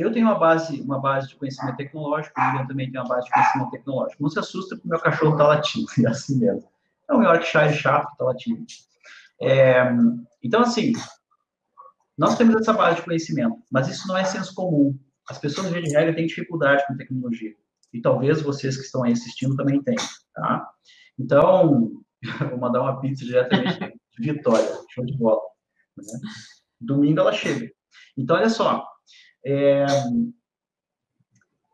eu 0.00 0.12
tenho 0.12 0.26
uma 0.26 0.38
base, 0.38 0.80
uma 0.80 0.98
base 0.98 1.28
de 1.28 1.36
conhecimento 1.36 1.76
tecnológico, 1.76 2.38
o 2.40 2.44
William 2.44 2.66
também 2.66 2.90
tem 2.90 3.00
uma 3.00 3.08
base 3.08 3.26
de 3.26 3.32
conhecimento 3.32 3.70
tecnológico. 3.70 4.22
Não 4.22 4.30
se 4.30 4.38
assusta 4.38 4.76
porque 4.76 4.88
meu 4.88 5.00
cachorro 5.00 5.32
está 5.32 5.46
latindo, 5.46 5.86
é 6.06 6.08
assim 6.08 6.38
mesmo. 6.38 6.68
É 7.08 7.14
um 7.14 7.22
Yorkshire 7.22 7.74
chato 7.74 8.10
está 8.12 8.24
latindo. 8.24 8.64
É, 9.40 9.82
então, 10.42 10.62
assim, 10.62 10.92
nós 12.16 12.36
temos 12.36 12.54
essa 12.56 12.72
base 12.72 12.96
de 12.96 13.02
conhecimento, 13.02 13.56
mas 13.70 13.88
isso 13.88 14.06
não 14.06 14.16
é 14.16 14.24
senso 14.24 14.54
comum. 14.54 14.98
As 15.28 15.38
pessoas, 15.38 15.70
de 15.70 15.80
regra, 15.80 16.14
têm 16.14 16.26
dificuldade 16.26 16.84
com 16.86 16.96
tecnologia. 16.96 17.54
E 17.92 18.00
talvez 18.00 18.42
vocês 18.42 18.76
que 18.76 18.82
estão 18.82 19.02
aí 19.02 19.12
assistindo 19.12 19.56
também 19.56 19.82
tenham, 19.82 20.04
tá? 20.34 20.68
Então, 21.18 21.90
vou 22.50 22.58
mandar 22.58 22.82
uma 22.82 23.00
pizza 23.00 23.24
diretamente 23.24 23.78
de 24.18 24.32
Vitória, 24.32 24.68
show 24.90 25.04
de 25.04 25.16
bola. 25.16 25.40
Né? 25.96 26.04
Domingo 26.80 27.20
ela 27.20 27.32
chega. 27.32 27.70
Então, 28.16 28.36
olha 28.36 28.48
só, 28.48 28.86
é... 29.44 29.84
o 29.84 30.32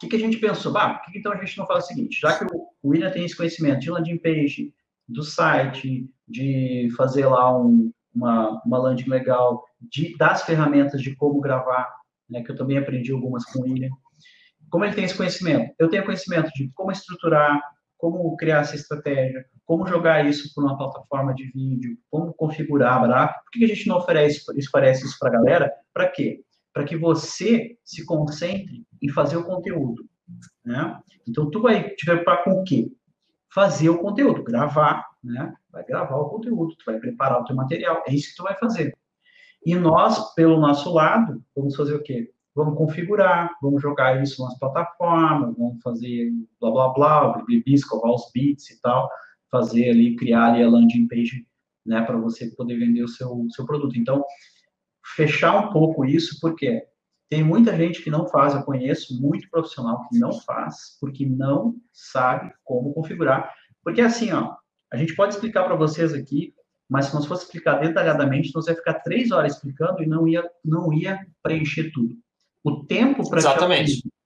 que, 0.00 0.09
que 0.09 0.16
a 0.16 0.20
gente 0.20 0.38
pensou? 0.38 0.72
Bah, 0.72 0.94
por 0.94 1.12
que 1.12 1.18
então 1.18 1.33
a 1.33 1.37
gente 1.37 1.57
não 1.59 1.66
faz 1.66 1.85
o 1.85 1.87
seguinte? 1.88 2.20
Já 2.20 2.38
que 2.38 2.44
o 2.44 2.68
William 2.85 3.11
tem 3.11 3.24
esse 3.24 3.37
conhecimento 3.37 3.81
de 3.81 3.90
landing 3.90 4.18
page, 4.18 4.72
do 5.09 5.22
site, 5.22 6.09
de 6.26 6.88
fazer 6.96 7.26
lá 7.26 7.57
um, 7.57 7.92
uma, 8.14 8.61
uma 8.64 8.79
landing 8.79 9.09
legal, 9.09 9.64
de, 9.81 10.16
das 10.16 10.42
ferramentas 10.42 11.00
de 11.00 11.14
como 11.14 11.40
gravar, 11.40 11.88
né, 12.29 12.42
que 12.42 12.50
eu 12.50 12.57
também 12.57 12.79
aprendi 12.79 13.12
algumas 13.12 13.44
com 13.44 13.61
o 13.61 13.62
William. 13.62 13.90
Como 14.68 14.85
ele 14.85 14.94
tem 14.94 15.05
esse 15.05 15.16
conhecimento? 15.16 15.72
Eu 15.79 15.88
tenho 15.88 16.05
conhecimento 16.05 16.50
de 16.55 16.70
como 16.74 16.90
estruturar, 16.90 17.62
como 17.96 18.37
criar 18.37 18.61
essa 18.61 18.74
estratégia, 18.74 19.46
como 19.64 19.87
jogar 19.87 20.26
isso 20.26 20.52
por 20.55 20.64
uma 20.64 20.76
plataforma 20.76 21.35
de 21.35 21.50
vídeo, 21.50 21.96
como 22.11 22.33
configurar, 22.35 23.02
blá. 23.02 23.29
por 23.29 23.50
que 23.52 23.64
a 23.64 23.68
gente 23.68 23.87
não 23.87 23.96
oferece 23.96 24.38
isso, 24.38 24.52
isso 24.57 24.70
para 25.18 25.29
a 25.29 25.33
galera? 25.33 25.72
Para 25.92 26.09
quê? 26.09 26.42
Para 26.76 26.84
que 26.84 26.94
você 26.94 27.78
se 27.82 28.04
concentre 28.04 28.84
em 29.02 29.08
fazer 29.08 29.38
o 29.38 29.44
conteúdo. 29.44 30.06
Né? 30.62 31.00
Então, 31.26 31.50
tu 31.50 31.62
vai 31.62 31.88
te 31.88 32.04
preocupar 32.04 32.44
com 32.44 32.50
o 32.50 32.64
quê? 32.64 32.92
Fazer 33.48 33.88
o 33.88 33.96
conteúdo, 33.96 34.44
gravar, 34.44 35.06
né? 35.24 35.54
Vai 35.72 35.82
gravar 35.86 36.18
o 36.18 36.28
conteúdo, 36.28 36.76
tu 36.76 36.84
vai 36.84 36.98
preparar 36.98 37.40
o 37.40 37.44
teu 37.44 37.56
material, 37.56 38.02
é 38.06 38.12
isso 38.12 38.28
que 38.28 38.36
tu 38.36 38.42
vai 38.42 38.54
fazer. 38.58 38.94
E 39.64 39.74
nós, 39.74 40.34
pelo 40.34 40.60
nosso 40.60 40.92
lado, 40.92 41.42
vamos 41.56 41.74
fazer 41.74 41.94
o 41.94 42.02
quê? 42.02 42.30
Vamos 42.54 42.76
configurar, 42.76 43.56
vamos 43.62 43.80
jogar 43.80 44.22
isso 44.22 44.44
nas 44.44 44.58
plataformas, 44.58 45.56
vamos 45.56 45.82
fazer 45.82 46.30
blá 46.60 46.70
blá 46.70 46.88
blá, 46.90 47.32
blá 47.38 47.44
escovar 47.68 48.12
os 48.12 48.30
bits 48.34 48.68
e 48.68 48.82
tal, 48.82 49.08
fazer 49.50 49.88
ali, 49.88 50.14
criar 50.14 50.52
ali 50.52 50.62
a 50.62 50.68
landing 50.68 51.08
page, 51.08 51.46
né, 51.86 52.02
para 52.02 52.18
você 52.18 52.50
poder 52.50 52.78
vender 52.78 53.02
o 53.02 53.08
seu, 53.08 53.46
seu 53.48 53.64
produto. 53.64 53.98
Então, 53.98 54.22
fechar 55.14 55.56
um 55.56 55.72
pouco 55.72 56.04
isso, 56.04 56.38
porque 56.40 56.82
tem 57.28 57.42
muita 57.42 57.76
gente 57.76 58.02
que 58.02 58.10
não 58.10 58.26
faz, 58.26 58.54
eu 58.54 58.62
conheço 58.62 59.20
muito 59.20 59.48
profissional 59.50 60.06
que 60.08 60.18
não 60.18 60.32
faz, 60.32 60.96
porque 61.00 61.26
não 61.26 61.76
sabe 61.92 62.52
como 62.64 62.92
configurar. 62.92 63.52
Porque 63.82 64.00
assim, 64.00 64.32
ó, 64.32 64.54
a 64.92 64.96
gente 64.96 65.14
pode 65.14 65.34
explicar 65.34 65.64
para 65.64 65.74
vocês 65.74 66.12
aqui, 66.14 66.54
mas 66.88 67.06
se 67.06 67.14
nós 67.14 67.26
fosse 67.26 67.44
explicar 67.44 67.80
detalhadamente, 67.80 68.52
nós 68.54 68.66
ia 68.66 68.74
ficar 68.74 68.94
três 69.00 69.30
horas 69.32 69.54
explicando 69.54 70.02
e 70.02 70.06
não 70.06 70.26
ia, 70.26 70.48
não 70.64 70.92
ia 70.92 71.26
preencher 71.42 71.90
tudo. 71.92 72.16
O 72.62 72.84
tempo 72.84 73.28
para 73.28 73.40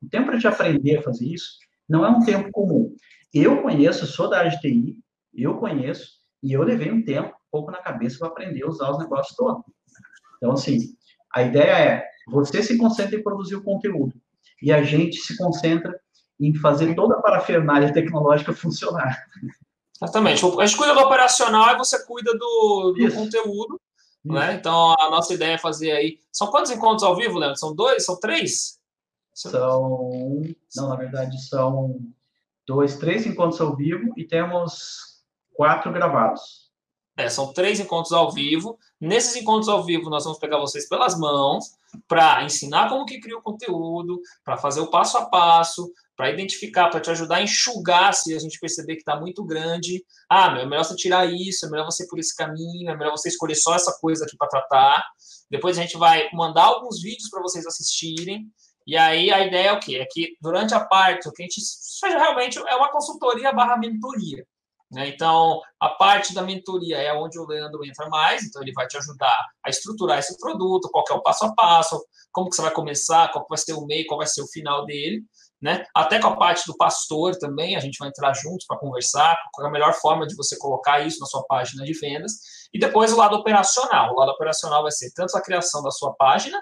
o 0.02 0.08
tempo 0.08 0.26
para 0.26 0.38
te 0.38 0.46
aprender 0.46 0.98
a 0.98 1.02
fazer 1.02 1.26
isso 1.26 1.58
não 1.88 2.04
é 2.04 2.08
um 2.08 2.20
tempo 2.20 2.50
comum. 2.52 2.94
Eu 3.32 3.62
conheço, 3.62 4.06
sou 4.06 4.28
da 4.28 4.38
área 4.38 4.50
de 4.50 4.60
TI, 4.60 4.98
eu 5.34 5.58
conheço 5.58 6.20
e 6.42 6.52
eu 6.52 6.62
levei 6.62 6.90
um 6.90 7.04
tempo, 7.04 7.28
um 7.28 7.50
pouco 7.50 7.70
na 7.70 7.78
cabeça 7.78 8.18
para 8.18 8.28
aprender 8.28 8.62
a 8.64 8.68
usar 8.68 8.90
os 8.90 8.98
negócios 8.98 9.36
todos. 9.36 9.64
Então, 10.40 10.52
assim, 10.52 10.94
a 11.34 11.42
ideia 11.42 11.78
é 11.78 12.04
você 12.26 12.62
se 12.62 12.78
concentra 12.78 13.16
em 13.16 13.22
produzir 13.22 13.56
o 13.56 13.62
conteúdo 13.62 14.14
e 14.62 14.72
a 14.72 14.82
gente 14.82 15.18
se 15.18 15.36
concentra 15.36 16.00
em 16.40 16.54
fazer 16.54 16.94
toda 16.94 17.16
a 17.16 17.20
parafernália 17.20 17.92
tecnológica 17.92 18.54
funcionar. 18.54 19.26
Exatamente. 20.00 20.42
A 20.44 20.66
gente 20.66 20.78
cuida 20.78 20.94
do 20.94 21.00
operacional 21.00 21.74
e 21.74 21.78
você 21.78 22.04
cuida 22.06 22.32
do, 22.32 22.94
do 22.96 23.12
conteúdo. 23.12 23.78
Né? 24.24 24.54
Então, 24.54 24.94
a 24.98 25.10
nossa 25.10 25.34
ideia 25.34 25.54
é 25.54 25.58
fazer 25.58 25.92
aí. 25.92 26.18
São 26.32 26.48
quantos 26.48 26.70
encontros 26.70 27.02
ao 27.02 27.16
vivo, 27.16 27.38
Leandro? 27.38 27.58
São 27.58 27.74
dois? 27.74 28.04
São 28.04 28.18
três? 28.18 28.78
São. 29.34 30.42
Não, 30.76 30.88
na 30.88 30.96
verdade, 30.96 31.40
são 31.46 31.98
dois, 32.66 32.96
três 32.96 33.26
encontros 33.26 33.60
ao 33.60 33.74
vivo 33.76 34.12
e 34.16 34.24
temos 34.24 35.22
quatro 35.54 35.92
gravados. 35.92 36.59
É, 37.20 37.28
são 37.28 37.52
três 37.52 37.78
encontros 37.78 38.12
ao 38.12 38.32
vivo. 38.32 38.78
Nesses 38.98 39.36
encontros 39.36 39.68
ao 39.68 39.84
vivo, 39.84 40.08
nós 40.08 40.24
vamos 40.24 40.38
pegar 40.38 40.58
vocês 40.58 40.88
pelas 40.88 41.18
mãos 41.18 41.66
para 42.08 42.42
ensinar 42.44 42.88
como 42.88 43.04
que 43.04 43.20
cria 43.20 43.36
o 43.36 43.42
conteúdo, 43.42 44.22
para 44.42 44.56
fazer 44.56 44.80
o 44.80 44.86
passo 44.86 45.18
a 45.18 45.26
passo, 45.26 45.92
para 46.16 46.30
identificar, 46.30 46.88
para 46.88 47.00
te 47.00 47.10
ajudar 47.10 47.36
a 47.36 47.42
enxugar 47.42 48.14
se 48.14 48.34
a 48.34 48.38
gente 48.38 48.58
perceber 48.58 48.94
que 48.94 49.02
está 49.02 49.20
muito 49.20 49.44
grande. 49.44 50.02
Ah, 50.30 50.50
meu, 50.50 50.62
é 50.62 50.66
melhor 50.66 50.82
você 50.82 50.96
tirar 50.96 51.26
isso, 51.26 51.66
é 51.66 51.68
melhor 51.68 51.84
você 51.84 52.04
ir 52.04 52.08
por 52.08 52.18
esse 52.18 52.34
caminho, 52.34 52.90
é 52.90 52.96
melhor 52.96 53.10
você 53.10 53.28
escolher 53.28 53.54
só 53.56 53.74
essa 53.74 53.92
coisa 54.00 54.24
aqui 54.24 54.36
para 54.38 54.48
tratar. 54.48 55.04
Depois 55.50 55.76
a 55.76 55.82
gente 55.82 55.98
vai 55.98 56.26
mandar 56.32 56.64
alguns 56.64 57.02
vídeos 57.02 57.28
para 57.28 57.42
vocês 57.42 57.66
assistirem. 57.66 58.46
E 58.86 58.96
aí 58.96 59.30
a 59.30 59.46
ideia 59.46 59.68
é 59.68 59.72
o 59.72 59.80
quê? 59.80 59.96
É 59.96 60.06
que 60.10 60.38
durante 60.40 60.72
a 60.72 60.80
parte, 60.80 61.28
o 61.28 61.32
que 61.32 61.42
a 61.42 61.46
gente 61.46 61.60
realmente 62.02 62.58
é 62.58 62.74
uma 62.76 62.90
consultoria 62.90 63.52
barra 63.52 63.76
mentoria. 63.76 64.46
Né? 64.90 65.08
Então, 65.08 65.60
a 65.78 65.90
parte 65.90 66.34
da 66.34 66.42
mentoria 66.42 66.98
é 66.98 67.12
onde 67.12 67.38
o 67.38 67.46
Leandro 67.46 67.84
entra 67.84 68.08
mais, 68.08 68.42
então 68.42 68.60
ele 68.60 68.72
vai 68.72 68.86
te 68.86 68.96
ajudar 68.96 69.46
a 69.64 69.70
estruturar 69.70 70.18
esse 70.18 70.38
produto, 70.38 70.90
qual 70.90 71.04
é 71.08 71.14
o 71.14 71.22
passo 71.22 71.44
a 71.44 71.54
passo, 71.54 72.04
como 72.32 72.50
que 72.50 72.56
você 72.56 72.62
vai 72.62 72.72
começar, 72.72 73.30
qual 73.30 73.46
vai 73.48 73.58
ser 73.58 73.74
o 73.74 73.86
meio, 73.86 74.06
qual 74.06 74.18
vai 74.18 74.26
ser 74.26 74.42
o 74.42 74.48
final 74.48 74.84
dele 74.84 75.22
né? 75.60 75.84
Até 75.94 76.18
com 76.18 76.28
a 76.28 76.36
parte 76.36 76.64
do 76.66 76.76
pastor 76.76 77.36
também, 77.36 77.76
a 77.76 77.80
gente 77.80 77.98
vai 77.98 78.08
entrar 78.08 78.32
juntos 78.32 78.64
para 78.66 78.78
conversar, 78.78 79.36
qual 79.52 79.66
é 79.66 79.68
a 79.68 79.72
melhor 79.72 79.92
forma 79.92 80.26
de 80.26 80.34
você 80.34 80.56
colocar 80.56 81.00
isso 81.00 81.20
na 81.20 81.26
sua 81.26 81.44
página 81.44 81.84
de 81.84 81.92
vendas. 81.98 82.32
E 82.72 82.78
depois 82.78 83.12
o 83.12 83.16
lado 83.16 83.36
operacional. 83.36 84.12
O 84.12 84.18
lado 84.18 84.30
operacional 84.30 84.82
vai 84.82 84.92
ser 84.92 85.12
tanto 85.12 85.36
a 85.36 85.42
criação 85.42 85.82
da 85.82 85.90
sua 85.90 86.14
página, 86.14 86.58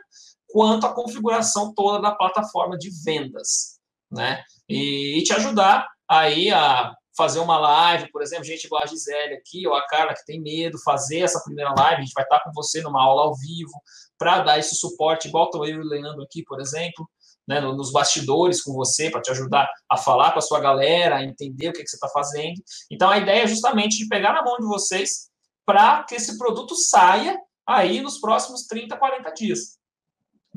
quanto 0.49 0.87
a 0.87 0.93
configuração 0.93 1.73
toda 1.75 2.01
da 2.01 2.15
plataforma 2.15 2.77
de 2.77 2.91
vendas, 3.05 3.79
né? 4.11 4.43
E 4.69 5.23
te 5.25 5.33
ajudar 5.33 5.87
aí 6.09 6.51
a 6.51 6.93
fazer 7.19 7.41
uma 7.41 7.59
live, 7.59 8.13
por 8.13 8.23
exemplo, 8.23 8.45
gente 8.45 8.65
igual 8.65 8.85
a 8.85 8.87
Gisele 8.87 9.35
aqui, 9.35 9.67
ou 9.67 9.75
a 9.75 9.85
Carla 9.89 10.15
que 10.15 10.25
tem 10.25 10.41
medo, 10.41 10.79
fazer 10.79 11.19
essa 11.19 11.43
primeira 11.43 11.75
live, 11.77 11.97
a 11.97 12.05
gente 12.05 12.15
vai 12.15 12.23
estar 12.23 12.41
com 12.45 12.53
você 12.55 12.81
numa 12.81 13.03
aula 13.03 13.23
ao 13.23 13.35
vivo, 13.35 13.73
para 14.17 14.41
dar 14.41 14.59
esse 14.59 14.77
suporte, 14.77 15.27
igual 15.27 15.47
estou 15.47 15.67
eu 15.67 15.77
e 15.77 15.81
o 15.81 15.85
Leandro 15.85 16.23
aqui, 16.23 16.45
por 16.45 16.61
exemplo, 16.61 17.09
né, 17.47 17.61
nos 17.61 17.91
bastidores 17.91 18.63
com 18.63 18.73
você, 18.73 19.11
para 19.11 19.21
te 19.21 19.31
ajudar 19.33 19.69
a 19.91 19.97
falar 19.97 20.33
com 20.33 20.39
a 20.39 20.43
sua 20.43 20.61
galera, 20.61 21.17
a 21.17 21.25
entender 21.25 21.71
o 21.71 21.73
que, 21.73 21.83
que 21.83 21.89
você 21.89 21.97
está 21.97 22.09
fazendo. 22.09 22.63
Então, 22.91 23.11
a 23.11 23.19
ideia 23.19 23.43
é 23.43 23.47
justamente 23.49 23.99
de 23.99 24.07
pegar 24.07 24.33
na 24.33 24.43
mão 24.43 24.57
de 24.59 24.67
vocês 24.67 25.29
para 25.67 26.05
que 26.05 26.15
esse 26.15 26.39
produto 26.39 26.77
saia 26.77 27.37
aí 27.67 28.01
nos 28.01 28.19
próximos 28.21 28.63
30, 28.67 28.97
40 28.97 29.31
dias. 29.33 29.78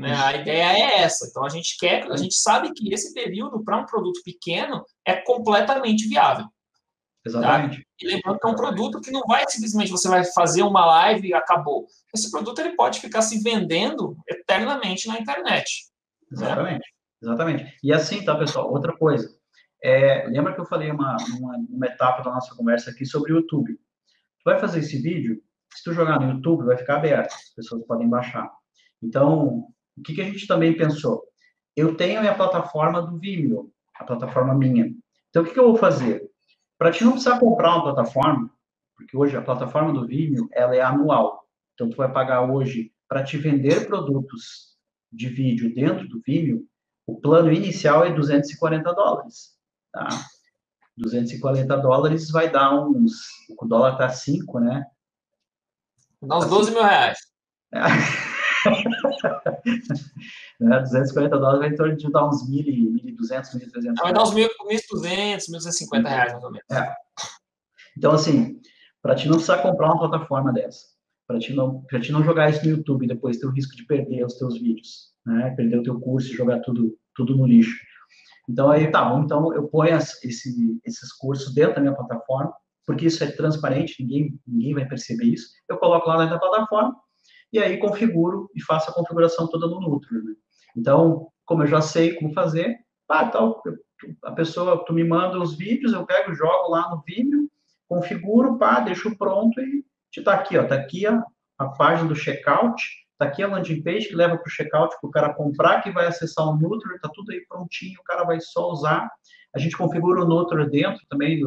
Né? 0.02 0.16
A 0.16 0.36
ideia 0.36 0.74
é 0.74 1.02
essa. 1.02 1.28
Então 1.30 1.45
a 1.45 1.49
gente 1.49 1.78
quer, 1.78 2.10
a 2.12 2.18
gente 2.18 2.36
sabe 2.36 2.74
que 2.74 2.93
esse 2.93 3.14
período 3.14 3.64
para 3.64 3.78
um 3.78 3.86
produto 3.86 4.22
pequeno 4.24 4.84
é 5.06 5.16
completamente 5.16 6.08
viável. 6.08 6.45
Exatamente. 7.26 7.78
Tá? 7.78 7.84
E 8.02 8.08
lembrando 8.08 8.39
que 8.39 8.47
é 8.47 8.49
um 8.49 8.56
produto 8.56 8.99
que 8.99 9.12
não 9.12 9.22
vai 9.28 9.45
simplesmente 9.47 9.91
você 9.91 10.10
vai 10.10 10.24
fazer 10.26 10.64
uma 10.64 10.86
live 10.86 11.30
e 11.30 11.34
acabou. 11.34 11.86
Esse 12.14 12.32
produto 12.32 12.60
ele 12.60 12.76
pode 12.76 12.99
ficar 12.99 13.22
se 13.22 13.41
vendendo 13.43 14.18
eternamente 14.28 15.08
na 15.08 15.20
internet. 15.20 15.86
Né? 16.32 16.38
Exatamente. 16.38 16.80
Né? 16.80 17.02
Exatamente. 17.22 17.78
E 17.84 17.93
assim, 17.93 18.26
tá, 18.26 18.36
pessoal? 18.36 18.72
Outra 18.72 18.97
coisa. 18.97 19.30
É, 19.84 20.28
lembra 20.28 20.54
que 20.54 20.62
eu 20.62 20.66
falei 20.66 20.91
uma, 20.91 21.16
uma, 21.38 21.58
uma, 21.70 21.86
etapa 21.86 22.24
da 22.24 22.32
nossa 22.32 22.56
conversa 22.56 22.91
aqui 22.91 23.06
sobre 23.06 23.34
o 23.34 23.38
YouTube? 23.38 23.74
Tu 23.74 24.43
vai 24.45 24.60
fazer 24.60 24.80
esse 24.80 24.99
vídeo, 24.99 25.41
se 25.74 25.84
tu 25.84 25.93
jogar 25.93 26.20
no 26.20 26.32
YouTube, 26.34 26.66
vai 26.66 26.78
ficar 26.78 26.97
aberto, 26.97 27.34
as 27.34 27.54
pessoas 27.56 27.86
podem 27.86 28.08
baixar. 28.08 28.52
Então, 29.02 29.68
o 29.98 30.02
que, 30.02 30.14
que 30.14 30.22
a 30.22 30.26
gente 30.26 30.48
também 30.48 30.76
pensou? 30.76 31.24
Eu 31.76 31.96
tenho 31.96 32.20
a 32.20 32.22
minha 32.22 32.36
plataforma 32.36 33.02
do 33.02 33.18
Vimeo, 33.18 33.72
a 33.96 34.04
plataforma 34.04 34.54
minha. 34.54 34.94
Então, 35.30 35.44
o 35.44 35.46
que, 35.46 35.54
que 35.54 35.60
eu 35.60 35.68
vou 35.68 35.78
fazer? 35.78 36.30
Para 36.78 36.92
ti 36.92 37.04
não 37.04 37.14
precisar 37.14 37.39
comprar 37.39 37.76
uma 37.76 37.84
plataforma, 37.84 38.50
porque 38.96 39.16
hoje 39.16 39.38
a 39.38 39.42
plataforma 39.42 39.94
do 39.94 40.06
Vimeo, 40.06 40.50
ela 40.52 40.76
é 40.76 40.82
anual. 40.82 41.48
Então, 41.74 41.89
tu 41.89 41.98
vai 41.98 42.12
pagar 42.12 42.42
hoje 42.42 42.92
para 43.08 43.24
te 43.24 43.38
vender 43.38 43.88
produtos 43.88 44.72
de 45.12 45.28
vídeo 45.30 45.74
dentro 45.74 46.08
do 46.08 46.22
Vimeo, 46.26 46.66
o 47.06 47.20
plano 47.20 47.52
inicial 47.52 48.06
é 48.06 48.14
240 48.14 48.94
dólares. 48.94 49.58
Tá? 49.92 50.08
240 50.98 51.78
dólares 51.78 52.30
vai 52.30 52.50
dar 52.50 52.74
uns. 52.74 53.12
O 53.60 53.66
dólar 53.66 53.94
está 53.94 54.10
5, 54.10 54.60
né? 54.60 54.86
Dá 56.22 56.38
uns 56.38 56.48
12 56.48 56.72
mil 56.72 56.84
reais. 56.84 57.18
É. 57.74 57.82
né? 60.59 60.80
240 60.80 61.38
dólares 61.38 61.59
vai 61.59 61.69
em 61.69 61.76
torno 61.76 61.95
de 61.95 62.11
dar 62.11 62.28
uns 62.28 62.49
1.200, 62.49 63.55
1.300 63.55 63.95
Vai 64.01 64.13
dar 64.13 64.24
uns 64.24 64.34
1.200, 64.34 65.49
1.250 65.49 66.07
reais, 66.07 66.34
mais 66.34 66.43
ou 66.43 66.51
menos. 66.51 66.69
É. 66.72 66.95
Então, 67.97 68.11
assim, 68.11 68.59
para 69.01 69.15
ti 69.15 69.28
não 69.28 69.36
precisar 69.36 69.61
comprar 69.61 69.88
uma 69.88 69.99
plataforma 69.99 70.53
dessa, 70.53 70.86
para 71.28 71.39
ti, 71.39 71.53
não, 71.53 71.84
ti 72.01 72.11
não 72.11 72.24
jogar 72.24 72.49
isso 72.49 72.63
no 72.63 72.72
YouTube 72.72 73.05
e 73.05 73.07
depois 73.07 73.38
ter 73.38 73.47
o 73.47 73.51
risco 73.51 73.76
de 73.76 73.86
perder 73.86 74.26
os 74.26 74.36
teus 74.36 74.59
vídeos, 74.59 75.11
né? 75.26 75.53
perder 75.55 75.80
o 75.80 75.84
teu 75.84 75.99
curso 75.99 76.32
e 76.32 76.36
jogar 76.36 76.59
tudo, 76.59 76.97
tudo 77.15 77.36
no 77.36 77.45
lixo. 77.45 77.76
Então, 78.49 78.69
aí, 78.69 78.89
tá 78.91 79.03
bom, 79.05 79.24
então 79.24 79.53
eu 79.53 79.67
ponho 79.67 79.95
esse, 79.95 80.28
esses 80.28 81.13
cursos 81.13 81.53
dentro 81.53 81.76
da 81.76 81.82
minha 81.82 81.95
plataforma, 81.95 82.53
porque 82.86 83.05
isso 83.05 83.24
é 83.24 83.32
transparente, 83.32 84.01
ninguém, 84.01 84.39
ninguém 84.45 84.74
vai 84.74 84.86
perceber 84.86 85.26
isso. 85.26 85.49
Eu 85.69 85.78
coloco 85.78 86.07
lá 86.09 86.17
dentro 86.17 86.34
da 86.34 86.39
plataforma, 86.39 86.95
e 87.52 87.60
aí 87.60 87.78
configuro 87.78 88.49
e 88.56 88.62
faço 88.62 88.89
a 88.89 88.93
configuração 88.93 89.47
toda 89.47 89.68
no 89.68 89.80
Nutri. 89.80 90.24
Né? 90.24 90.34
Então, 90.76 91.28
como 91.45 91.64
eu 91.64 91.68
já 91.68 91.82
sei 91.82 92.16
como 92.16 92.34
fazer, 92.34 92.78
ah, 93.10 93.28
tal, 93.28 93.62
a 94.24 94.32
pessoa, 94.32 94.84
tu 94.86 94.93
me 94.93 95.04
manda 95.04 95.38
os 95.39 95.58
vídeos, 95.58 95.93
eu 95.93 96.06
pego, 96.06 96.34
jogo 96.34 96.70
lá 96.70 96.89
no 96.89 97.04
Vimeo, 97.06 97.49
configuro, 97.88 98.58
pá, 98.58 98.80
deixo 98.80 99.16
pronto 99.18 99.60
e 99.60 99.84
te 100.10 100.22
tá 100.22 100.34
aqui, 100.34 100.58
ó, 100.58 100.66
tá 100.66 100.76
aqui 100.76 101.06
a, 101.06 101.22
a 101.58 101.68
página 101.68 102.08
do 102.08 102.16
checkout, 102.16 102.82
tá 103.18 103.26
aqui 103.26 103.43
a 103.43 103.47
landing 103.47 103.84
page 103.84 104.08
que 104.08 104.16
leva 104.16 104.38
para 104.38 104.47
o 104.47 104.49
checkout 104.49 104.95
para 104.99 105.08
o 105.08 105.12
cara 105.12 105.34
comprar, 105.34 105.82
que 105.82 105.91
vai 105.91 106.08
acessar 106.08 106.47
o 106.47 106.58
Nutri, 106.58 106.99
tá 106.99 107.10
tudo 107.14 107.32
aí 107.32 107.45
prontinho, 107.47 107.99
o 107.99 108.04
cara 108.04 108.24
vai 108.24 108.39
só 108.39 108.70
usar. 108.72 109.10
A 109.54 109.60
gente 109.60 109.78
configura 109.78 110.24
o 110.24 110.28
Nutri 110.28 110.70
dentro 110.70 111.02
também, 111.10 111.41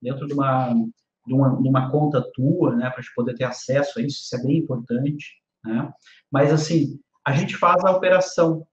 dentro 0.00 0.26
de 0.26 0.32
uma, 0.32 0.72
de 1.26 1.34
uma, 1.34 1.62
de 1.62 1.68
uma 1.68 1.90
conta 1.90 2.22
tua, 2.34 2.74
né, 2.74 2.88
para 2.88 2.98
a 2.98 3.02
gente 3.02 3.14
poder 3.14 3.34
ter 3.34 3.44
acesso 3.44 3.98
a 3.98 4.02
isso, 4.02 4.22
isso 4.22 4.36
é 4.36 4.42
bem 4.42 4.58
importante. 4.58 5.41
Né? 5.64 5.92
Mas, 6.30 6.52
assim, 6.52 6.98
a 7.24 7.32
gente 7.32 7.56
faz 7.56 7.84
a 7.84 7.90
operação 7.90 8.66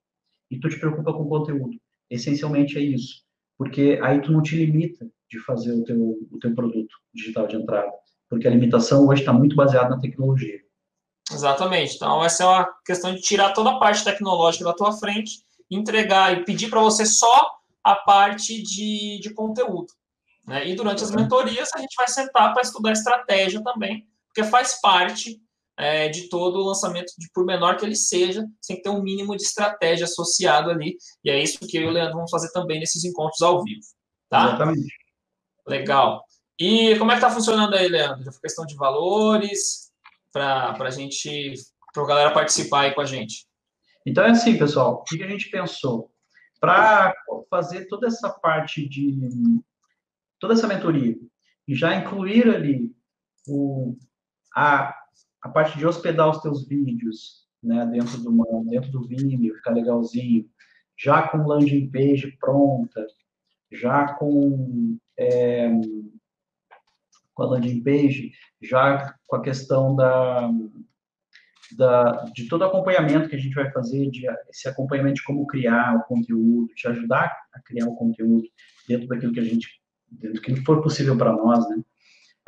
e 0.49 0.59
tu 0.59 0.69
te 0.69 0.79
preocupa 0.79 1.13
com 1.13 1.23
o 1.23 1.29
conteúdo. 1.29 1.77
Essencialmente 2.09 2.77
é 2.77 2.81
isso. 2.81 3.23
Porque 3.57 3.99
aí 4.01 4.21
tu 4.21 4.31
não 4.31 4.41
te 4.41 4.55
limita 4.55 5.07
de 5.29 5.39
fazer 5.39 5.73
o 5.73 5.83
teu, 5.83 6.17
o 6.31 6.39
teu 6.39 6.55
produto 6.55 6.95
digital 7.13 7.45
de 7.45 7.55
entrada. 7.55 7.91
Porque 8.29 8.47
a 8.47 8.51
limitação 8.51 9.07
hoje 9.07 9.21
está 9.21 9.33
muito 9.33 9.55
baseada 9.55 9.89
na 9.89 9.99
tecnologia. 9.99 10.59
Exatamente. 11.31 11.95
Então, 11.95 12.23
essa 12.23 12.43
é 12.43 12.47
uma 12.47 12.69
questão 12.85 13.13
de 13.13 13.21
tirar 13.21 13.53
toda 13.53 13.71
a 13.71 13.79
parte 13.79 14.03
tecnológica 14.03 14.65
da 14.65 14.73
tua 14.73 14.93
frente, 14.93 15.43
entregar 15.69 16.33
e 16.33 16.43
pedir 16.43 16.69
para 16.69 16.81
você 16.81 17.05
só 17.05 17.51
a 17.83 17.95
parte 17.95 18.61
de, 18.61 19.19
de 19.19 19.33
conteúdo. 19.33 19.87
Né? 20.47 20.69
E 20.69 20.75
durante 20.75 21.03
as 21.03 21.11
mentorias, 21.11 21.69
a 21.75 21.79
gente 21.79 21.95
vai 21.95 22.07
sentar 22.07 22.53
para 22.53 22.63
estudar 22.63 22.91
estratégia 22.91 23.63
também, 23.63 24.07
porque 24.27 24.43
faz 24.49 24.81
parte 24.81 25.39
é, 25.79 26.09
de 26.09 26.27
todo 26.27 26.59
o 26.59 26.67
lançamento, 26.67 27.13
de 27.17 27.29
por 27.33 27.45
menor 27.45 27.77
que 27.77 27.85
ele 27.85 27.95
seja, 27.95 28.45
sem 28.61 28.81
ter 28.81 28.89
um 28.89 29.01
mínimo 29.01 29.35
de 29.37 29.43
estratégia 29.43 30.03
associado 30.03 30.69
ali. 30.69 30.97
E 31.23 31.31
é 31.31 31.41
isso 31.41 31.57
que 31.59 31.77
eu 31.77 31.83
e 31.83 31.87
o 31.87 31.91
Leandro 31.91 32.15
vamos 32.15 32.29
fazer 32.29 32.51
também 32.51 32.81
nesses 32.81 33.05
encontros 33.05 33.41
ao 33.41 33.63
vivo. 33.63 33.79
Tá? 34.29 34.47
Exatamente. 34.47 34.93
Legal. 35.65 36.21
E 36.59 36.97
como 36.97 37.11
é 37.11 37.13
que 37.13 37.23
está 37.23 37.33
funcionando 37.33 37.73
aí, 37.75 37.87
Leandro? 37.87 38.25
Já 38.25 38.31
foi 38.31 38.41
questão 38.41 38.65
de 38.65 38.75
valores 38.75 39.89
para 40.33 40.75
a 40.77 40.89
gente, 40.89 41.53
para 41.93 42.03
a 42.03 42.07
galera 42.07 42.33
participar 42.33 42.81
aí 42.81 42.93
com 42.93 42.99
a 42.99 43.05
gente. 43.05 43.47
Então 44.05 44.25
é 44.25 44.31
assim, 44.31 44.57
pessoal, 44.57 44.95
o 44.95 45.03
que 45.03 45.23
a 45.23 45.27
gente 45.27 45.49
pensou? 45.49 46.11
Para 46.59 47.13
fazer 47.49 47.87
toda 47.87 48.07
essa 48.07 48.29
parte 48.29 48.87
de 48.87 49.17
toda 50.39 50.53
essa 50.53 50.67
mentoria 50.67 51.15
e 51.65 51.73
já 51.73 51.95
incluir 51.95 52.49
ali 52.49 52.91
o, 53.47 53.95
a 54.53 54.98
a 55.41 55.49
parte 55.49 55.77
de 55.77 55.85
hospedar 55.85 56.29
os 56.29 56.41
teus 56.41 56.67
vídeos, 56.67 57.47
né, 57.61 57.85
dentro 57.85 58.17
do 58.21 58.63
dentro 58.65 58.91
do 58.91 59.07
Vimeo, 59.07 59.55
ficar 59.55 59.71
legalzinho, 59.71 60.49
já 60.97 61.27
com 61.27 61.47
landing 61.47 61.89
page 61.89 62.37
pronta, 62.39 63.05
já 63.71 64.13
com 64.13 64.97
é, 65.17 65.69
com 67.33 67.43
a 67.43 67.47
landing 67.47 67.81
page, 67.81 68.31
já 68.61 69.15
com 69.25 69.35
a 69.37 69.41
questão 69.41 69.95
da, 69.95 70.51
da, 71.77 72.25
de 72.33 72.47
todo 72.47 72.65
acompanhamento 72.65 73.29
que 73.29 73.35
a 73.35 73.39
gente 73.39 73.55
vai 73.55 73.71
fazer, 73.71 74.09
de 74.09 74.25
esse 74.49 74.67
acompanhamento 74.67 75.15
de 75.15 75.23
como 75.23 75.47
criar 75.47 75.95
o 75.95 76.03
conteúdo, 76.03 76.73
te 76.75 76.87
ajudar 76.87 77.33
a 77.53 77.61
criar 77.61 77.87
o 77.87 77.95
conteúdo 77.95 78.47
dentro 78.87 79.07
daquilo 79.07 79.31
que 79.31 79.39
a 79.39 79.43
gente, 79.43 79.67
dentro 80.11 80.35
do 80.35 80.41
que 80.41 80.55
for 80.65 80.81
possível 80.81 81.17
para 81.17 81.31
nós, 81.31 81.69
né? 81.69 81.81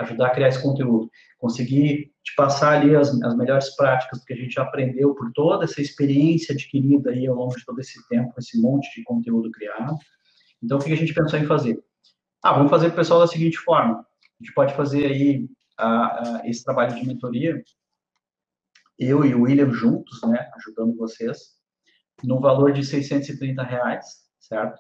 Ajudar 0.02 0.28
a 0.28 0.30
criar 0.32 0.50
esse 0.50 0.62
conteúdo 0.62 1.10
conseguir 1.38 2.12
te 2.24 2.36
passar 2.36 2.80
ali 2.80 2.96
as, 2.96 3.10
as 3.24 3.36
melhores 3.36 3.76
práticas 3.76 4.24
que 4.24 4.32
a 4.32 4.36
gente 4.36 4.60
aprendeu 4.60 5.16
por 5.16 5.32
toda 5.34 5.66
essa 5.66 5.82
experiência 5.82 6.54
adquirida 6.54 7.10
aí 7.10 7.26
ao 7.26 7.36
longo 7.36 7.56
de 7.56 7.66
todo 7.66 7.80
esse 7.80 8.08
tempo, 8.08 8.34
esse 8.38 8.62
monte 8.62 8.94
de 8.96 9.04
conteúdo 9.04 9.50
criado. 9.50 9.98
Então, 10.62 10.78
o 10.78 10.84
que 10.84 10.94
a 10.94 10.98
gente 10.98 11.14
pensou 11.14 11.40
em 11.40 11.48
fazer? 11.48 11.84
Ah, 12.44 12.54
vamos 12.54 12.70
fazer 12.70 12.88
o 12.88 12.96
pessoal 12.96 13.20
da 13.20 13.28
seguinte 13.28 13.58
forma. 13.58 14.00
A 14.00 14.44
gente 14.44 14.54
pode 14.54 14.76
fazer 14.76 15.08
aí 15.08 15.50
a, 15.78 16.42
a, 16.42 16.48
esse 16.48 16.64
trabalho 16.64 16.96
de 16.96 17.06
mentoria, 17.06 17.64
eu 19.00 19.26
e 19.26 19.34
o 19.34 19.42
William 19.44 19.72
juntos, 19.72 20.22
né, 20.22 20.48
ajudando 20.58 20.96
vocês, 20.96 21.56
no 22.24 22.40
valor 22.40 22.72
de 22.72 22.86
630 22.86 23.64
reais, 23.64 24.06
certo? 24.40 24.80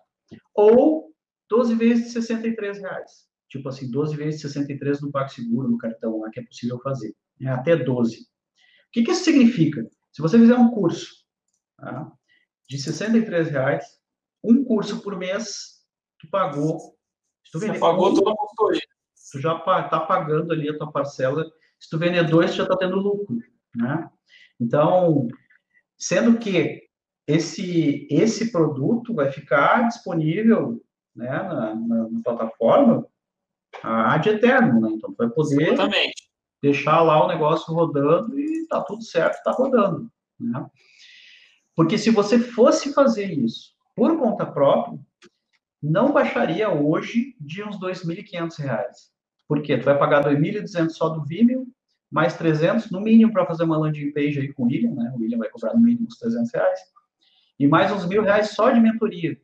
Ou 0.53 1.11
12 1.49 1.74
vezes 1.74 2.05
de 2.05 2.11
63 2.11 2.78
reais 2.80 3.31
tipo 3.52 3.68
assim, 3.68 3.91
12 3.91 4.16
vezes 4.16 4.41
63 4.41 5.02
no 5.02 5.12
PagSeguro, 5.12 5.70
no 5.70 5.78
cartão 5.78 6.22
lá, 6.22 6.30
que 6.30 6.39
é 6.39 6.43
possível 6.43 6.80
fazer. 6.80 7.14
É 7.41 7.49
até 7.49 7.76
12. 7.76 8.22
O 8.22 8.24
que, 8.93 9.04
que 9.04 9.12
isso 9.12 9.26
significa? 9.26 9.86
Se 10.12 10.22
você 10.22 10.39
fizer 10.39 10.56
um 10.56 10.72
curso 10.72 11.26
tá, 11.78 12.10
de 12.68 12.82
63 12.82 13.49
reais, 13.49 13.86
um 14.41 14.64
curso 14.64 15.02
por 15.02 15.18
mês, 15.18 15.82
tu 16.18 16.30
pagou. 16.30 16.95
Tu 17.52 17.60
você 17.60 17.78
pagou 17.78 18.14
toda 18.14 18.32
a 18.32 18.36
consultoria. 18.36 18.82
Tu 19.34 19.39
já 19.39 19.58
está 19.58 19.99
pagando 19.99 20.54
ali 20.54 20.70
a 20.70 20.78
tua 20.78 20.89
parcela. 20.89 21.45
Se 21.78 21.89
tu 21.89 21.99
vender 21.99 22.24
dois, 22.30 22.52
tu 22.52 22.58
já 22.58 22.64
está 22.64 22.78
tendo 22.78 22.95
lucro. 22.95 23.38
Né? 23.76 24.10
Então, 24.60 25.28
sendo 25.97 26.39
que 26.39 26.84
esse, 27.28 28.08
esse 28.10 28.52
produto 28.52 29.14
vai 29.14 29.30
ficar 29.30 29.88
disponível 29.89 30.82
né, 31.14 31.30
na, 31.30 31.76
na, 31.76 32.10
na 32.10 32.22
plataforma 32.24 33.06
ad 33.84 34.30
eterno, 34.30 34.82
né? 34.82 34.90
Então, 34.94 35.14
vai 35.18 35.30
poder 35.30 35.74
Exatamente. 35.74 36.30
deixar 36.62 37.02
lá 37.02 37.24
o 37.24 37.28
negócio 37.28 37.74
rodando 37.74 38.40
e 38.40 38.68
tá 38.68 38.82
tudo 38.82 39.04
certo, 39.04 39.44
tá 39.44 39.52
rodando, 39.52 40.10
né? 40.40 40.66
Porque 41.76 41.98
se 41.98 42.10
você 42.10 42.40
fosse 42.40 42.94
fazer 42.94 43.32
isso 43.32 43.72
por 43.96 44.18
conta 44.20 44.46
própria, 44.46 45.00
não 45.82 46.12
baixaria 46.12 46.70
hoje 46.70 47.36
de 47.40 47.64
uns 47.64 47.76
R$ 47.82 47.92
2.500. 47.92 48.82
Por 49.48 49.62
quê? 49.62 49.78
Tu 49.78 49.86
vai 49.86 49.98
pagar 49.98 50.24
2.200 50.24 50.90
só 50.90 51.10
do 51.10 51.26
Vimeo, 51.26 51.66
mais 52.10 52.36
300 52.36 52.92
no 52.92 53.02
mínimo 53.02 53.34
para 53.34 53.46
fazer 53.46 53.64
uma 53.64 53.78
landing 53.78 54.12
page 54.12 54.40
aí 54.40 54.54
com 54.54 54.64
o 54.64 54.66
William, 54.68 54.94
né? 54.94 55.12
O 55.16 55.20
William 55.20 55.40
vai 55.40 55.50
cobrar 55.50 55.74
no 55.74 55.82
mínimo 55.82 56.08
uns 56.08 56.18
300 56.18 56.54
reais. 56.54 56.80
E 57.58 57.68
mais 57.68 57.92
uns 57.92 58.06
mil 58.06 58.22
reais 58.22 58.50
só 58.50 58.70
de 58.70 58.80
mentoria. 58.80 59.40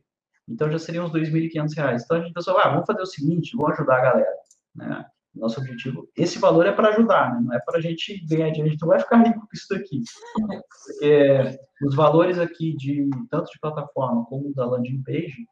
Então 0.48 0.70
já 0.70 0.78
seriam 0.78 1.06
uns 1.06 1.12
R$ 1.12 1.20
2.500. 1.20 2.02
Então 2.02 2.16
a 2.16 2.20
gente 2.20 2.32
pensou, 2.32 2.58
ah, 2.58 2.70
vamos 2.70 2.86
fazer 2.86 3.02
o 3.02 3.06
seguinte, 3.06 3.56
vamos 3.56 3.72
ajudar 3.72 3.98
a 3.98 4.02
galera. 4.02 4.36
Né? 4.74 5.04
Nosso 5.34 5.60
objetivo, 5.60 6.08
esse 6.16 6.38
valor 6.38 6.66
é 6.66 6.72
para 6.72 6.88
ajudar, 6.88 7.34
né? 7.34 7.40
não 7.44 7.54
é 7.54 7.60
para 7.60 7.78
a 7.78 7.80
gente 7.80 8.24
ganhar 8.26 8.50
dinheiro, 8.50 8.68
a 8.68 8.70
gente 8.70 8.80
não 8.80 8.88
vai 8.88 8.98
ficar 8.98 9.22
rico 9.22 9.40
com 9.40 9.48
isso 9.52 9.66
daqui. 9.70 10.02
Porque 10.34 11.58
os 11.84 11.94
valores 11.94 12.38
aqui, 12.38 12.74
de 12.76 13.08
tanto 13.30 13.50
de 13.52 13.60
plataforma 13.60 14.24
como 14.24 14.52
da 14.54 14.66
landing 14.66 15.02
page, 15.02 15.46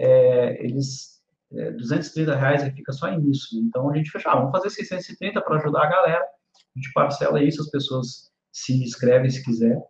é, 0.00 0.64
eles, 0.64 1.20
é, 1.52 1.72
230 1.72 2.36
reais 2.36 2.62
fica 2.74 2.92
só 2.92 3.10
nisso. 3.10 3.58
Então 3.58 3.90
a 3.90 3.96
gente 3.96 4.10
fecha, 4.10 4.30
ah, 4.30 4.36
vamos 4.36 4.52
fazer 4.52 4.70
630 4.70 5.40
para 5.40 5.56
ajudar 5.56 5.84
a 5.84 5.90
galera, 5.90 6.24
a 6.24 6.78
gente 6.78 6.92
parcela 6.92 7.42
isso, 7.42 7.62
as 7.62 7.70
pessoas 7.70 8.30
se 8.52 8.84
inscrevem 8.84 9.30
se 9.30 9.42
quiser, 9.42 9.82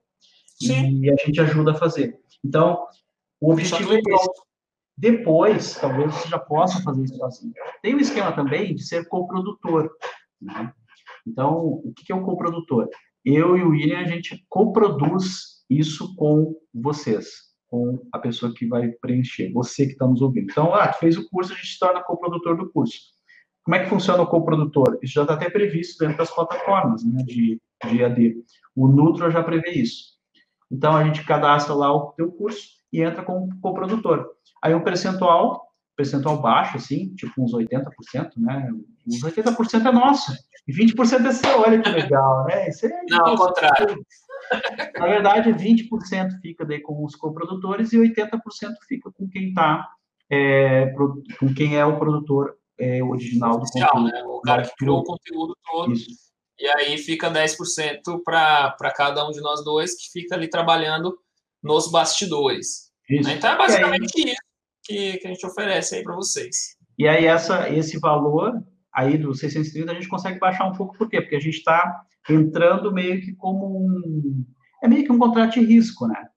Sim. 0.59 1.01
e 1.03 1.11
a 1.11 1.17
gente 1.17 1.41
ajuda 1.41 1.73
a 1.73 1.75
fazer. 1.75 2.19
Então, 2.43 2.87
o 3.41 3.53
objetivo 3.53 3.93
é 3.93 3.99
esse. 3.99 4.44
Depois, 4.97 5.75
talvez 5.75 6.15
você 6.15 6.29
já 6.29 6.39
possa 6.39 6.83
fazer 6.83 7.05
isso 7.05 7.17
sozinho. 7.17 7.53
Tem 7.83 7.95
um 7.95 8.01
esquema 8.01 8.33
também 8.33 8.75
de 8.75 8.85
ser 8.85 9.09
coprodutor. 9.09 9.91
Né? 10.41 10.73
Então, 11.27 11.81
o 11.85 11.93
que 11.95 12.13
é 12.13 12.15
um 12.15 12.23
coprodutor? 12.23 12.89
Eu 13.25 13.57
e 13.57 13.63
o 13.63 13.71
William, 13.71 13.99
a 13.99 14.05
gente 14.05 14.45
coproduz 14.49 15.65
isso 15.69 16.15
com 16.15 16.55
vocês, 16.73 17.27
com 17.69 18.07
a 18.13 18.19
pessoa 18.19 18.53
que 18.55 18.67
vai 18.67 18.89
preencher, 19.01 19.51
você 19.53 19.87
que 19.87 19.93
está 19.93 20.07
nos 20.07 20.21
ouvindo. 20.21 20.51
Então, 20.51 20.75
ah, 20.75 20.93
fez 20.93 21.17
o 21.17 21.29
curso, 21.29 21.53
a 21.53 21.57
gente 21.57 21.69
se 21.69 21.79
torna 21.79 22.03
coprodutor 22.03 22.57
do 22.57 22.71
curso. 22.71 23.15
Como 23.65 23.75
é 23.75 23.83
que 23.83 23.89
funciona 23.89 24.23
o 24.23 24.27
coprodutor? 24.27 24.99
Isso 25.03 25.15
já 25.15 25.23
está 25.23 25.35
até 25.35 25.49
previsto 25.49 25.99
dentro 25.99 26.19
das 26.19 26.31
plataformas 26.31 27.03
né, 27.03 27.23
de, 27.25 27.59
de 27.89 28.03
EAD. 28.03 28.37
O 28.77 28.87
Nutro 28.87 29.31
já 29.31 29.43
prevê 29.43 29.71
isso. 29.71 30.15
Então, 30.71 30.95
a 30.95 31.03
gente 31.03 31.25
cadastra 31.25 31.75
lá 31.75 31.93
o 31.93 32.13
teu 32.13 32.31
curso 32.31 32.84
e 32.95 33.03
entra 33.03 33.25
como 33.25 33.49
coprodutor. 33.61 34.25
Aí 34.63 34.73
um 34.73 34.85
percentual, 34.85 35.67
percentual 35.97 36.41
baixo, 36.41 36.77
assim, 36.77 37.13
tipo 37.17 37.43
uns 37.43 37.53
80%, 37.53 37.83
né? 38.37 38.71
Uns 39.05 39.21
80% 39.21 39.85
é 39.85 39.93
nosso. 39.93 40.33
E 40.69 40.73
20% 40.73 41.27
é 41.27 41.33
seu, 41.33 41.61
olha 41.61 41.83
que 41.83 41.91
legal, 41.91 42.45
né? 42.45 42.69
Isso 42.69 42.87
é, 42.87 43.03
Não, 43.11 43.27
ao 43.27 43.37
contrário. 43.37 44.01
Na 44.97 45.07
verdade, 45.09 45.53
20% 45.53 46.41
fica 46.41 46.65
daí 46.65 46.81
com 46.81 47.05
os 47.05 47.17
coprodutores 47.17 47.93
e 47.93 47.99
80% 47.99 48.39
fica 48.87 49.11
com 49.11 49.29
quem 49.29 49.49
está, 49.49 49.89
é, 50.31 50.93
com 51.41 51.53
quem 51.53 51.77
é 51.77 51.85
o 51.85 51.99
produtor 51.99 52.55
é, 52.79 53.03
original 53.03 53.57
do 53.57 53.63
Oficial, 53.63 53.91
conteúdo. 53.91 54.13
Né? 54.13 54.23
O 54.25 54.41
cara 54.41 54.63
que 54.63 54.77
criou 54.77 55.01
o 55.01 55.05
conteúdo 55.05 55.57
todo. 55.69 55.93
Isso. 55.93 56.11
E 56.61 56.69
aí 56.69 56.97
fica 56.97 57.29
10% 57.29 58.23
para 58.25 58.93
cada 58.95 59.27
um 59.27 59.33
de 59.33 59.41
nós 59.41 59.65
dois, 59.65 59.97
que 59.97 60.13
fica 60.13 60.37
ali 60.37 60.49
trabalhando 60.49 61.19
nos 61.61 61.91
bastidores. 61.91 62.84
Isso. 63.09 63.31
Então 63.31 63.51
é 63.51 63.59
basicamente 63.59 64.13
aí, 64.17 64.33
isso 64.33 64.43
que, 64.83 65.19
que 65.19 65.27
a 65.27 65.31
gente 65.31 65.47
oferece 65.47 65.97
aí 65.97 66.03
para 66.03 66.15
vocês. 66.15 66.77
E 66.99 67.09
aí 67.09 67.27
essa, 67.27 67.69
esse 67.71 67.99
valor 67.99 68.63
aí 68.93 69.19
do 69.19 69.35
630 69.35 69.91
a 69.91 69.95
gente 69.95 70.09
consegue 70.09 70.39
baixar 70.39 70.67
um 70.67 70.73
pouco, 70.73 70.97
por 70.97 71.09
quê? 71.09 71.21
Porque 71.21 71.37
a 71.37 71.41
gente 71.41 71.59
está 71.59 72.03
entrando 72.29 72.93
meio 72.93 73.21
que 73.21 73.35
como 73.35 73.79
um... 73.79 74.45
É 74.83 74.89
meio 74.89 75.05
que 75.05 75.13
um 75.13 75.19
contrato 75.19 75.55
de 75.55 75.65
risco, 75.65 76.07
né? 76.07 76.29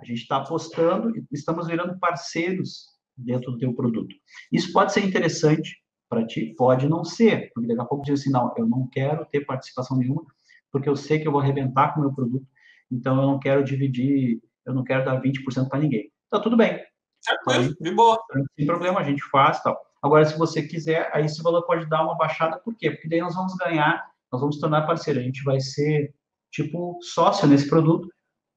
A 0.00 0.04
gente 0.04 0.22
está 0.22 0.38
apostando, 0.38 1.12
estamos 1.30 1.68
virando 1.68 1.98
parceiros 1.98 2.88
dentro 3.16 3.52
do 3.52 3.58
teu 3.58 3.72
produto. 3.72 4.14
Isso 4.50 4.72
pode 4.72 4.92
ser 4.92 5.04
interessante 5.04 5.76
para 6.08 6.26
ti, 6.26 6.54
pode 6.58 6.88
não 6.88 7.04
ser, 7.04 7.50
porque 7.54 7.68
daqui 7.68 7.80
a 7.80 7.84
pouco 7.84 8.04
diz 8.04 8.20
assim, 8.20 8.30
não, 8.30 8.52
eu 8.56 8.66
não 8.66 8.86
quero 8.88 9.24
ter 9.26 9.46
participação 9.46 9.96
nenhuma, 9.96 10.26
porque 10.70 10.88
eu 10.88 10.96
sei 10.96 11.18
que 11.18 11.26
eu 11.26 11.32
vou 11.32 11.40
arrebentar 11.40 11.94
com 11.94 12.00
o 12.00 12.02
meu 12.02 12.12
produto, 12.12 12.46
então 12.90 13.16
eu 13.16 13.26
não 13.26 13.38
quero 13.38 13.64
dividir, 13.64 14.40
eu 14.66 14.74
não 14.74 14.84
quero 14.84 15.04
dar 15.04 15.20
20% 15.20 15.68
para 15.68 15.80
ninguém. 15.80 16.10
Tá 16.30 16.40
tudo 16.40 16.56
bem, 16.56 16.80
Tranquilo, 17.24 17.76
de 17.80 17.90
boa. 17.92 18.18
Sem 18.56 18.66
problema, 18.66 19.00
a 19.00 19.04
gente 19.04 19.22
faz 19.30 19.62
tal. 19.62 19.80
Agora, 20.02 20.24
se 20.24 20.36
você 20.36 20.62
quiser, 20.62 21.08
aí 21.12 21.24
esse 21.24 21.42
valor 21.42 21.62
pode 21.62 21.88
dar 21.88 22.02
uma 22.02 22.16
baixada, 22.16 22.58
por 22.58 22.74
quê? 22.74 22.90
Porque 22.90 23.08
daí 23.08 23.20
nós 23.20 23.34
vamos 23.34 23.54
ganhar, 23.54 24.04
nós 24.30 24.40
vamos 24.40 24.58
tornar 24.58 24.82
parceiro, 24.82 25.20
a 25.20 25.22
gente 25.22 25.44
vai 25.44 25.60
ser, 25.60 26.12
tipo, 26.50 26.98
sócio 27.00 27.46
nesse 27.46 27.68
produto 27.68 28.08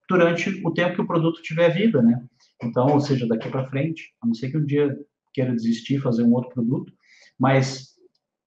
durante 0.10 0.50
o 0.66 0.72
tempo 0.72 0.96
que 0.96 1.02
o 1.02 1.08
produto 1.08 1.42
tiver 1.42 1.70
vida, 1.70 2.02
né? 2.02 2.24
Então, 2.62 2.88
ou 2.88 3.00
seja, 3.00 3.28
daqui 3.28 3.50
para 3.50 3.70
frente, 3.70 4.14
a 4.22 4.26
não 4.26 4.34
ser 4.34 4.50
que 4.50 4.58
um 4.58 4.66
dia 4.66 4.98
queira 5.34 5.54
desistir, 5.54 6.00
fazer 6.00 6.24
um 6.24 6.34
outro 6.34 6.52
produto, 6.52 6.92
mas 7.38 7.96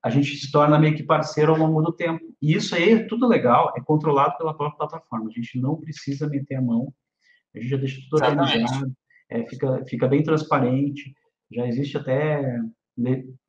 a 0.02 0.10
gente 0.10 0.36
se 0.36 0.50
torna 0.50 0.78
meio 0.78 0.96
que 0.96 1.02
parceiro 1.02 1.52
ao 1.52 1.58
longo 1.58 1.82
do 1.82 1.92
tempo. 1.92 2.24
E 2.40 2.54
isso 2.54 2.74
aí 2.74 2.92
é 2.92 3.04
tudo 3.04 3.28
legal, 3.28 3.72
é 3.76 3.80
controlado 3.80 4.36
pela 4.38 4.56
própria 4.56 4.88
plataforma. 4.88 5.28
A 5.28 5.32
gente 5.32 5.60
não 5.60 5.76
precisa 5.76 6.28
meter 6.28 6.56
a 6.56 6.62
mão, 6.62 6.92
a 7.54 7.58
gente 7.58 7.70
já 7.70 7.76
deixa 7.76 8.00
tudo 8.08 8.24
organizado, 8.24 8.92
é, 9.30 9.46
fica, 9.46 9.84
fica 9.86 10.08
bem 10.08 10.22
transparente, 10.22 11.14
já 11.50 11.66
existe 11.66 11.96
até 11.96 12.60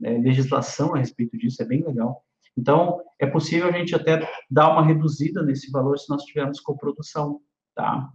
é, 0.04 0.18
legislação 0.18 0.96
a 0.96 1.00
respeito 1.00 1.38
disso, 1.38 1.62
é 1.62 1.66
bem 1.66 1.84
legal. 1.84 2.24
Então, 2.58 3.02
é 3.18 3.26
possível 3.26 3.68
a 3.70 3.72
gente 3.72 3.96
até 3.96 4.28
dar 4.50 4.72
uma 4.72 4.86
reduzida 4.86 5.42
nesse 5.44 5.72
valor 5.72 5.98
se 5.98 6.10
nós 6.10 6.24
tivermos 6.24 6.60
coprodução, 6.60 7.42
tá? 7.76 8.10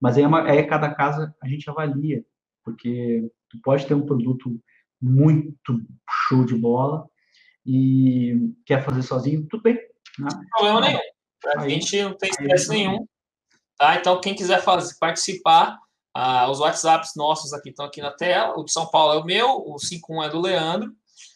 Mas 0.00 0.16
aí, 0.16 0.22
é 0.22 0.26
uma, 0.26 0.42
aí 0.42 0.64
cada 0.66 0.94
casa 0.94 1.34
a 1.42 1.48
gente 1.48 1.68
avalia, 1.68 2.24
porque 2.64 3.28
tu 3.48 3.58
pode 3.62 3.86
ter 3.86 3.94
um 3.94 4.06
produto 4.06 4.60
muito 5.00 5.80
show 6.28 6.44
de 6.44 6.54
bola 6.54 7.08
e 7.66 8.52
quer 8.64 8.84
fazer 8.84 9.02
sozinho, 9.02 9.46
tudo 9.48 9.62
bem. 9.62 9.74
Né? 9.74 10.28
Não 10.32 10.48
problema 10.50 10.80
nenhum. 10.80 11.00
A 11.56 11.68
gente 11.68 12.02
não 12.02 12.16
tem 12.16 12.30
estresse 12.30 12.70
nenhum. 12.70 13.06
Tá? 13.78 13.96
Então, 13.96 14.20
quem 14.20 14.34
quiser 14.34 14.60
fazer, 14.62 14.94
participar, 14.98 15.78
ah, 16.14 16.50
os 16.50 16.58
WhatsApps 16.58 17.12
nossos 17.14 17.52
aqui 17.52 17.70
estão 17.70 17.86
aqui 17.86 18.00
na 18.00 18.10
tela. 18.10 18.58
O 18.58 18.64
de 18.64 18.72
São 18.72 18.86
Paulo 18.86 19.14
é 19.14 19.22
o 19.22 19.24
meu, 19.24 19.62
o 19.66 19.78
51 19.78 20.22
é 20.24 20.28
do 20.28 20.40
Leandro. 20.40 20.92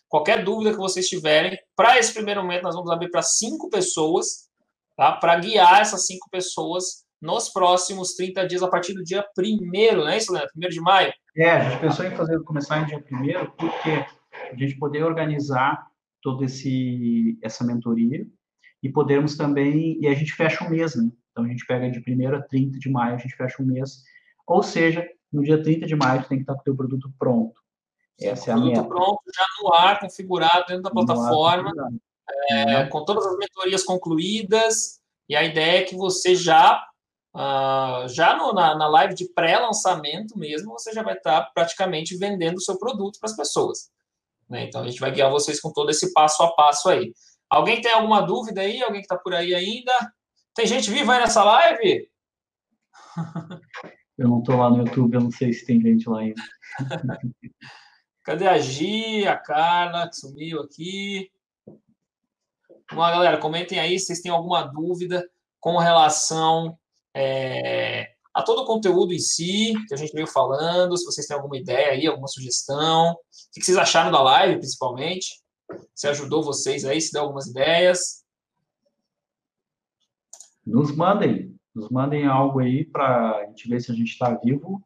Qualquer 0.09 0.45
dúvida 0.45 0.73
que 0.73 0.77
vocês 0.77 1.09
tiverem, 1.09 1.57
para 1.75 1.99
esse 1.99 2.13
primeiro 2.13 2.43
momento, 2.43 2.65
nós 2.65 2.75
vamos 2.75 2.91
abrir 2.91 3.11
para 3.11 3.23
cinco 3.23 3.71
pessoas, 3.71 4.49
tá? 4.97 5.13
Para 5.13 5.39
guiar 5.39 5.81
essas 5.81 6.07
cinco 6.07 6.29
pessoas 6.31 7.05
nos 7.21 7.49
próximos 7.49 8.15
30 8.15 8.47
dias, 8.47 8.63
a 8.63 8.69
partir 8.69 8.93
do 8.93 9.05
dia 9.05 9.25
1 9.39 9.97
não 9.97 10.09
é 10.09 10.19
isso, 10.19 10.33
Leandro? 10.33 10.51
1 10.57 10.69
de 10.69 10.81
maio? 10.81 11.13
É, 11.37 11.51
a 11.53 11.71
gente 11.71 11.81
pensou 11.81 12.05
em 12.05 12.15
fazer 12.17 12.43
começar 12.43 12.83
em 12.83 12.87
dia 12.87 12.99
1 12.99 13.51
porque 13.53 13.91
a 14.51 14.57
gente 14.57 14.77
poder 14.77 15.05
organizar 15.05 15.87
toda 16.21 16.45
esse 16.45 17.39
essa 17.41 17.65
mentoria 17.65 18.27
e 18.83 18.89
podermos 18.91 19.37
também 19.37 19.99
e 20.01 20.09
a 20.09 20.15
gente 20.15 20.33
fecha 20.33 20.65
um 20.65 20.69
mês, 20.69 20.97
né? 20.97 21.09
Então 21.33 21.45
a 21.45 21.49
gente 21.49 21.67
pega 21.67 21.91
de 21.91 21.99
1 21.99 22.35
a 22.37 22.43
30 22.43 22.79
de 22.79 22.89
maio, 22.89 23.17
a 23.17 23.19
gente 23.19 23.35
fecha 23.35 23.61
um 23.63 23.67
mês 23.67 24.03
ou 24.47 24.63
seja, 24.63 25.09
no 25.33 25.43
dia 25.43 25.63
30 25.63 25.87
de 25.87 25.97
maio, 25.97 26.27
tem 26.29 26.39
que 26.39 26.43
estar 26.43 26.55
com 26.55 26.61
o 26.61 26.65
teu 26.65 26.77
produto 26.77 27.13
pronto. 27.19 27.61
Essa 28.21 28.51
é 28.51 28.55
a 28.55 28.57
meta. 28.57 28.85
pronto, 28.85 29.21
já 29.35 29.47
no 29.61 29.75
ar, 29.75 30.01
configurado 30.01 30.67
dentro 30.69 30.83
da 30.83 30.91
plataforma, 30.91 31.73
é, 32.51 32.85
com 32.85 33.05
todas 33.05 33.27
as 33.27 33.37
mentorias 33.37 33.83
concluídas. 33.83 35.01
E 35.29 35.35
a 35.35 35.43
ideia 35.43 35.81
é 35.81 35.85
que 35.85 35.97
você 35.97 36.37
já, 36.37 36.87
uh, 37.35 38.07
já 38.09 38.37
no, 38.37 38.53
na, 38.53 38.77
na 38.77 38.87
live 38.89 39.15
de 39.15 39.25
pré-lançamento 39.33 40.39
mesmo, 40.39 40.73
você 40.73 40.93
já 40.93 41.03
vai 41.03 41.15
estar 41.15 41.51
praticamente 41.55 42.17
vendendo 42.17 42.57
o 42.57 42.63
seu 42.63 42.79
produto 42.79 43.19
para 43.19 43.31
as 43.31 43.37
pessoas. 43.37 43.91
Né? 44.49 44.65
Então, 44.65 44.83
a 44.83 44.89
gente 44.89 45.01
vai 45.01 45.11
guiar 45.11 45.31
vocês 45.31 45.61
com 45.61 45.73
todo 45.73 45.91
esse 45.91 46.13
passo 46.13 46.43
a 46.43 46.55
passo 46.55 46.89
aí. 46.91 47.13
Alguém 47.49 47.81
tem 47.81 47.93
alguma 47.93 48.21
dúvida 48.21 48.61
aí? 48.61 48.83
Alguém 48.83 49.01
que 49.01 49.07
está 49.07 49.17
por 49.17 49.35
aí 49.35 49.55
ainda? 49.55 49.93
Tem 50.55 50.67
gente 50.67 50.91
viva 50.91 51.15
aí 51.15 51.21
nessa 51.21 51.43
live? 51.43 52.11
Eu 54.19 54.29
não 54.29 54.41
estou 54.41 54.57
lá 54.57 54.69
no 54.69 54.79
YouTube, 54.79 55.15
eu 55.15 55.21
não 55.23 55.31
sei 55.31 55.53
se 55.53 55.65
tem 55.65 55.81
gente 55.81 56.09
lá 56.09 56.21
ainda. 56.21 56.41
Cadê 58.23 58.47
a 58.47 58.59
Gi, 58.59 59.27
a 59.27 59.37
Carla, 59.37 60.09
que 60.09 60.15
sumiu 60.15 60.61
aqui? 60.61 61.33
Vamos 61.67 63.05
lá, 63.05 63.11
galera, 63.11 63.39
comentem 63.39 63.81
aí 63.81 63.99
se 63.99 64.07
vocês 64.07 64.21
têm 64.21 64.31
alguma 64.31 64.63
dúvida 64.63 65.29
com 65.59 65.79
relação 65.79 66.79
é, 67.17 68.13
a 68.35 68.43
todo 68.43 68.63
o 68.63 68.67
conteúdo 68.67 69.13
em 69.13 69.19
si, 69.19 69.73
que 69.89 69.95
a 69.95 69.97
gente 69.97 70.13
veio 70.13 70.27
falando, 70.27 70.97
se 70.97 71.05
vocês 71.05 71.27
têm 71.27 71.37
alguma 71.37 71.57
ideia 71.57 71.93
aí, 71.93 72.07
alguma 72.07 72.29
sugestão. 72.29 73.13
O 73.13 73.17
que 73.55 73.65
vocês 73.65 73.79
acharam 73.79 74.13
da 74.13 74.23
live, 74.23 74.59
principalmente? 74.59 75.43
Se 75.95 76.07
ajudou 76.07 76.43
vocês 76.43 76.85
aí, 76.85 77.01
se 77.01 77.13
deu 77.13 77.23
algumas 77.23 77.47
ideias. 77.47 78.22
Nos 80.65 80.95
mandem, 80.95 81.59
nos 81.75 81.89
mandem 81.91 82.27
algo 82.27 82.61
aí 82.61 82.85
para 82.85 83.37
a 83.37 83.47
gente 83.47 83.69
ver 83.69 83.81
se 83.81 83.91
a 83.91 83.95
gente 83.95 84.13
está 84.13 84.35
vivo. 84.35 84.83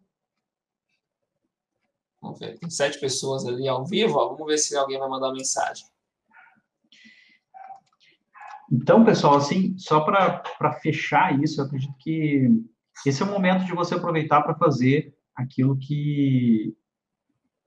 Vamos 2.20 2.38
ver, 2.38 2.58
tem 2.58 2.70
sete 2.70 2.98
pessoas 2.98 3.44
ali 3.46 3.68
ao 3.68 3.84
vivo, 3.84 4.18
ó. 4.18 4.28
vamos 4.30 4.46
ver 4.46 4.58
se 4.58 4.76
alguém 4.76 4.98
vai 4.98 5.08
mandar 5.08 5.32
mensagem. 5.32 5.86
Então, 8.70 9.04
pessoal, 9.04 9.36
assim, 9.36 9.78
só 9.78 10.00
para 10.00 10.72
fechar 10.80 11.40
isso, 11.40 11.60
eu 11.60 11.66
acredito 11.66 11.94
que 11.98 12.50
esse 13.04 13.22
é 13.22 13.24
o 13.24 13.30
momento 13.30 13.64
de 13.64 13.72
você 13.72 13.94
aproveitar 13.94 14.42
para 14.42 14.56
fazer 14.56 15.14
aquilo 15.34 15.76
que, 15.78 16.74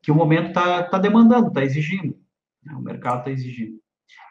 que 0.02 0.12
o 0.12 0.16
momento 0.16 0.50
está 0.50 0.84
tá 0.84 0.98
demandando, 0.98 1.48
está 1.48 1.64
exigindo. 1.64 2.20
Né? 2.64 2.74
O 2.74 2.82
mercado 2.82 3.20
está 3.20 3.32
exigindo. 3.32 3.80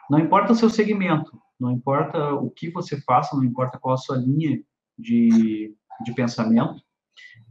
Não 0.09 0.19
importa 0.19 0.51
o 0.51 0.55
seu 0.55 0.69
segmento, 0.69 1.39
não 1.59 1.71
importa 1.71 2.33
o 2.33 2.49
que 2.49 2.69
você 2.69 2.99
faça, 3.01 3.35
não 3.35 3.43
importa 3.43 3.77
qual 3.77 3.95
a 3.95 3.97
sua 3.97 4.17
linha 4.17 4.61
de, 4.97 5.75
de 6.03 6.13
pensamento, 6.13 6.81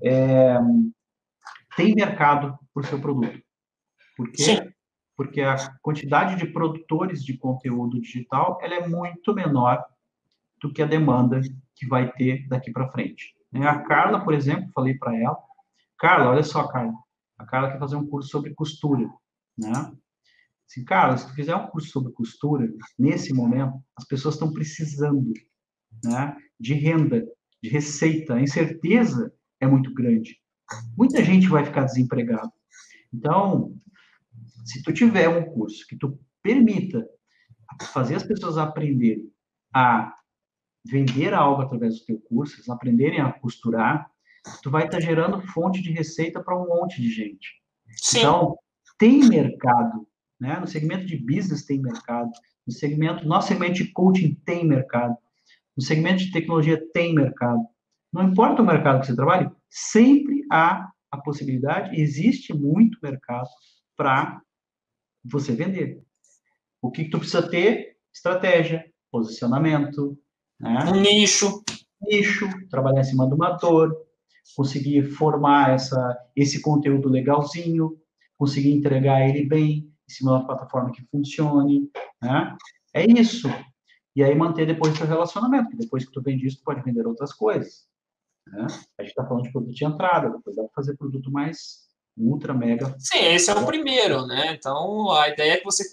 é, 0.02 0.58
tem 1.76 1.94
mercado 1.94 2.58
para 2.72 2.80
o 2.82 2.86
seu 2.86 3.00
produto. 3.00 3.40
Porque 4.16 4.42
Sim. 4.42 4.58
porque 5.16 5.40
a 5.40 5.56
quantidade 5.82 6.36
de 6.36 6.46
produtores 6.52 7.24
de 7.24 7.36
conteúdo 7.36 8.00
digital 8.00 8.58
ela 8.62 8.74
é 8.74 8.88
muito 8.88 9.34
menor 9.34 9.84
do 10.60 10.72
que 10.72 10.82
a 10.82 10.86
demanda 10.86 11.40
que 11.76 11.86
vai 11.86 12.10
ter 12.12 12.46
daqui 12.48 12.72
para 12.72 12.90
frente. 12.90 13.34
Né? 13.52 13.66
A 13.66 13.80
Carla, 13.82 14.24
por 14.24 14.34
exemplo, 14.34 14.70
falei 14.74 14.94
para 14.94 15.16
ela, 15.16 15.38
Carla, 15.98 16.30
olha 16.30 16.42
só, 16.42 16.66
Carla, 16.66 16.94
a 17.38 17.44
Carla 17.44 17.72
quer 17.72 17.78
fazer 17.78 17.96
um 17.96 18.06
curso 18.06 18.28
sobre 18.28 18.54
costura, 18.54 19.08
né? 19.56 19.92
Assim, 20.68 20.84
Carla, 20.84 21.16
se 21.16 21.26
tu 21.26 21.34
fizer 21.34 21.56
um 21.56 21.66
curso 21.68 21.88
sobre 21.88 22.12
costura, 22.12 22.68
nesse 22.98 23.32
momento, 23.32 23.82
as 23.96 24.04
pessoas 24.04 24.34
estão 24.34 24.52
precisando, 24.52 25.32
né, 26.04 26.36
de 26.60 26.74
renda, 26.74 27.26
de 27.62 27.70
receita, 27.70 28.34
a 28.34 28.42
incerteza 28.42 29.32
é 29.60 29.66
muito 29.66 29.92
grande. 29.94 30.38
Muita 30.96 31.24
gente 31.24 31.48
vai 31.48 31.64
ficar 31.64 31.84
desempregado. 31.84 32.52
Então, 33.12 33.74
se 34.66 34.82
tu 34.82 34.92
tiver 34.92 35.28
um 35.28 35.46
curso 35.46 35.86
que 35.86 35.96
tu 35.96 36.20
permita 36.42 37.08
fazer 37.92 38.16
as 38.16 38.22
pessoas 38.22 38.58
aprenderem 38.58 39.30
a 39.74 40.14
vender 40.84 41.32
algo 41.32 41.62
através 41.62 41.98
do 41.98 42.04
teu 42.04 42.20
curso, 42.20 42.56
eles 42.56 42.68
aprenderem 42.68 43.20
a 43.20 43.32
costurar, 43.32 44.10
tu 44.62 44.70
vai 44.70 44.84
estar 44.84 45.00
gerando 45.00 45.40
fonte 45.48 45.82
de 45.82 45.90
receita 45.90 46.42
para 46.42 46.58
um 46.58 46.66
monte 46.66 47.00
de 47.00 47.10
gente. 47.10 47.62
Sim. 47.96 48.18
Então, 48.18 48.58
tem 48.98 49.26
mercado, 49.28 50.06
né? 50.40 50.58
No 50.58 50.66
segmento 50.66 51.06
de 51.06 51.16
business 51.16 51.64
tem 51.64 51.80
mercado, 51.80 52.30
no 52.66 52.72
segmento, 52.72 53.26
nosso 53.26 53.48
segmento 53.48 53.74
de 53.74 53.92
coaching 53.92 54.34
tem 54.44 54.66
mercado, 54.66 55.16
no 55.76 55.82
segmento 55.82 56.24
de 56.24 56.32
tecnologia 56.32 56.82
tem 56.92 57.14
mercado. 57.14 57.60
Não 58.12 58.24
importa 58.24 58.62
o 58.62 58.66
mercado 58.66 59.00
que 59.00 59.06
você 59.06 59.16
trabalhe, 59.16 59.50
sempre 59.68 60.44
há 60.50 60.90
a 61.10 61.18
possibilidade, 61.18 62.00
existe 62.00 62.54
muito 62.54 62.98
mercado 63.02 63.48
para 63.96 64.40
você 65.24 65.54
vender. 65.54 66.02
O 66.80 66.90
que, 66.90 67.04
que 67.04 67.10
tu 67.10 67.18
precisa 67.18 67.48
ter? 67.48 67.96
Estratégia, 68.12 68.84
posicionamento, 69.10 70.18
né? 70.58 70.84
Um 70.92 71.00
nicho. 71.00 71.62
Nicho, 72.00 72.48
trabalhar 72.70 73.00
em 73.00 73.04
cima 73.04 73.26
do 73.26 73.36
motor, 73.36 73.92
conseguir 74.56 75.02
formar 75.02 75.74
essa, 75.74 76.16
esse 76.36 76.60
conteúdo 76.60 77.08
legalzinho, 77.08 77.96
conseguir 78.36 78.72
entregar 78.72 79.28
ele 79.28 79.44
bem, 79.44 79.87
em 80.08 80.12
cima 80.12 80.30
de 80.32 80.36
uma 80.38 80.46
plataforma 80.46 80.90
que 80.92 81.06
funcione, 81.10 81.90
né? 82.22 82.56
É 82.94 83.04
isso. 83.04 83.48
E 84.16 84.22
aí 84.24 84.34
manter 84.34 84.66
depois 84.66 84.94
o 84.94 84.96
seu 84.96 85.06
relacionamento, 85.06 85.64
porque 85.64 85.84
depois 85.84 86.04
que 86.04 86.12
tu 86.12 86.22
vende 86.22 86.46
isso, 86.46 86.58
tu 86.58 86.64
pode 86.64 86.82
vender 86.82 87.06
outras 87.06 87.32
coisas. 87.32 87.86
Né? 88.46 88.66
A 88.98 89.02
gente 89.02 89.10
está 89.10 89.24
falando 89.26 89.44
de 89.44 89.52
produto 89.52 89.74
de 89.74 89.84
entrada, 89.84 90.30
depois 90.30 90.56
dá 90.56 90.62
para 90.62 90.72
fazer 90.74 90.96
produto 90.96 91.30
mais 91.30 91.86
ultra, 92.16 92.52
mega. 92.52 92.96
Sim, 92.98 93.18
esse 93.18 93.50
é 93.50 93.54
o 93.54 93.64
primeiro, 93.64 94.26
né? 94.26 94.54
Então, 94.54 95.10
a 95.12 95.28
ideia 95.28 95.52
é 95.52 95.56
que 95.58 95.64
você... 95.64 95.84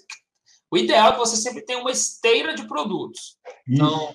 O 0.68 0.76
ideal 0.76 1.10
é 1.10 1.12
que 1.12 1.18
você 1.18 1.36
sempre 1.36 1.64
tenha 1.64 1.78
uma 1.78 1.92
esteira 1.92 2.54
de 2.54 2.66
produtos. 2.66 3.36
Isso. 3.68 3.74
Então, 3.74 4.12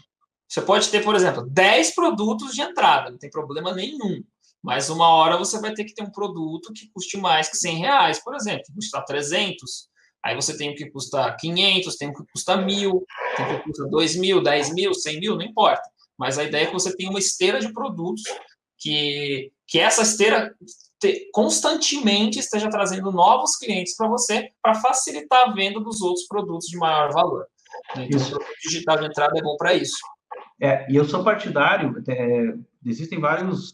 você 0.49 0.61
pode 0.61 0.89
ter, 0.89 1.01
por 1.01 1.15
exemplo, 1.15 1.47
10 1.49 1.95
produtos 1.95 2.53
de 2.53 2.61
entrada, 2.61 3.09
não 3.09 3.17
tem 3.17 3.29
problema 3.29 3.73
nenhum. 3.73 4.21
Mas 4.61 4.89
uma 4.89 5.07
hora 5.07 5.37
você 5.37 5.59
vai 5.61 5.73
ter 5.73 5.85
que 5.85 5.93
ter 5.93 6.03
um 6.03 6.11
produto 6.11 6.73
que 6.73 6.91
custe 6.91 7.17
mais 7.17 7.49
que 7.49 7.55
100 7.55 7.77
reais, 7.77 8.21
por 8.21 8.35
exemplo, 8.35 8.63
que 8.65 8.73
custa 8.73 9.01
300. 9.01 9.89
Aí 10.23 10.35
você 10.35 10.55
tem 10.55 10.71
o 10.71 10.75
que 10.75 10.89
custa 10.89 11.35
500, 11.39 11.95
tem 11.95 12.09
o 12.09 12.13
que 12.13 12.23
custa 12.31 12.57
1.000, 12.57 13.01
tem 13.35 13.45
o 13.45 13.49
que 13.49 13.63
custa 13.63 13.83
2.000, 13.85 14.43
10.000, 14.43 14.93
100 14.93 15.19
mil, 15.19 15.35
não 15.35 15.43
importa. 15.43 15.81
Mas 16.17 16.37
a 16.37 16.43
ideia 16.43 16.63
é 16.63 16.67
que 16.67 16.73
você 16.73 16.95
tenha 16.95 17.09
uma 17.09 17.19
esteira 17.19 17.59
de 17.59 17.73
produtos 17.73 18.21
que, 18.77 19.51
que 19.67 19.79
essa 19.79 20.03
esteira 20.03 20.55
te, 20.99 21.29
constantemente 21.33 22.39
esteja 22.39 22.69
trazendo 22.69 23.11
novos 23.11 23.55
clientes 23.57 23.95
para 23.95 24.07
você 24.07 24.51
para 24.61 24.75
facilitar 24.75 25.49
a 25.49 25.53
venda 25.53 25.79
dos 25.79 26.01
outros 26.01 26.27
produtos 26.27 26.67
de 26.67 26.77
maior 26.77 27.11
valor. 27.11 27.47
Então, 27.97 28.19
isso. 28.19 28.35
o 28.35 28.69
digital 28.69 28.99
de 28.99 29.07
entrada 29.07 29.37
é 29.37 29.41
bom 29.41 29.55
para 29.57 29.73
isso. 29.73 29.97
É, 30.61 30.91
e 30.91 30.95
eu 30.95 31.05
sou 31.05 31.23
partidário, 31.23 32.03
é, 32.07 32.53
existem 32.85 33.19
vários, 33.19 33.73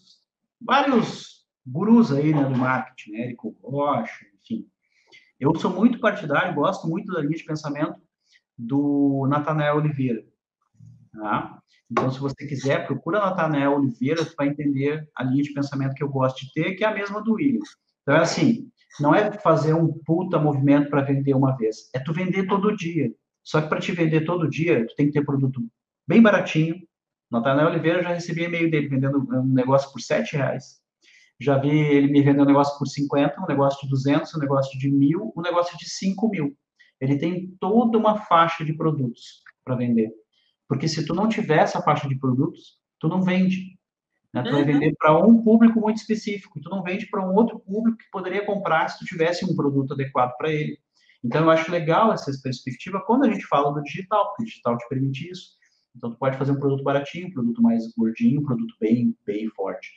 vários 0.62 1.46
gurus 1.66 2.14
aí 2.14 2.34
né, 2.34 2.44
do 2.46 2.58
marketing, 2.58 3.12
né, 3.12 3.22
Érico 3.24 3.56
Rocha, 3.62 4.26
enfim. 4.42 4.66
Eu 5.40 5.56
sou 5.56 5.72
muito 5.72 6.00
partidário, 6.00 6.56
gosto 6.56 6.88
muito 6.88 7.14
da 7.14 7.22
linha 7.22 7.38
de 7.38 7.44
pensamento 7.44 7.96
do 8.58 9.28
Natanael 9.30 9.78
Oliveira. 9.78 10.24
Tá? 11.14 11.60
Então, 11.90 12.12
se 12.12 12.20
você 12.20 12.48
quiser, 12.48 12.86
procura 12.86 13.20
Natanael 13.20 13.76
Oliveira, 13.76 14.28
vai 14.38 14.50
entender 14.50 15.08
a 15.16 15.24
linha 15.24 15.44
de 15.44 15.54
pensamento 15.54 15.94
que 15.94 16.04
eu 16.04 16.10
gosto 16.10 16.46
de 16.46 16.54
ter, 16.54 16.76
que 16.76 16.84
é 16.84 16.88
a 16.88 16.94
mesma 16.94 17.24
do 17.24 17.34
William. 17.34 17.62
Então, 18.02 18.16
é 18.16 18.20
assim, 18.20 18.70
não 19.00 19.14
é 19.14 19.32
fazer 19.32 19.74
um 19.74 19.94
puta 20.06 20.40
movimento 20.40 20.90
para 20.90 21.02
vender 21.02 21.36
uma 21.36 21.56
vez, 21.56 21.90
é 21.94 22.00
tu 22.00 22.14
vender 22.14 22.48
todo 22.48 22.76
dia. 22.76 23.14
Só 23.44 23.62
que 23.62 23.70
para 23.70 23.80
te 23.80 23.92
vender 23.92 24.26
todo 24.26 24.50
dia, 24.50 24.86
tu 24.88 24.96
tem 24.96 25.06
que 25.06 25.14
ter 25.14 25.26
produto 25.26 25.62
bem 26.06 26.22
baratinho. 26.22 26.76
Natanael 27.32 27.70
Oliveira, 27.70 28.04
já 28.04 28.10
recebi 28.10 28.44
e-mail 28.44 28.72
dele 28.72 28.88
vendendo 28.88 29.20
um 29.20 29.54
negócio 29.54 29.92
por 29.92 30.02
sete 30.02 30.36
reais. 30.36 30.82
Já 31.40 31.58
vi 31.58 31.70
ele 31.70 32.08
me 32.08 32.22
vendendo 32.22 32.44
um 32.44 32.48
negócio 32.48 32.78
por 32.78 32.88
50, 32.88 33.42
um 33.42 33.48
negócio 33.48 33.82
de 33.82 33.90
200, 33.90 34.34
um 34.34 34.40
negócio 34.40 34.80
de 34.80 34.90
mil, 34.90 35.32
um 35.36 35.42
negócio 35.42 35.78
de 35.78 35.90
5 35.90 36.30
mil. 36.30 36.58
Ele 37.00 37.18
tem 37.18 37.56
toda 37.60 37.98
uma 37.98 38.18
faixa 38.18 38.66
de 38.66 38.74
produtos 38.74 39.44
para 39.64 39.76
vender. 39.76 40.12
Porque 40.68 40.88
se 40.88 41.06
tu 41.06 41.14
não 41.14 41.30
tiver 41.30 41.60
essa 41.60 41.82
faixa 41.82 42.08
de 42.08 42.18
produtos, 42.18 42.80
tu 43.00 43.08
não 43.08 43.22
vende. 43.22 43.78
Né? 44.34 44.42
Tu 44.42 44.50
uhum. 44.50 44.56
vai 44.56 44.66
vender 44.66 44.96
para 44.98 45.18
um 45.18 45.44
público 45.44 45.80
muito 45.80 45.98
específico. 45.98 46.60
Tu 46.60 46.70
não 46.70 46.84
vende 46.84 47.08
para 47.08 47.22
um 47.22 47.34
outro 47.34 47.60
público 47.60 47.98
que 47.98 48.10
poderia 48.12 48.46
comprar 48.46 48.90
se 48.90 49.00
tu 49.00 49.06
tivesse 49.06 49.46
um 49.46 49.56
produto 49.56 49.94
adequado 49.94 50.36
para 50.38 50.52
ele. 50.52 50.78
Então, 51.24 51.44
eu 51.44 51.50
acho 51.50 51.72
legal 51.72 52.12
essa 52.14 52.32
perspectiva 52.42 53.02
quando 53.06 53.26
a 53.26 53.30
gente 53.30 53.46
fala 53.46 53.72
do 53.72 53.82
digital, 53.82 54.28
porque 54.28 54.44
o 54.44 54.46
digital 54.46 54.78
te 54.78 54.88
permite 54.88 55.30
isso. 55.30 55.58
Então, 55.96 56.12
tu 56.12 56.18
pode 56.18 56.38
fazer 56.38 56.52
um 56.52 56.60
produto 56.60 56.84
baratinho, 56.84 57.28
um 57.28 57.32
produto 57.32 57.62
mais 57.62 57.84
gordinho, 57.96 58.42
um 58.42 58.46
produto 58.46 58.74
bem, 58.80 59.16
bem 59.26 59.50
forte. 59.50 59.90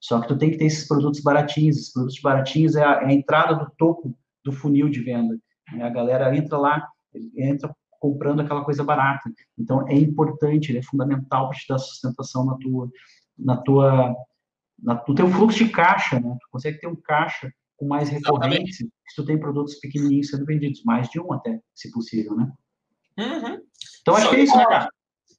Só 0.00 0.20
que 0.20 0.28
tu 0.28 0.38
tem 0.38 0.50
que 0.50 0.56
ter 0.56 0.64
esses 0.64 0.88
produtos 0.88 1.20
baratinhos. 1.20 1.76
Esses 1.76 1.92
produtos 1.92 2.20
baratinhos 2.20 2.74
é 2.74 2.84
a, 2.84 3.02
é 3.02 3.06
a 3.06 3.12
entrada 3.12 3.54
do 3.54 3.70
topo 3.76 4.16
do 4.42 4.52
funil 4.52 4.88
de 4.88 5.02
venda. 5.02 5.38
Né? 5.72 5.84
A 5.84 5.90
galera 5.90 6.34
entra 6.34 6.56
lá, 6.56 6.88
entra 7.36 7.74
comprando 8.00 8.40
aquela 8.40 8.64
coisa 8.64 8.82
barata. 8.82 9.30
Então, 9.58 9.86
é 9.86 9.94
importante, 9.94 10.76
é 10.76 10.82
fundamental 10.82 11.50
para 11.50 11.58
te 11.58 11.68
dar 11.68 11.78
sustentação 11.78 12.46
na 12.46 12.56
tua, 12.56 12.90
na 13.38 13.56
tua, 13.58 14.16
na, 14.82 15.04
no 15.06 15.14
teu 15.14 15.28
fluxo 15.28 15.58
de 15.58 15.70
caixa, 15.70 16.18
né? 16.18 16.34
Tu 16.40 16.48
consegue 16.50 16.80
ter 16.80 16.86
um 16.86 16.96
caixa 16.96 17.52
com 17.76 17.86
mais 17.86 18.08
recorrência 18.08 18.86
se 19.06 19.16
tu 19.16 19.24
tem 19.24 19.38
produtos 19.38 19.74
pequenininhos 19.74 20.28
sendo 20.28 20.46
vendidos, 20.46 20.82
mais 20.84 21.08
de 21.10 21.20
um 21.20 21.32
até, 21.32 21.60
se 21.74 21.90
possível, 21.90 22.34
né? 22.36 22.50
Uhum. 23.18 23.60
Então, 24.00 24.14
acho 24.14 24.30
que 24.30 24.36
é 24.36 24.40
isso, 24.40 24.56
né, 24.56 24.64
cara? 24.64 24.88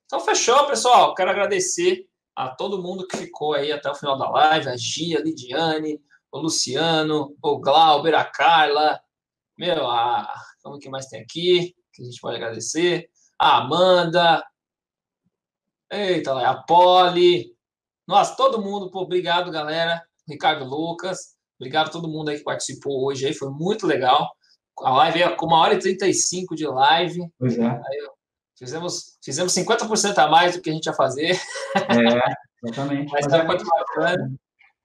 Então, 0.05 0.19
fechou, 0.19 0.67
pessoal. 0.67 1.15
Quero 1.15 1.31
agradecer 1.31 2.05
a 2.35 2.49
todo 2.49 2.81
mundo 2.81 3.07
que 3.07 3.17
ficou 3.17 3.53
aí 3.53 3.71
até 3.71 3.89
o 3.89 3.95
final 3.95 4.17
da 4.17 4.29
live, 4.29 4.69
a 4.69 4.77
Gia, 4.77 5.19
a 5.19 5.21
Lidiane, 5.21 6.01
o 6.31 6.39
Luciano, 6.39 7.35
o 7.41 7.59
Glauber, 7.59 8.15
a 8.15 8.23
Carla, 8.23 9.01
meu, 9.57 9.87
a... 9.87 10.33
Como 10.63 10.79
que 10.79 10.89
mais 10.89 11.07
tem 11.07 11.21
aqui? 11.21 11.75
Que 11.93 12.01
a 12.01 12.05
gente 12.05 12.21
pode 12.21 12.37
agradecer. 12.37 13.09
A 13.39 13.57
Amanda. 13.57 14.43
Eita, 15.91 16.33
a 16.47 16.63
Poli. 16.63 17.55
Nossa, 18.07 18.35
todo 18.35 18.61
mundo, 18.61 18.89
pô, 18.89 19.01
obrigado, 19.01 19.51
galera. 19.51 20.03
Ricardo 20.27 20.65
Lucas. 20.65 21.35
Obrigado 21.59 21.87
a 21.87 21.91
todo 21.91 22.07
mundo 22.07 22.29
aí 22.29 22.37
que 22.37 22.43
participou 22.43 23.05
hoje 23.05 23.27
aí, 23.27 23.33
foi 23.33 23.51
muito 23.51 23.85
legal. 23.85 24.31
A 24.79 24.89
live 24.97 25.21
é 25.21 25.35
com 25.35 25.45
uma 25.45 25.59
hora 25.59 25.75
e 25.75 25.79
35 25.79 26.55
de 26.55 26.65
live. 26.65 27.31
Pois 27.37 27.57
é. 27.57 27.67
Aí, 27.67 28.09
Fizemos, 28.61 29.17
fizemos 29.25 29.55
50% 29.55 30.15
a 30.19 30.27
mais 30.29 30.55
do 30.55 30.61
que 30.61 30.69
a 30.69 30.73
gente 30.73 30.85
ia 30.85 30.93
fazer. 30.93 31.31
É, 31.31 32.21
exatamente. 32.63 33.11
Mas, 33.11 33.25
Mas 33.25 33.33
é 33.33 33.43
muito 33.43 33.65
bacana. 33.65 34.31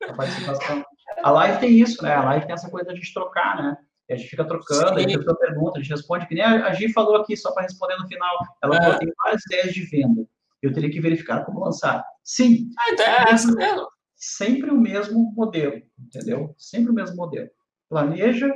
A 0.09 0.15
participação. 0.15 0.85
A 1.23 1.31
live 1.31 1.61
tem 1.61 1.79
isso, 1.79 2.03
né? 2.03 2.15
A 2.15 2.25
live 2.25 2.47
tem 2.47 2.55
essa 2.55 2.71
coisa 2.71 2.87
da 2.87 2.95
gente 2.95 3.13
trocar, 3.13 3.63
né? 3.63 3.77
E 4.09 4.15
a 4.15 4.17
gente 4.17 4.31
fica 4.31 4.47
trocando, 4.47 4.89
Sim. 4.89 4.95
a 4.95 5.09
gente 5.09 5.23
faz 5.23 5.39
pergunta, 5.39 5.79
a 5.79 5.83
gente 5.83 5.93
responde, 5.93 6.27
que 6.27 6.35
nem 6.35 6.43
a 6.43 6.73
Gi 6.73 6.91
falou 6.91 7.17
aqui, 7.17 7.37
só 7.37 7.53
para 7.53 7.65
responder 7.65 7.99
no 7.99 8.09
final. 8.09 8.35
Ela 8.63 8.77
é. 8.77 8.81
falou, 8.83 8.99
tem 8.99 9.13
várias 9.23 9.43
ideias 9.45 9.75
de 9.75 9.83
venda. 9.83 10.27
Eu 10.63 10.73
teria 10.73 10.91
que 10.91 11.01
verificar 11.01 11.45
como 11.45 11.61
lançar. 11.61 12.03
Sim. 12.25 12.71
A 12.79 12.93
ideia 12.95 13.27
é 13.29 13.33
essa 13.35 13.53
mesmo. 13.53 13.89
Sempre 14.15 14.71
o 14.71 14.81
mesmo 14.81 15.35
modelo, 15.37 15.83
entendeu? 15.99 16.55
Sempre 16.57 16.93
o 16.93 16.95
mesmo 16.95 17.15
modelo. 17.15 17.51
Planeja, 17.91 18.51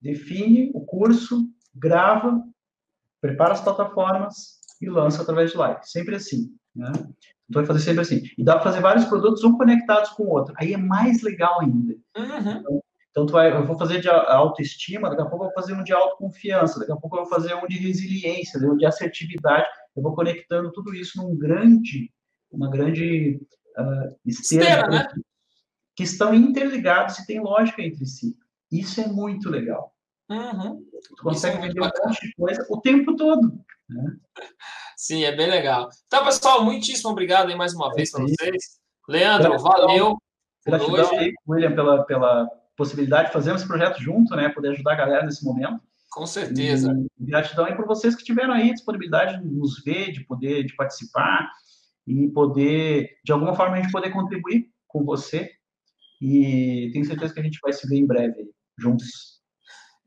define 0.00 0.70
o 0.72 0.80
curso, 0.86 1.46
grava, 1.74 2.42
prepara 3.20 3.52
as 3.52 3.60
plataformas 3.60 4.58
e 4.80 4.88
lança 4.88 5.22
através 5.22 5.50
de 5.52 5.56
live. 5.56 5.80
Sempre 5.82 6.16
assim, 6.16 6.50
né? 6.74 6.92
Então, 7.48 7.62
vai 7.62 7.66
fazer 7.66 7.80
sempre 7.80 8.02
assim. 8.02 8.22
E 8.36 8.44
dá 8.44 8.54
para 8.54 8.64
fazer 8.64 8.80
vários 8.80 9.04
produtos, 9.04 9.44
um 9.44 9.56
conectados 9.56 10.10
com 10.10 10.24
o 10.24 10.30
outro. 10.30 10.54
Aí 10.58 10.72
é 10.72 10.76
mais 10.76 11.22
legal 11.22 11.60
ainda. 11.60 11.94
Uhum. 12.16 12.50
Então, 12.58 12.82
então 13.10 13.26
vai, 13.28 13.50
eu 13.50 13.64
vou 13.64 13.78
fazer 13.78 14.00
de 14.00 14.10
autoestima, 14.10 15.08
daqui 15.08 15.22
a 15.22 15.26
pouco 15.26 15.44
eu 15.44 15.48
vou 15.48 15.54
fazer 15.54 15.72
um 15.72 15.82
de 15.82 15.92
autoconfiança, 15.92 16.78
daqui 16.78 16.92
a 16.92 16.96
pouco 16.96 17.16
eu 17.16 17.22
vou 17.22 17.30
fazer 17.30 17.54
um 17.54 17.66
de 17.66 17.78
resiliência, 17.78 18.60
um 18.60 18.76
de 18.76 18.84
assertividade. 18.84 19.66
Eu 19.96 20.02
vou 20.02 20.14
conectando 20.14 20.70
tudo 20.70 20.94
isso 20.94 21.16
num 21.16 21.34
grande, 21.34 22.12
uma 22.50 22.68
grande 22.68 23.40
uh, 23.78 24.14
esteira, 24.26 24.86
né? 24.88 25.08
que 25.94 26.02
estão 26.02 26.34
interligados 26.34 27.18
e 27.18 27.26
tem 27.26 27.40
lógica 27.40 27.80
entre 27.80 28.04
si. 28.04 28.36
Isso 28.70 29.00
é 29.00 29.06
muito 29.06 29.48
legal. 29.48 29.95
Uhum. 30.28 30.84
Tu 31.16 31.22
consegue 31.22 31.58
é 31.58 31.60
vender 31.60 31.80
um 31.80 31.84
monte 31.84 32.20
de 32.20 32.34
coisa 32.34 32.66
o 32.68 32.80
tempo 32.80 33.14
todo. 33.16 33.52
Né? 33.88 34.16
Sim, 34.96 35.24
é 35.24 35.34
bem 35.34 35.48
legal. 35.48 35.88
Então, 36.06 36.24
pessoal, 36.24 36.64
muitíssimo 36.64 37.10
obrigado 37.10 37.48
aí 37.48 37.54
mais 37.54 37.74
uma 37.74 37.92
vez 37.92 38.10
para 38.10 38.22
vocês. 38.22 38.80
Leandro, 39.08 39.50
gratidão, 39.50 39.72
valeu. 39.72 40.16
Gratidão 40.66 41.18
aí, 41.18 41.32
William, 41.48 41.74
pela, 41.74 42.04
pela 42.04 42.48
possibilidade 42.76 43.28
de 43.28 43.32
fazer 43.32 43.54
esse 43.54 43.66
projeto 43.66 44.02
junto, 44.02 44.34
né? 44.34 44.48
Poder 44.48 44.70
ajudar 44.70 44.92
a 44.92 44.96
galera 44.96 45.24
nesse 45.24 45.44
momento. 45.44 45.80
Com 46.10 46.26
certeza. 46.26 46.92
E 47.20 47.24
gratidão 47.24 47.66
aí 47.66 47.76
por 47.76 47.86
vocês 47.86 48.16
que 48.16 48.24
tiveram 48.24 48.54
aí 48.54 48.72
disponibilidade 48.72 49.38
de 49.38 49.46
nos 49.46 49.82
ver, 49.84 50.12
de 50.12 50.24
poder 50.24 50.64
de 50.64 50.74
participar 50.74 51.50
e 52.06 52.28
poder, 52.28 53.18
de 53.24 53.32
alguma 53.32 53.54
forma, 53.54 53.76
a 53.76 53.82
gente 53.82 53.92
poder 53.92 54.10
contribuir 54.10 54.70
com 54.86 55.04
você. 55.04 55.50
E 56.20 56.90
tenho 56.92 57.04
certeza 57.04 57.34
que 57.34 57.40
a 57.40 57.42
gente 57.42 57.58
vai 57.60 57.72
se 57.72 57.86
ver 57.86 57.96
em 57.96 58.06
breve 58.06 58.50
juntos. 58.78 59.35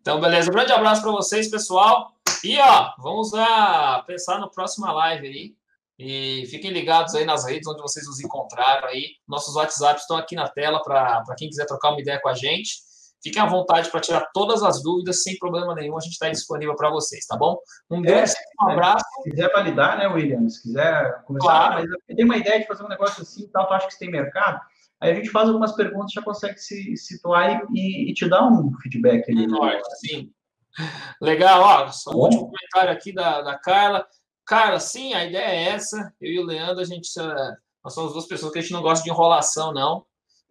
Então, 0.02 0.20
beleza. 0.20 0.50
Um 0.50 0.54
grande 0.54 0.72
abraço 0.72 1.02
para 1.02 1.12
vocês, 1.12 1.50
pessoal. 1.50 2.12
E, 2.44 2.58
ó, 2.60 2.94
vamos 3.00 3.34
a 3.34 4.04
pensar 4.08 4.40
no 4.40 4.50
próxima 4.50 4.92
live 4.92 5.28
aí. 5.28 5.60
E 5.98 6.46
fiquem 6.48 6.72
ligados 6.72 7.14
aí 7.14 7.26
nas 7.26 7.46
redes 7.46 7.68
onde 7.68 7.82
vocês 7.82 8.06
nos 8.08 8.22
encontraram 8.22 8.88
aí. 8.88 9.16
Nossos 9.28 9.56
WhatsApps 9.56 10.04
estão 10.04 10.16
aqui 10.16 10.34
na 10.34 10.48
tela 10.48 10.82
para 10.82 11.24
quem 11.38 11.50
quiser 11.50 11.66
trocar 11.66 11.90
uma 11.90 12.00
ideia 12.00 12.20
com 12.22 12.30
a 12.30 12.34
gente. 12.34 12.88
Fiquem 13.22 13.42
à 13.42 13.46
vontade 13.46 13.92
para 13.92 14.00
tirar 14.00 14.30
todas 14.34 14.64
as 14.64 14.82
dúvidas, 14.82 15.24
sem 15.24 15.38
problema 15.38 15.76
nenhum. 15.76 15.98
A 15.98 16.00
gente 16.00 16.14
está 16.14 16.30
disponível 16.30 16.74
para 16.76 16.90
vocês, 16.90 17.26
tá 17.26 17.36
bom? 17.36 17.58
Um 17.90 18.02
grande 18.02 18.32
é, 18.32 18.66
um 18.66 18.70
abraço. 18.70 19.04
Se 19.24 19.30
quiser 19.32 19.52
validar, 19.52 19.98
né, 19.98 20.08
William? 20.08 20.48
Se 20.48 20.62
quiser 20.64 21.22
começar, 21.26 21.46
claro. 21.46 21.74
mas 21.74 21.86
eu 21.86 22.16
tenho 22.16 22.26
uma 22.26 22.38
ideia 22.38 22.62
de 22.62 22.68
fazer 22.68 22.84
um 22.84 22.88
negócio 22.88 23.22
assim, 23.22 23.50
tal, 23.50 23.68
tu 23.68 23.74
acha 23.74 23.88
que 23.88 23.94
você 23.94 24.00
tem 24.00 24.10
mercado? 24.10 24.62
Aí 25.02 25.12
a 25.12 25.16
gente 25.16 25.30
faz 25.30 25.48
algumas 25.48 25.74
perguntas, 25.74 26.12
já 26.12 26.22
consegue 26.22 26.58
se 26.58 26.96
situar 26.98 27.66
e, 27.74 28.12
e 28.12 28.14
te 28.14 28.28
dar 28.28 28.48
um 28.48 28.72
feedback 28.82 29.32
ali. 29.32 29.48
Né? 29.48 29.82
Sim. 30.00 30.32
Legal, 31.22 31.62
ó, 31.62 31.88
só 31.90 32.12
um 32.12 32.18
último 32.18 32.46
comentário 32.46 32.92
aqui 32.92 33.14
da, 33.14 33.42
da 33.42 33.58
Carla. 33.58 34.06
Cara, 34.46 34.80
sim, 34.80 35.14
a 35.14 35.26
ideia 35.26 35.46
é 35.46 35.64
essa. 35.70 36.14
Eu 36.20 36.32
e 36.32 36.40
o 36.40 36.46
Leandro, 36.46 36.82
a 36.82 36.86
gente 36.86 37.10
nós 37.84 37.94
somos 37.94 38.14
duas 38.14 38.28
pessoas 38.28 38.52
que 38.52 38.60
a 38.60 38.62
gente 38.62 38.74
não 38.74 38.82
gosta 38.82 39.04
de 39.04 39.10
enrolação, 39.10 39.74
não. 39.74 40.06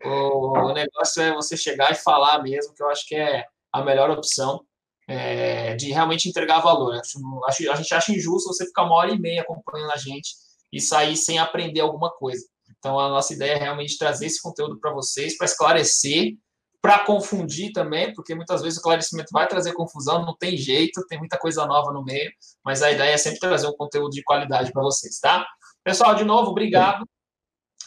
O 0.04 0.72
negócio 0.72 1.22
é 1.22 1.32
você 1.32 1.56
chegar 1.56 1.90
e 1.92 1.96
falar 1.96 2.42
mesmo, 2.42 2.74
que 2.74 2.82
eu 2.82 2.88
acho 2.88 3.06
que 3.06 3.16
é 3.16 3.44
a 3.72 3.82
melhor 3.82 4.10
opção 4.10 4.64
é, 5.06 5.74
de 5.74 5.90
realmente 5.90 6.28
entregar 6.28 6.60
valor. 6.60 6.94
Acho, 6.94 7.70
a 7.70 7.74
gente 7.76 7.94
acha 7.94 8.12
injusto 8.12 8.52
você 8.52 8.66
ficar 8.66 8.84
uma 8.84 8.94
hora 8.94 9.10
e 9.10 9.18
meia 9.18 9.42
acompanhando 9.42 9.92
a 9.92 9.96
gente 9.96 10.30
e 10.72 10.80
sair 10.80 11.16
sem 11.16 11.38
aprender 11.38 11.80
alguma 11.80 12.10
coisa. 12.10 12.46
Então, 12.78 12.98
a 12.98 13.08
nossa 13.08 13.34
ideia 13.34 13.52
é 13.52 13.58
realmente 13.58 13.98
trazer 13.98 14.26
esse 14.26 14.40
conteúdo 14.40 14.78
para 14.78 14.92
vocês, 14.92 15.36
para 15.36 15.46
esclarecer, 15.46 16.36
para 16.80 17.00
confundir 17.00 17.72
também, 17.72 18.12
porque 18.14 18.34
muitas 18.34 18.62
vezes 18.62 18.78
o 18.78 18.80
esclarecimento 18.80 19.30
vai 19.32 19.48
trazer 19.48 19.72
confusão, 19.72 20.24
não 20.24 20.36
tem 20.36 20.56
jeito, 20.56 21.04
tem 21.08 21.18
muita 21.18 21.36
coisa 21.36 21.66
nova 21.66 21.92
no 21.92 22.04
meio, 22.04 22.30
mas 22.64 22.82
a 22.82 22.90
ideia 22.90 23.14
é 23.14 23.18
sempre 23.18 23.40
trazer 23.40 23.66
um 23.66 23.76
conteúdo 23.76 24.10
de 24.10 24.22
qualidade 24.22 24.72
para 24.72 24.82
vocês, 24.82 25.18
tá? 25.18 25.44
Pessoal, 25.82 26.14
de 26.14 26.24
novo, 26.24 26.50
obrigado 26.50 27.04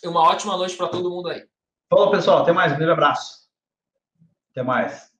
e 0.03 0.07
uma 0.07 0.21
ótima 0.21 0.57
noite 0.57 0.75
para 0.75 0.89
todo 0.89 1.09
mundo 1.09 1.29
aí. 1.29 1.43
Falou, 1.89 2.09
pessoal. 2.09 2.39
Até 2.39 2.51
mais. 2.51 2.73
Um 2.73 2.77
grande 2.77 2.91
abraço. 2.91 3.47
Até 4.51 4.63
mais. 4.63 5.11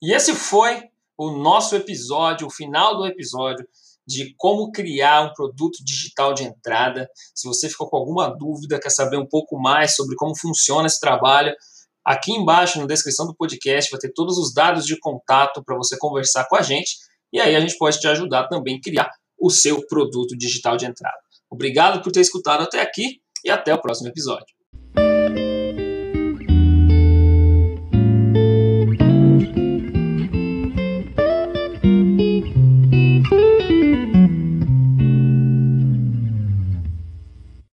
E 0.00 0.12
esse 0.12 0.34
foi 0.34 0.90
o 1.16 1.30
nosso 1.30 1.74
episódio, 1.74 2.46
o 2.46 2.50
final 2.50 2.96
do 2.96 3.06
episódio 3.06 3.66
de 4.08 4.34
como 4.38 4.72
criar 4.72 5.20
um 5.20 5.34
produto 5.34 5.84
digital 5.84 6.32
de 6.32 6.42
entrada. 6.42 7.06
Se 7.34 7.46
você 7.46 7.68
ficou 7.68 7.90
com 7.90 7.98
alguma 7.98 8.26
dúvida, 8.28 8.80
quer 8.80 8.88
saber 8.88 9.18
um 9.18 9.26
pouco 9.26 9.60
mais 9.60 9.94
sobre 9.94 10.16
como 10.16 10.34
funciona 10.34 10.86
esse 10.86 10.98
trabalho, 10.98 11.54
aqui 12.02 12.32
embaixo 12.32 12.80
na 12.80 12.86
descrição 12.86 13.26
do 13.26 13.36
podcast 13.36 13.90
vai 13.90 14.00
ter 14.00 14.10
todos 14.14 14.38
os 14.38 14.54
dados 14.54 14.86
de 14.86 14.98
contato 14.98 15.62
para 15.62 15.76
você 15.76 15.98
conversar 15.98 16.46
com 16.48 16.56
a 16.56 16.62
gente 16.62 16.96
e 17.30 17.38
aí 17.38 17.54
a 17.54 17.60
gente 17.60 17.76
pode 17.76 18.00
te 18.00 18.08
ajudar 18.08 18.48
também 18.48 18.78
a 18.78 18.80
criar 18.80 19.10
o 19.38 19.50
seu 19.50 19.86
produto 19.86 20.34
digital 20.34 20.78
de 20.78 20.86
entrada. 20.86 21.18
Obrigado 21.50 22.02
por 22.02 22.10
ter 22.10 22.20
escutado 22.20 22.62
até 22.62 22.80
aqui 22.80 23.20
e 23.44 23.50
até 23.50 23.74
o 23.74 23.80
próximo 23.80 24.08
episódio. 24.08 24.57